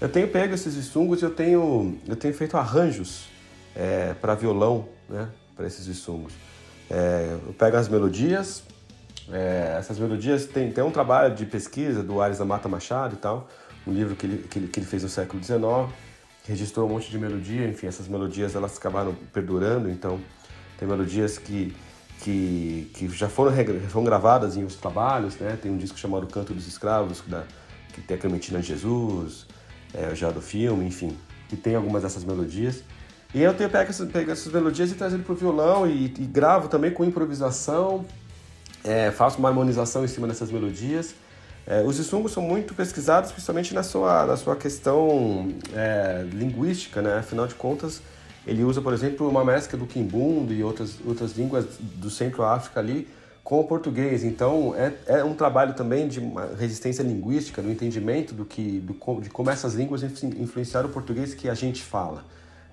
Eu 0.00 0.08
tenho 0.08 0.26
pego 0.26 0.52
esses 0.52 0.74
vissungos 0.74 1.22
e 1.22 1.24
eu 1.24 1.30
tenho, 1.30 1.96
eu 2.06 2.16
tenho 2.16 2.34
feito 2.34 2.56
arranjos 2.56 3.28
é, 3.74 4.14
para 4.14 4.34
violão, 4.34 4.88
né, 5.08 5.28
para 5.54 5.66
esses 5.66 5.86
vissungos. 5.86 6.32
É, 6.90 7.38
eu 7.46 7.52
pego 7.52 7.76
as 7.76 7.88
melodias, 7.88 8.64
é, 9.30 9.76
essas 9.78 9.98
melodias 9.98 10.44
tem, 10.44 10.72
tem 10.72 10.82
um 10.82 10.90
trabalho 10.90 11.34
de 11.34 11.46
pesquisa 11.46 12.02
do 12.02 12.20
Ares 12.20 12.38
da 12.38 12.44
Mata 12.44 12.68
Machado 12.68 13.14
e 13.14 13.18
tal, 13.18 13.48
um 13.86 13.92
livro 13.92 14.16
que 14.16 14.26
ele, 14.26 14.38
que 14.48 14.58
ele, 14.58 14.68
que 14.68 14.80
ele 14.80 14.86
fez 14.86 15.04
no 15.04 15.08
século 15.08 15.42
XIX, 15.42 15.60
registrou 16.46 16.86
um 16.88 16.92
monte 16.92 17.10
de 17.10 17.18
melodia, 17.18 17.66
enfim, 17.66 17.86
essas 17.86 18.06
melodias 18.08 18.54
elas 18.54 18.76
acabaram 18.76 19.14
perdurando, 19.32 19.90
então 19.90 20.20
tem 20.78 20.86
melodias 20.86 21.38
que, 21.38 21.74
que, 22.20 22.90
que 22.94 23.08
já 23.08 23.28
foram, 23.28 23.52
foram 23.88 24.04
gravadas 24.04 24.56
em 24.56 24.60
outros 24.60 24.78
trabalhos, 24.78 25.36
né? 25.36 25.58
Tem 25.60 25.70
um 25.70 25.76
disco 25.76 25.98
chamado 25.98 26.26
Canto 26.26 26.54
dos 26.54 26.66
Escravos, 26.66 27.22
da, 27.26 27.44
que 27.92 28.00
tem 28.00 28.16
a 28.16 28.20
Clementina 28.20 28.60
de 28.60 28.68
Jesus, 28.68 29.46
é, 29.92 30.14
já 30.14 30.30
do 30.30 30.40
filme, 30.40 30.84
enfim, 30.84 31.16
que 31.48 31.56
tem 31.56 31.74
algumas 31.74 32.02
dessas 32.02 32.24
melodias. 32.24 32.82
E 33.34 33.42
eu 33.42 33.52
tenho 33.54 33.68
pego 33.68 33.90
essas, 33.90 34.10
pego 34.10 34.30
essas 34.30 34.52
melodias 34.52 34.90
e 34.92 34.94
trazido 34.94 35.22
para 35.22 35.32
o 35.32 35.36
violão 35.36 35.86
e, 35.86 36.04
e, 36.04 36.26
gravo 36.26 36.68
também 36.68 36.90
com 36.90 37.04
improvisação, 37.04 38.04
é, 38.84 39.10
faço 39.10 39.38
uma 39.38 39.48
harmonização 39.48 40.04
em 40.04 40.08
cima 40.08 40.28
dessas 40.28 40.50
melodias. 40.50 41.14
É, 41.66 41.82
os 41.82 41.98
insumos 41.98 42.30
são 42.32 42.42
muito 42.42 42.74
pesquisados, 42.74 43.32
principalmente 43.32 43.74
na 43.74 43.82
sua, 43.82 44.24
na 44.24 44.36
sua 44.36 44.54
questão 44.54 45.52
é, 45.74 46.24
linguística, 46.32 47.02
né? 47.02 47.18
Afinal 47.18 47.46
de 47.48 47.56
contas, 47.56 48.00
ele 48.46 48.62
usa, 48.62 48.80
por 48.80 48.92
exemplo, 48.92 49.28
uma 49.28 49.44
mescla 49.44 49.76
do 49.76 49.86
quimbundo 49.86 50.52
e 50.52 50.62
outras, 50.62 50.96
outras 51.04 51.32
línguas 51.36 51.66
do 51.80 52.08
Centro-África 52.08 52.78
ali 52.78 53.08
com 53.42 53.60
o 53.60 53.64
português. 53.64 54.22
Então, 54.22 54.74
é, 54.76 54.92
é 55.06 55.24
um 55.24 55.34
trabalho 55.34 55.74
também 55.74 56.06
de 56.06 56.20
resistência 56.56 57.02
linguística, 57.02 57.60
do 57.60 57.70
entendimento 57.70 58.32
do 58.32 58.44
que, 58.44 58.78
do, 58.78 59.20
de 59.20 59.30
como 59.30 59.50
essas 59.50 59.74
línguas 59.74 60.04
influenciaram 60.04 60.88
o 60.88 60.92
português 60.92 61.34
que 61.34 61.48
a 61.48 61.54
gente 61.54 61.82
fala, 61.82 62.24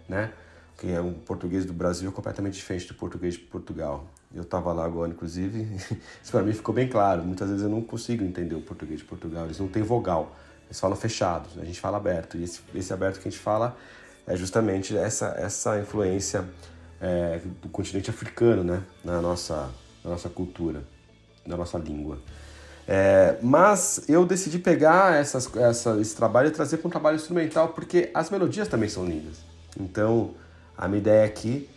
né? 0.08 0.32
Que 0.78 0.92
é 0.92 1.02
um 1.02 1.14
português 1.14 1.66
do 1.66 1.74
Brasil 1.74 2.12
completamente 2.12 2.56
diferente 2.56 2.88
do 2.88 2.94
português 2.94 3.34
de 3.34 3.40
Portugal. 3.40 4.08
Eu 4.34 4.42
estava 4.42 4.74
lá 4.74 4.84
agora, 4.84 5.12
inclusive, 5.12 5.62
isso 6.22 6.32
para 6.32 6.42
mim 6.42 6.54
ficou 6.54 6.74
bem 6.74 6.88
claro. 6.88 7.24
Muitas 7.24 7.50
vezes 7.50 7.64
eu 7.64 7.70
não 7.70 7.82
consigo 7.82 8.24
entender 8.24 8.56
o 8.56 8.62
português 8.62 9.00
de 9.00 9.06
Portugal, 9.06 9.46
eles 9.46 9.60
não 9.60 9.68
têm 9.68 9.84
vogal, 9.84 10.36
eles 10.66 10.80
falam 10.80 10.98
fechados, 10.98 11.58
a 11.60 11.66
gente 11.66 11.80
fala 11.80 11.98
aberto. 11.98 12.38
E 12.38 12.44
esse, 12.44 12.62
esse 12.74 12.92
aberto 12.92 13.20
que 13.20 13.28
a 13.28 13.32
gente 13.32 13.42
fala 13.42 13.78
é 14.26 14.36
justamente 14.36 14.98
essa, 14.98 15.36
essa 15.38 15.80
influência 15.80 16.46
é, 17.00 17.42
do 17.62 17.70
continente 17.70 18.10
africano 18.10 18.64
né, 18.64 18.82
na, 19.04 19.22
nossa, 19.22 19.70
na 20.04 20.12
nossa 20.12 20.30
cultura, 20.30 20.84
na 21.46 21.56
nossa 21.56 21.78
língua. 21.78 22.18
É, 22.88 23.38
mas 23.42 24.04
eu 24.10 24.26
decidi 24.26 24.60
pegar 24.60 25.16
essas, 25.16 25.54
essa, 25.56 26.00
esse 26.02 26.16
trabalho 26.16 26.48
e 26.48 26.52
trazer 26.52 26.78
para 26.78 26.88
um 26.88 26.92
trabalho 26.92 27.16
instrumental, 27.16 27.70
porque 27.70 28.10
as 28.14 28.30
melodias 28.30 28.68
também 28.68 28.90
são 28.90 29.06
lindas. 29.06 29.38
Então, 29.80 30.32
a 30.78 30.88
minha 30.88 31.00
ideia 31.00 31.26
aqui 31.26 31.70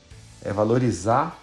é 0.42 0.52
valorizar 0.52 1.38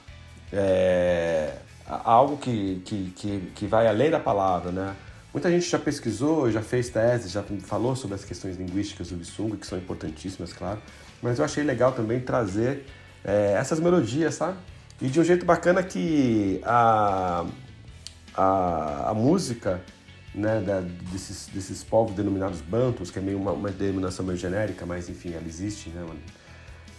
é, 0.53 1.51
algo 1.87 2.37
que, 2.37 2.81
que, 2.85 3.13
que, 3.15 3.51
que 3.55 3.65
vai 3.65 3.87
além 3.87 4.09
da 4.11 4.19
palavra, 4.19 4.71
né? 4.71 4.95
Muita 5.33 5.49
gente 5.49 5.67
já 5.67 5.79
pesquisou, 5.79 6.51
já 6.51 6.61
fez 6.61 6.89
tese, 6.89 7.27
já 7.27 7.43
falou 7.63 7.95
sobre 7.95 8.15
as 8.15 8.23
questões 8.23 8.55
linguísticas 8.55 9.09
do 9.09 9.15
Bissungo, 9.15 9.57
que 9.57 9.65
são 9.65 9.79
importantíssimas, 9.79 10.53
claro. 10.53 10.79
Mas 11.23 11.39
eu 11.39 11.45
achei 11.45 11.63
legal 11.63 11.91
também 11.91 12.19
trazer 12.19 12.85
é, 13.23 13.53
essas 13.57 13.79
melodias, 13.79 14.35
sabe? 14.35 14.57
E 15.01 15.07
de 15.07 15.19
um 15.19 15.23
jeito 15.23 15.43
bacana 15.43 15.81
que 15.81 16.61
a, 16.63 17.45
a, 18.35 19.09
a 19.09 19.13
música 19.15 19.81
né, 20.35 20.61
da, 20.61 20.81
desses, 21.11 21.47
desses 21.47 21.83
povos 21.83 22.15
denominados 22.15 22.61
bantos, 22.61 23.09
que 23.09 23.17
é 23.17 23.21
meio 23.21 23.39
uma, 23.39 23.53
uma 23.53 23.71
denominação 23.71 24.23
meio 24.23 24.37
genérica, 24.37 24.85
mas 24.85 25.09
enfim, 25.09 25.33
ela 25.33 25.47
existe, 25.47 25.89
né? 25.89 26.05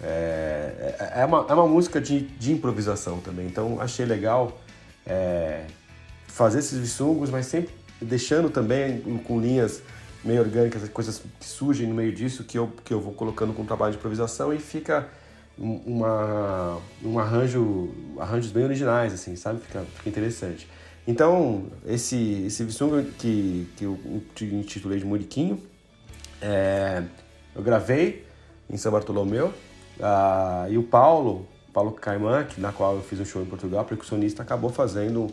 É, 0.02 0.96
é, 0.98 1.20
é, 1.20 1.24
uma, 1.24 1.46
é 1.48 1.54
uma 1.54 1.66
música 1.66 2.00
de, 2.00 2.20
de 2.20 2.52
improvisação 2.52 3.20
também, 3.20 3.46
então 3.46 3.80
achei 3.80 4.04
legal 4.04 4.60
é, 5.06 5.64
fazer 6.26 6.58
esses 6.58 6.78
vissungos, 6.78 7.30
mas 7.30 7.46
sempre 7.46 7.72
deixando 8.00 8.50
também 8.50 9.00
com 9.24 9.40
linhas 9.40 9.82
meio 10.24 10.40
orgânicas, 10.40 10.88
coisas 10.88 11.22
que 11.38 11.46
surgem 11.46 11.86
no 11.86 11.94
meio 11.94 12.12
disso, 12.12 12.44
que 12.44 12.58
eu, 12.58 12.72
que 12.84 12.92
eu 12.92 13.00
vou 13.00 13.12
colocando 13.12 13.52
com 13.52 13.64
trabalho 13.64 13.92
de 13.92 13.98
improvisação 13.98 14.52
e 14.52 14.58
fica 14.58 15.08
uma, 15.56 16.80
um 17.02 17.18
arranjo, 17.18 17.90
arranjos 18.18 18.50
bem 18.50 18.64
originais, 18.64 19.12
assim, 19.12 19.36
sabe? 19.36 19.60
Fica, 19.60 19.84
fica 19.96 20.08
interessante. 20.08 20.68
Então, 21.06 21.66
esse, 21.86 22.44
esse 22.46 22.64
Vissunga 22.64 23.02
que, 23.18 23.68
que 23.76 23.84
eu 23.84 23.98
intitulei 24.40 24.98
de 24.98 25.04
Muriquinho, 25.04 25.62
é, 26.40 27.04
eu 27.54 27.62
gravei 27.62 28.26
em 28.68 28.76
São 28.78 28.90
Bartolomeu, 28.90 29.52
uh, 29.98 30.70
e 30.70 30.78
o 30.78 30.82
Paulo, 30.82 31.46
Paulo 31.72 31.92
Caimã, 31.92 32.46
na 32.58 32.72
qual 32.72 32.96
eu 32.96 33.02
fiz 33.02 33.18
um 33.20 33.24
show 33.24 33.42
em 33.42 33.46
Portugal, 33.46 33.84
percussionista, 33.84 34.42
acabou 34.42 34.70
fazendo 34.70 35.28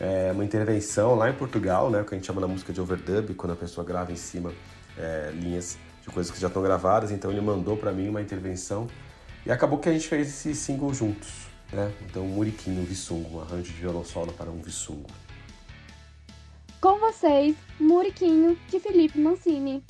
é, 0.00 0.32
uma 0.32 0.44
intervenção 0.44 1.14
lá 1.14 1.30
em 1.30 1.32
Portugal, 1.32 1.90
né, 1.90 2.02
que 2.02 2.14
a 2.14 2.18
gente 2.18 2.26
chama 2.26 2.40
na 2.40 2.48
música 2.48 2.72
de 2.72 2.80
overdub, 2.80 3.34
quando 3.34 3.52
a 3.52 3.56
pessoa 3.56 3.86
grava 3.86 4.12
em 4.12 4.16
cima 4.16 4.52
é, 4.98 5.32
linhas 5.34 5.78
de 6.02 6.10
coisas 6.10 6.32
que 6.32 6.40
já 6.40 6.48
estão 6.48 6.62
gravadas. 6.62 7.10
Então 7.10 7.30
ele 7.30 7.40
mandou 7.40 7.76
para 7.76 7.92
mim 7.92 8.08
uma 8.08 8.20
intervenção 8.20 8.88
e 9.46 9.52
acabou 9.52 9.78
que 9.78 9.88
a 9.88 9.92
gente 9.92 10.08
fez 10.08 10.28
esse 10.28 10.54
single 10.54 10.92
juntos. 10.92 11.46
Né? 11.72 11.92
Então, 12.08 12.24
Muriquinho, 12.26 12.84
Vissungo, 12.84 13.38
um 13.38 13.40
arranjo 13.40 13.72
de 13.72 13.80
violão 13.80 14.04
solo 14.04 14.32
para 14.32 14.50
um 14.50 14.60
Vissungo. 14.60 15.10
Com 16.80 16.98
vocês, 16.98 17.56
Muriquinho, 17.80 18.58
de 18.68 18.78
Felipe 18.78 19.18
Mancini. 19.18 19.82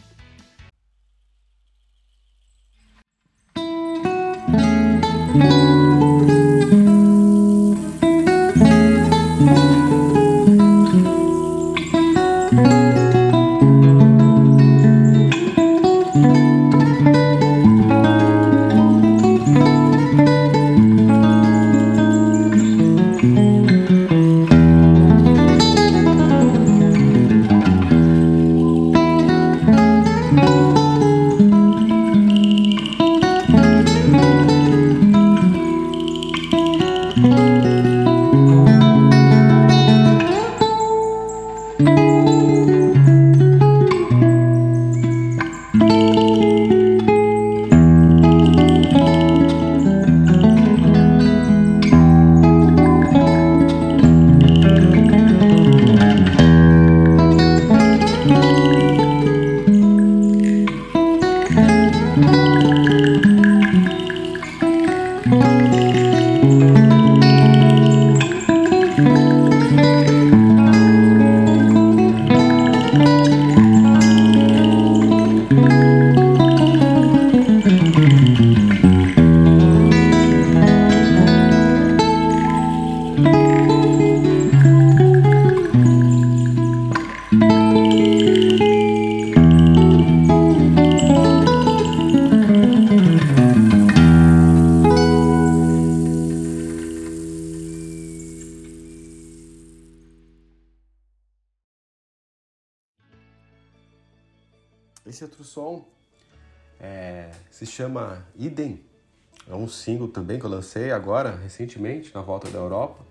Single 109.85 110.09
também 110.09 110.39
que 110.39 110.47
eu 110.47 110.51
lancei 110.51 110.91
agora, 110.91 111.39
recentemente, 111.43 112.11
na 112.15 112.23
volta 112.23 112.51
da 112.51 112.59
Europa, 112.59 113.05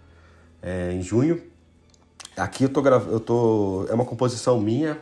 é, 0.61 0.91
em 0.91 1.01
junho. 1.01 1.41
Aqui 2.35 2.63
eu 2.63 2.69
tô, 2.69 2.85
eu 2.87 3.19
tô. 3.19 3.85
É 3.89 3.93
uma 3.93 4.05
composição 4.05 4.59
minha, 4.59 4.97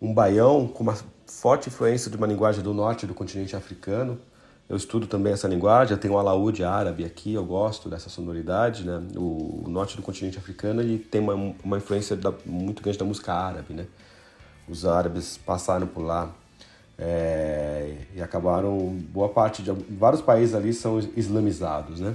um 0.00 0.12
baião 0.12 0.68
com 0.68 0.82
uma 0.82 0.96
forte 1.26 1.68
influência 1.70 2.10
de 2.10 2.16
uma 2.16 2.26
linguagem 2.26 2.62
do 2.62 2.74
norte 2.74 3.06
do 3.06 3.14
continente 3.14 3.56
africano. 3.56 4.18
Eu 4.68 4.76
estudo 4.76 5.06
também 5.06 5.32
essa 5.32 5.48
linguagem, 5.48 5.92
eu 5.92 6.00
tenho 6.00 6.14
o 6.14 6.18
alaúde 6.18 6.64
árabe 6.64 7.04
aqui, 7.04 7.34
eu 7.34 7.44
gosto 7.44 7.88
dessa 7.88 8.08
sonoridade, 8.08 8.84
né? 8.84 9.02
O, 9.16 9.64
o 9.64 9.68
norte 9.68 9.96
do 9.96 10.02
continente 10.02 10.38
africano 10.38 10.80
ele 10.80 10.98
tem 10.98 11.20
uma, 11.20 11.34
uma 11.62 11.76
influência 11.78 12.16
da, 12.16 12.32
muito 12.44 12.82
grande 12.82 12.98
da 12.98 13.04
música 13.04 13.34
árabe, 13.34 13.74
né? 13.74 13.86
Os 14.68 14.86
árabes 14.86 15.36
passaram 15.36 15.86
por 15.86 16.02
lá 16.02 16.32
é, 16.98 17.94
e 18.14 18.22
acabaram 18.22 18.96
boa 19.12 19.28
parte 19.28 19.62
de 19.62 19.70
vários 19.70 20.20
países 20.20 20.54
ali 20.54 20.72
são 20.72 20.98
islamizados, 21.16 22.00
né? 22.00 22.14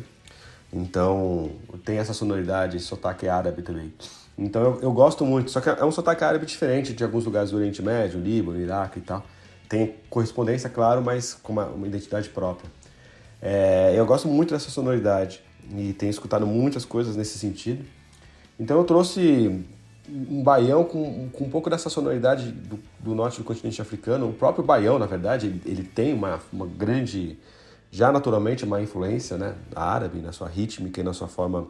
Então 0.71 1.51
tem 1.86 1.97
essa 1.97 2.13
sonoridade, 2.13 2.80
sotaque 2.80 3.28
árabe 3.28 3.61
também. 3.61 3.93
Então 4.38 4.61
eu, 4.61 4.80
eu 4.82 4.91
gosto 4.91 5.25
muito, 5.25 5.49
só 5.49 5.59
que 5.59 5.69
é 5.69 5.84
um 5.84 5.91
sotaque 5.91 6.23
árabe 6.23 6.45
diferente 6.45 6.93
de 6.93 7.03
alguns 7.03 7.25
lugares 7.25 7.51
do 7.51 7.57
Oriente 7.57 7.82
Médio, 7.82 8.19
Líbano, 8.19 8.59
Iraque 8.59 8.99
e 8.99 9.01
tal. 9.01 9.25
Tem 9.67 9.95
correspondência, 10.09 10.69
claro, 10.69 11.01
mas 11.01 11.34
com 11.34 11.53
uma, 11.53 11.65
uma 11.65 11.88
identidade 11.88 12.30
própria. 12.30 12.69
É, 13.41 13.93
eu 13.95 14.05
gosto 14.05 14.28
muito 14.28 14.53
dessa 14.53 14.69
sonoridade 14.69 15.41
e 15.75 15.93
tenho 15.93 16.09
escutado 16.09 16.45
muitas 16.45 16.86
coisas 16.86 17.15
nesse 17.15 17.38
sentido. 17.38 17.84
Então 18.59 18.78
eu 18.78 18.84
trouxe 18.84 19.65
um 20.09 20.41
baião 20.43 20.83
com, 20.83 21.29
com 21.29 21.43
um 21.43 21.49
pouco 21.49 21.69
dessa 21.69 21.89
sonoridade 21.89 22.51
do, 22.51 22.79
do, 22.99 23.15
norte 23.15 23.39
do 23.39 23.43
continente 23.43 23.81
africano. 23.81 24.29
O 24.29 24.33
próprio 24.33 24.63
baião, 24.63 24.97
na 24.97 25.05
verdade, 25.05 25.47
ele, 25.47 25.61
ele 25.65 25.83
tem 25.83 26.13
uma, 26.13 26.39
uma 26.51 26.65
grande, 26.65 27.37
já 27.91 28.11
naturalmente, 28.11 28.63
uma 28.63 28.81
influência 28.81 29.37
né, 29.37 29.55
árabe 29.75 30.19
na 30.19 30.31
sua 30.31 30.47
rítmica 30.47 31.01
e 31.01 31.03
na 31.03 31.13
sua 31.13 31.27
forma 31.27 31.67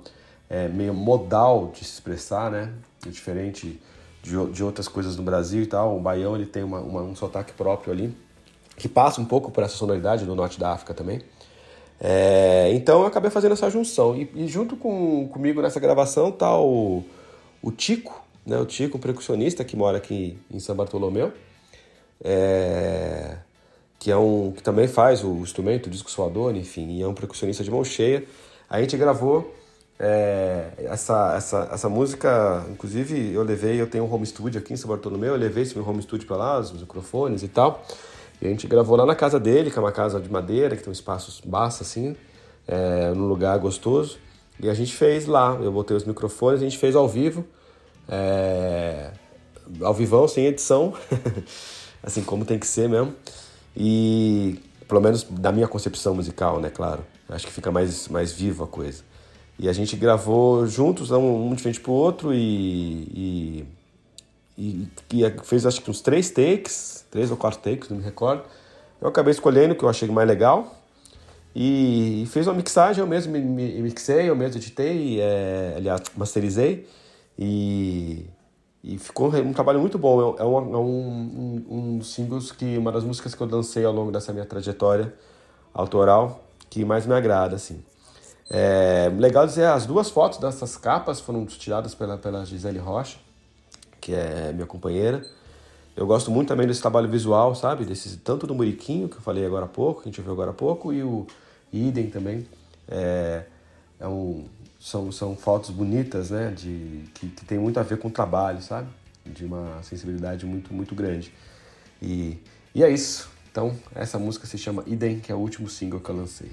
é, 0.49 0.67
meio 0.67 0.93
modal 0.93 1.71
de 1.73 1.79
se 1.79 1.93
expressar, 1.93 2.51
né? 2.51 2.71
Diferente 3.05 3.79
de, 4.21 4.51
de 4.51 4.63
outras 4.63 4.87
coisas 4.87 5.15
no 5.15 5.23
Brasil 5.23 5.63
e 5.63 5.67
tal. 5.67 5.97
O 5.97 5.99
baião 5.99 6.35
ele 6.35 6.45
tem 6.45 6.63
uma, 6.63 6.79
uma, 6.79 7.01
um 7.01 7.15
sotaque 7.15 7.53
próprio 7.53 7.93
ali, 7.93 8.15
que 8.75 8.87
passa 8.87 9.19
um 9.21 9.25
pouco 9.25 9.51
por 9.51 9.63
essa 9.63 9.75
sonoridade 9.75 10.25
do 10.25 10.35
norte 10.35 10.59
da 10.59 10.71
África 10.71 10.93
também. 10.93 11.21
É, 11.99 12.71
então 12.73 13.01
eu 13.01 13.07
acabei 13.07 13.31
fazendo 13.31 13.53
essa 13.53 13.69
junção. 13.69 14.15
E, 14.15 14.29
e, 14.35 14.47
junto 14.47 14.75
com, 14.75 15.27
comigo 15.29 15.61
nessa 15.61 15.79
gravação 15.79 16.31
tá 16.31 16.57
o, 16.57 17.03
o 17.61 17.71
Tico, 17.71 18.23
né? 18.47 18.57
o 18.57 18.65
Tico, 18.65 18.97
percussionista 18.97 19.63
que 19.63 19.75
mora 19.75 19.97
aqui 19.97 20.37
em 20.49 20.59
São 20.59 20.75
Bartolomeu, 20.75 21.33
é, 22.23 23.35
que, 23.99 24.09
é 24.09 24.17
um, 24.17 24.53
que 24.53 24.63
também 24.63 24.87
faz 24.87 25.23
o 25.23 25.33
instrumento, 25.37 25.87
o 25.87 25.89
disco 25.89 26.09
suador, 26.09 26.55
enfim, 26.55 26.97
e 26.97 27.01
é 27.01 27.07
um 27.07 27.13
percussionista 27.13 27.63
de 27.63 27.69
mão 27.69 27.83
cheia. 27.83 28.23
A 28.69 28.79
gente 28.81 28.95
gravou 28.97 29.53
é, 29.99 30.69
essa, 30.77 31.35
essa, 31.35 31.69
essa 31.71 31.89
música, 31.89 32.65
inclusive, 32.71 33.33
eu 33.33 33.43
levei, 33.43 33.79
eu 33.79 33.87
tenho 33.87 34.05
um 34.05 34.13
home 34.13 34.25
studio 34.25 34.59
aqui 34.59 34.73
em 34.73 34.77
São 34.77 34.89
Bartolomeu, 34.89 35.33
eu 35.33 35.39
levei 35.39 35.63
esse 35.63 35.75
meu 35.75 35.87
home 35.87 36.01
studio 36.01 36.25
para 36.25 36.37
lá, 36.37 36.59
os 36.59 36.71
microfones 36.71 37.43
e 37.43 37.47
tal. 37.47 37.83
E 38.41 38.45
a 38.45 38.49
gente 38.49 38.67
gravou 38.67 38.95
lá 38.95 39.05
na 39.05 39.15
casa 39.15 39.39
dele, 39.39 39.69
que 39.71 39.77
é 39.77 39.81
uma 39.81 39.91
casa 39.91 40.19
de 40.19 40.31
madeira, 40.31 40.75
que 40.75 40.83
tem 40.83 40.89
um 40.89 40.93
espaço 40.93 41.41
baixo 41.47 41.81
assim, 41.81 42.15
é, 42.67 43.11
num 43.13 43.27
lugar 43.27 43.57
gostoso. 43.57 44.19
E 44.59 44.69
a 44.69 44.73
gente 44.73 44.95
fez 44.95 45.25
lá, 45.25 45.57
eu 45.61 45.71
botei 45.71 45.97
os 45.97 46.05
microfones, 46.05 46.61
a 46.61 46.63
gente 46.63 46.77
fez 46.77 46.95
ao 46.95 47.07
vivo, 47.07 47.45
é, 48.09 49.11
ao 49.81 49.93
vivão, 49.93 50.27
sem 50.27 50.45
edição, 50.45 50.93
assim 52.01 52.23
como 52.23 52.45
tem 52.45 52.57
que 52.57 52.67
ser 52.67 52.87
mesmo. 52.87 53.13
E 53.75 54.59
pelo 54.87 55.01
menos 55.01 55.23
da 55.23 55.51
minha 55.51 55.67
concepção 55.67 56.15
musical, 56.15 56.59
né, 56.59 56.69
claro. 56.69 57.03
Acho 57.29 57.45
que 57.45 57.51
fica 57.51 57.69
mais, 57.71 58.07
mais 58.07 58.31
viva 58.31 58.63
a 58.63 58.67
coisa. 58.67 59.03
E 59.59 59.67
a 59.67 59.73
gente 59.73 59.95
gravou 59.95 60.65
juntos, 60.65 61.11
um, 61.11 61.53
de 61.53 61.61
frente 61.61 61.79
pro 61.79 61.91
outro 61.91 62.33
e, 62.33 63.65
e, 64.57 64.87
e, 65.11 65.33
fez 65.43 65.65
acho 65.65 65.81
que 65.81 65.89
uns 65.91 65.99
três 65.99 66.29
takes, 66.29 67.05
três 67.11 67.31
ou 67.31 67.37
quatro 67.37 67.59
takes, 67.59 67.89
não 67.89 67.97
me 67.97 68.03
recordo. 68.03 68.43
Eu 69.01 69.09
acabei 69.09 69.31
escolhendo 69.31 69.73
o 69.73 69.77
que 69.77 69.83
eu 69.83 69.89
achei 69.89 70.07
mais 70.09 70.27
legal 70.27 70.75
e, 71.55 72.23
e 72.23 72.25
fez 72.27 72.47
uma 72.47 72.53
mixagem, 72.53 73.01
eu 73.01 73.07
mesmo 73.07 73.33
me, 73.33 73.41
me, 73.41 73.81
mixei, 73.81 74.29
eu 74.29 74.35
mesmo 74.35 74.57
editei, 74.57 75.19
é, 75.19 75.73
aliás, 75.75 76.01
masterizei 76.15 76.87
e, 77.37 78.25
e 78.83 78.97
ficou 78.97 79.33
um 79.33 79.53
trabalho 79.53 79.79
muito 79.79 79.97
bom. 79.97 80.35
É, 80.37 80.41
é, 80.41 80.45
um, 80.45 80.73
é 80.73 80.77
um, 80.77 81.65
um, 81.69 82.01
singles 82.01 82.51
que, 82.51 82.77
uma 82.77 82.91
das 82.91 83.03
músicas 83.03 83.35
que 83.35 83.41
eu 83.41 83.47
dancei 83.47 83.85
ao 83.85 83.93
longo 83.93 84.11
dessa 84.11 84.33
minha 84.33 84.45
trajetória 84.45 85.13
autoral 85.73 86.43
que 86.69 86.83
mais 86.83 87.05
me 87.05 87.13
agrada, 87.13 87.55
assim. 87.55 87.83
É, 88.49 89.11
legal 89.17 89.45
dizer, 89.45 89.65
as 89.65 89.85
duas 89.85 90.09
fotos 90.09 90.39
dessas 90.39 90.77
capas 90.77 91.19
foram 91.19 91.45
tiradas 91.45 91.93
pela, 91.93 92.17
pela 92.17 92.45
Gisele 92.45 92.79
Rocha, 92.79 93.17
que 93.99 94.13
é 94.13 94.51
minha 94.53 94.65
companheira. 94.65 95.25
Eu 95.95 96.05
gosto 96.05 96.29
muito 96.29 96.47
também 96.47 96.67
desse 96.67 96.81
trabalho 96.81 97.09
visual, 97.09 97.55
sabe? 97.55 97.83
Desse, 97.83 98.17
tanto 98.17 98.45
do 98.45 98.53
Muriquinho, 98.53 99.09
que 99.09 99.17
eu 99.17 99.21
falei 99.21 99.45
agora 99.45 99.65
há 99.65 99.67
pouco, 99.67 100.01
que 100.01 100.09
a 100.09 100.11
gente 100.11 100.21
viu 100.21 100.31
agora 100.31 100.51
há 100.51 100.53
pouco, 100.53 100.93
e 100.93 101.03
o 101.03 101.25
Idem 101.73 102.09
também. 102.09 102.47
É, 102.87 103.45
é 103.99 104.07
um, 104.07 104.45
são, 104.79 105.11
são 105.11 105.35
fotos 105.35 105.69
bonitas, 105.69 106.31
né? 106.31 106.51
De, 106.51 107.03
que, 107.13 107.27
que 107.29 107.45
tem 107.45 107.57
muito 107.57 107.79
a 107.79 107.83
ver 107.83 107.97
com 107.97 108.07
o 108.07 108.11
trabalho, 108.11 108.61
sabe? 108.61 108.87
De 109.25 109.45
uma 109.45 109.81
sensibilidade 109.83 110.45
muito, 110.45 110.73
muito 110.73 110.95
grande. 110.95 111.31
E, 112.01 112.37
e 112.73 112.83
é 112.83 112.89
isso. 112.89 113.29
Então, 113.51 113.75
essa 113.95 114.19
música 114.19 114.45
se 114.45 114.57
chama 114.57 114.83
Idem, 114.85 115.19
que 115.19 115.31
é 115.31 115.35
o 115.35 115.39
último 115.39 115.69
single 115.69 115.99
que 115.99 116.09
eu 116.09 116.15
lancei. 116.15 116.51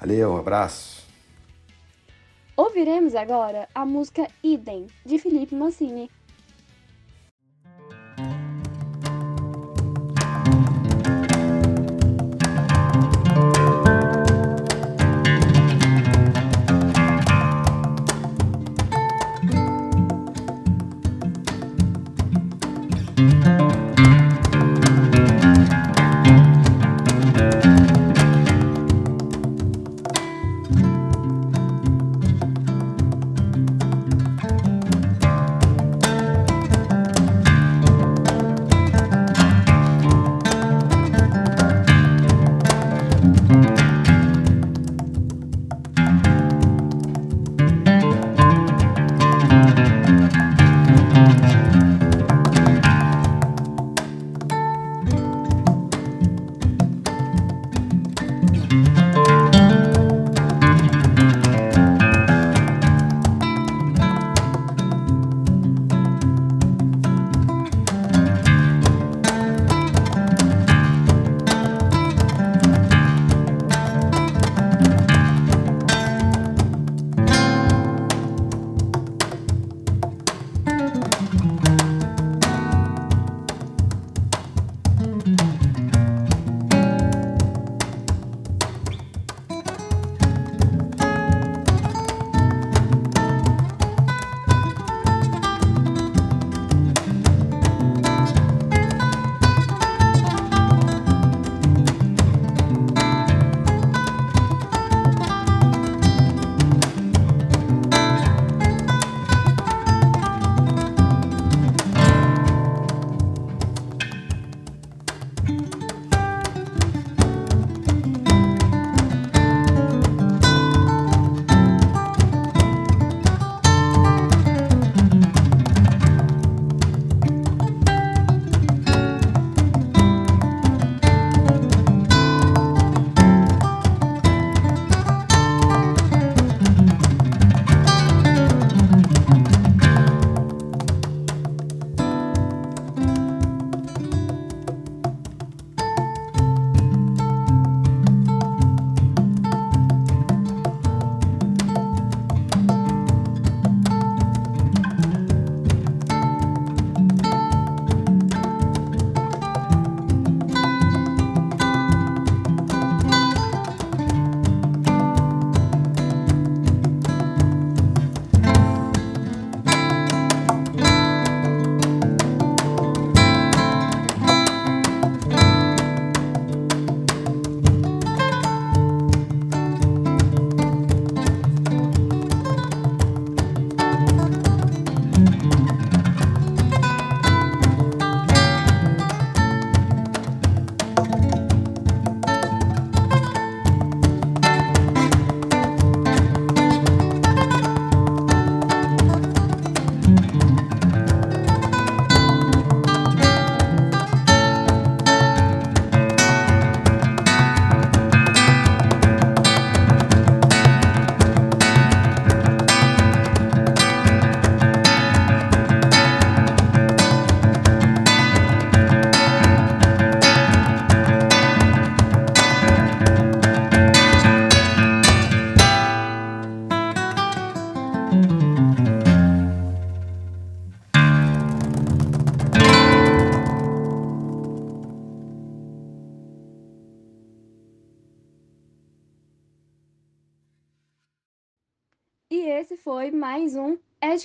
Valeu, 0.00 0.32
um 0.32 0.36
abraço! 0.38 1.06
Ouviremos 2.56 3.14
agora 3.14 3.68
a 3.74 3.86
música 3.86 4.26
Idem, 4.42 4.86
de 5.04 5.18
Felipe 5.18 5.54
Mancini. 5.54 6.10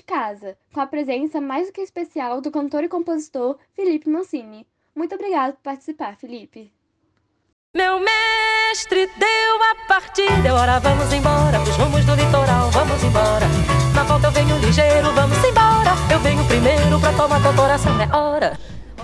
Casa, 0.06 0.58
com 0.72 0.80
a 0.80 0.86
presença 0.86 1.41
mais 1.41 1.68
do 1.68 1.74
que 1.74 1.82
especial 1.82 2.39
do 2.39 2.51
cantor 2.51 2.84
e 2.84 2.89
compositor 2.89 3.58
Felipe 3.74 4.10
Mancini. 4.10 4.68
Muito 4.95 5.16
obrigado 5.16 5.53
por 5.53 5.64
participar, 5.64 6.16
Felipe. 6.16 6.72
Meu 7.76 7.99
mestre 7.99 9.08
deu 9.18 9.64
a 9.64 9.76
partida, 9.88 10.53
hora 10.53 10.80
vamos 10.80 11.12
embora, 11.12 11.60
pros 11.60 11.76
rumos 11.76 12.06
do 12.06 12.16
litoral, 12.16 12.72
vamos 12.72 13.03
embora. 13.03 13.45
Na 13.93 14.03
volta 14.03 14.28
eu 14.28 14.32
venho 14.32 14.58
ligeiro, 14.60 15.12
vamos 15.14 15.38
embora. 15.43 15.91
Eu 16.12 16.20
venho 16.20 16.45
primeiro 16.47 16.99
pra 17.01 17.12
tomar 17.14 17.41
teu 17.41 17.53
coração, 17.53 17.99
é 17.99 18.16
hora. 18.16 18.58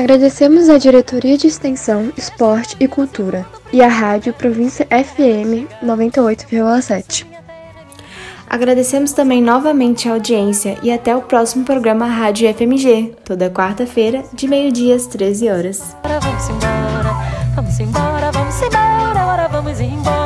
Agradecemos 0.00 0.70
à 0.70 0.78
Diretoria 0.78 1.36
de 1.36 1.46
Extensão, 1.46 2.10
Esporte 2.16 2.74
e 2.80 2.88
Cultura 2.88 3.44
e 3.70 3.82
à 3.82 3.86
Rádio 3.86 4.32
Província 4.32 4.86
FM 4.86 5.68
98,7. 5.84 7.26
Agradecemos 8.48 9.12
também 9.12 9.42
novamente 9.42 10.08
a 10.08 10.12
audiência 10.12 10.78
e 10.82 10.90
até 10.90 11.14
o 11.14 11.20
próximo 11.20 11.66
programa 11.66 12.06
Rádio 12.06 12.48
FMG, 12.48 13.14
toda 13.22 13.50
quarta-feira, 13.50 14.24
de 14.32 14.48
meio-dia 14.48 14.96
às 14.96 15.06
13 15.06 15.50
horas. 15.50 15.94
Vamos 17.54 17.78
embora, 17.78 18.32
vamos 18.32 18.62
embora, 18.62 19.48
vamos 19.48 19.80
embora. 19.80 20.19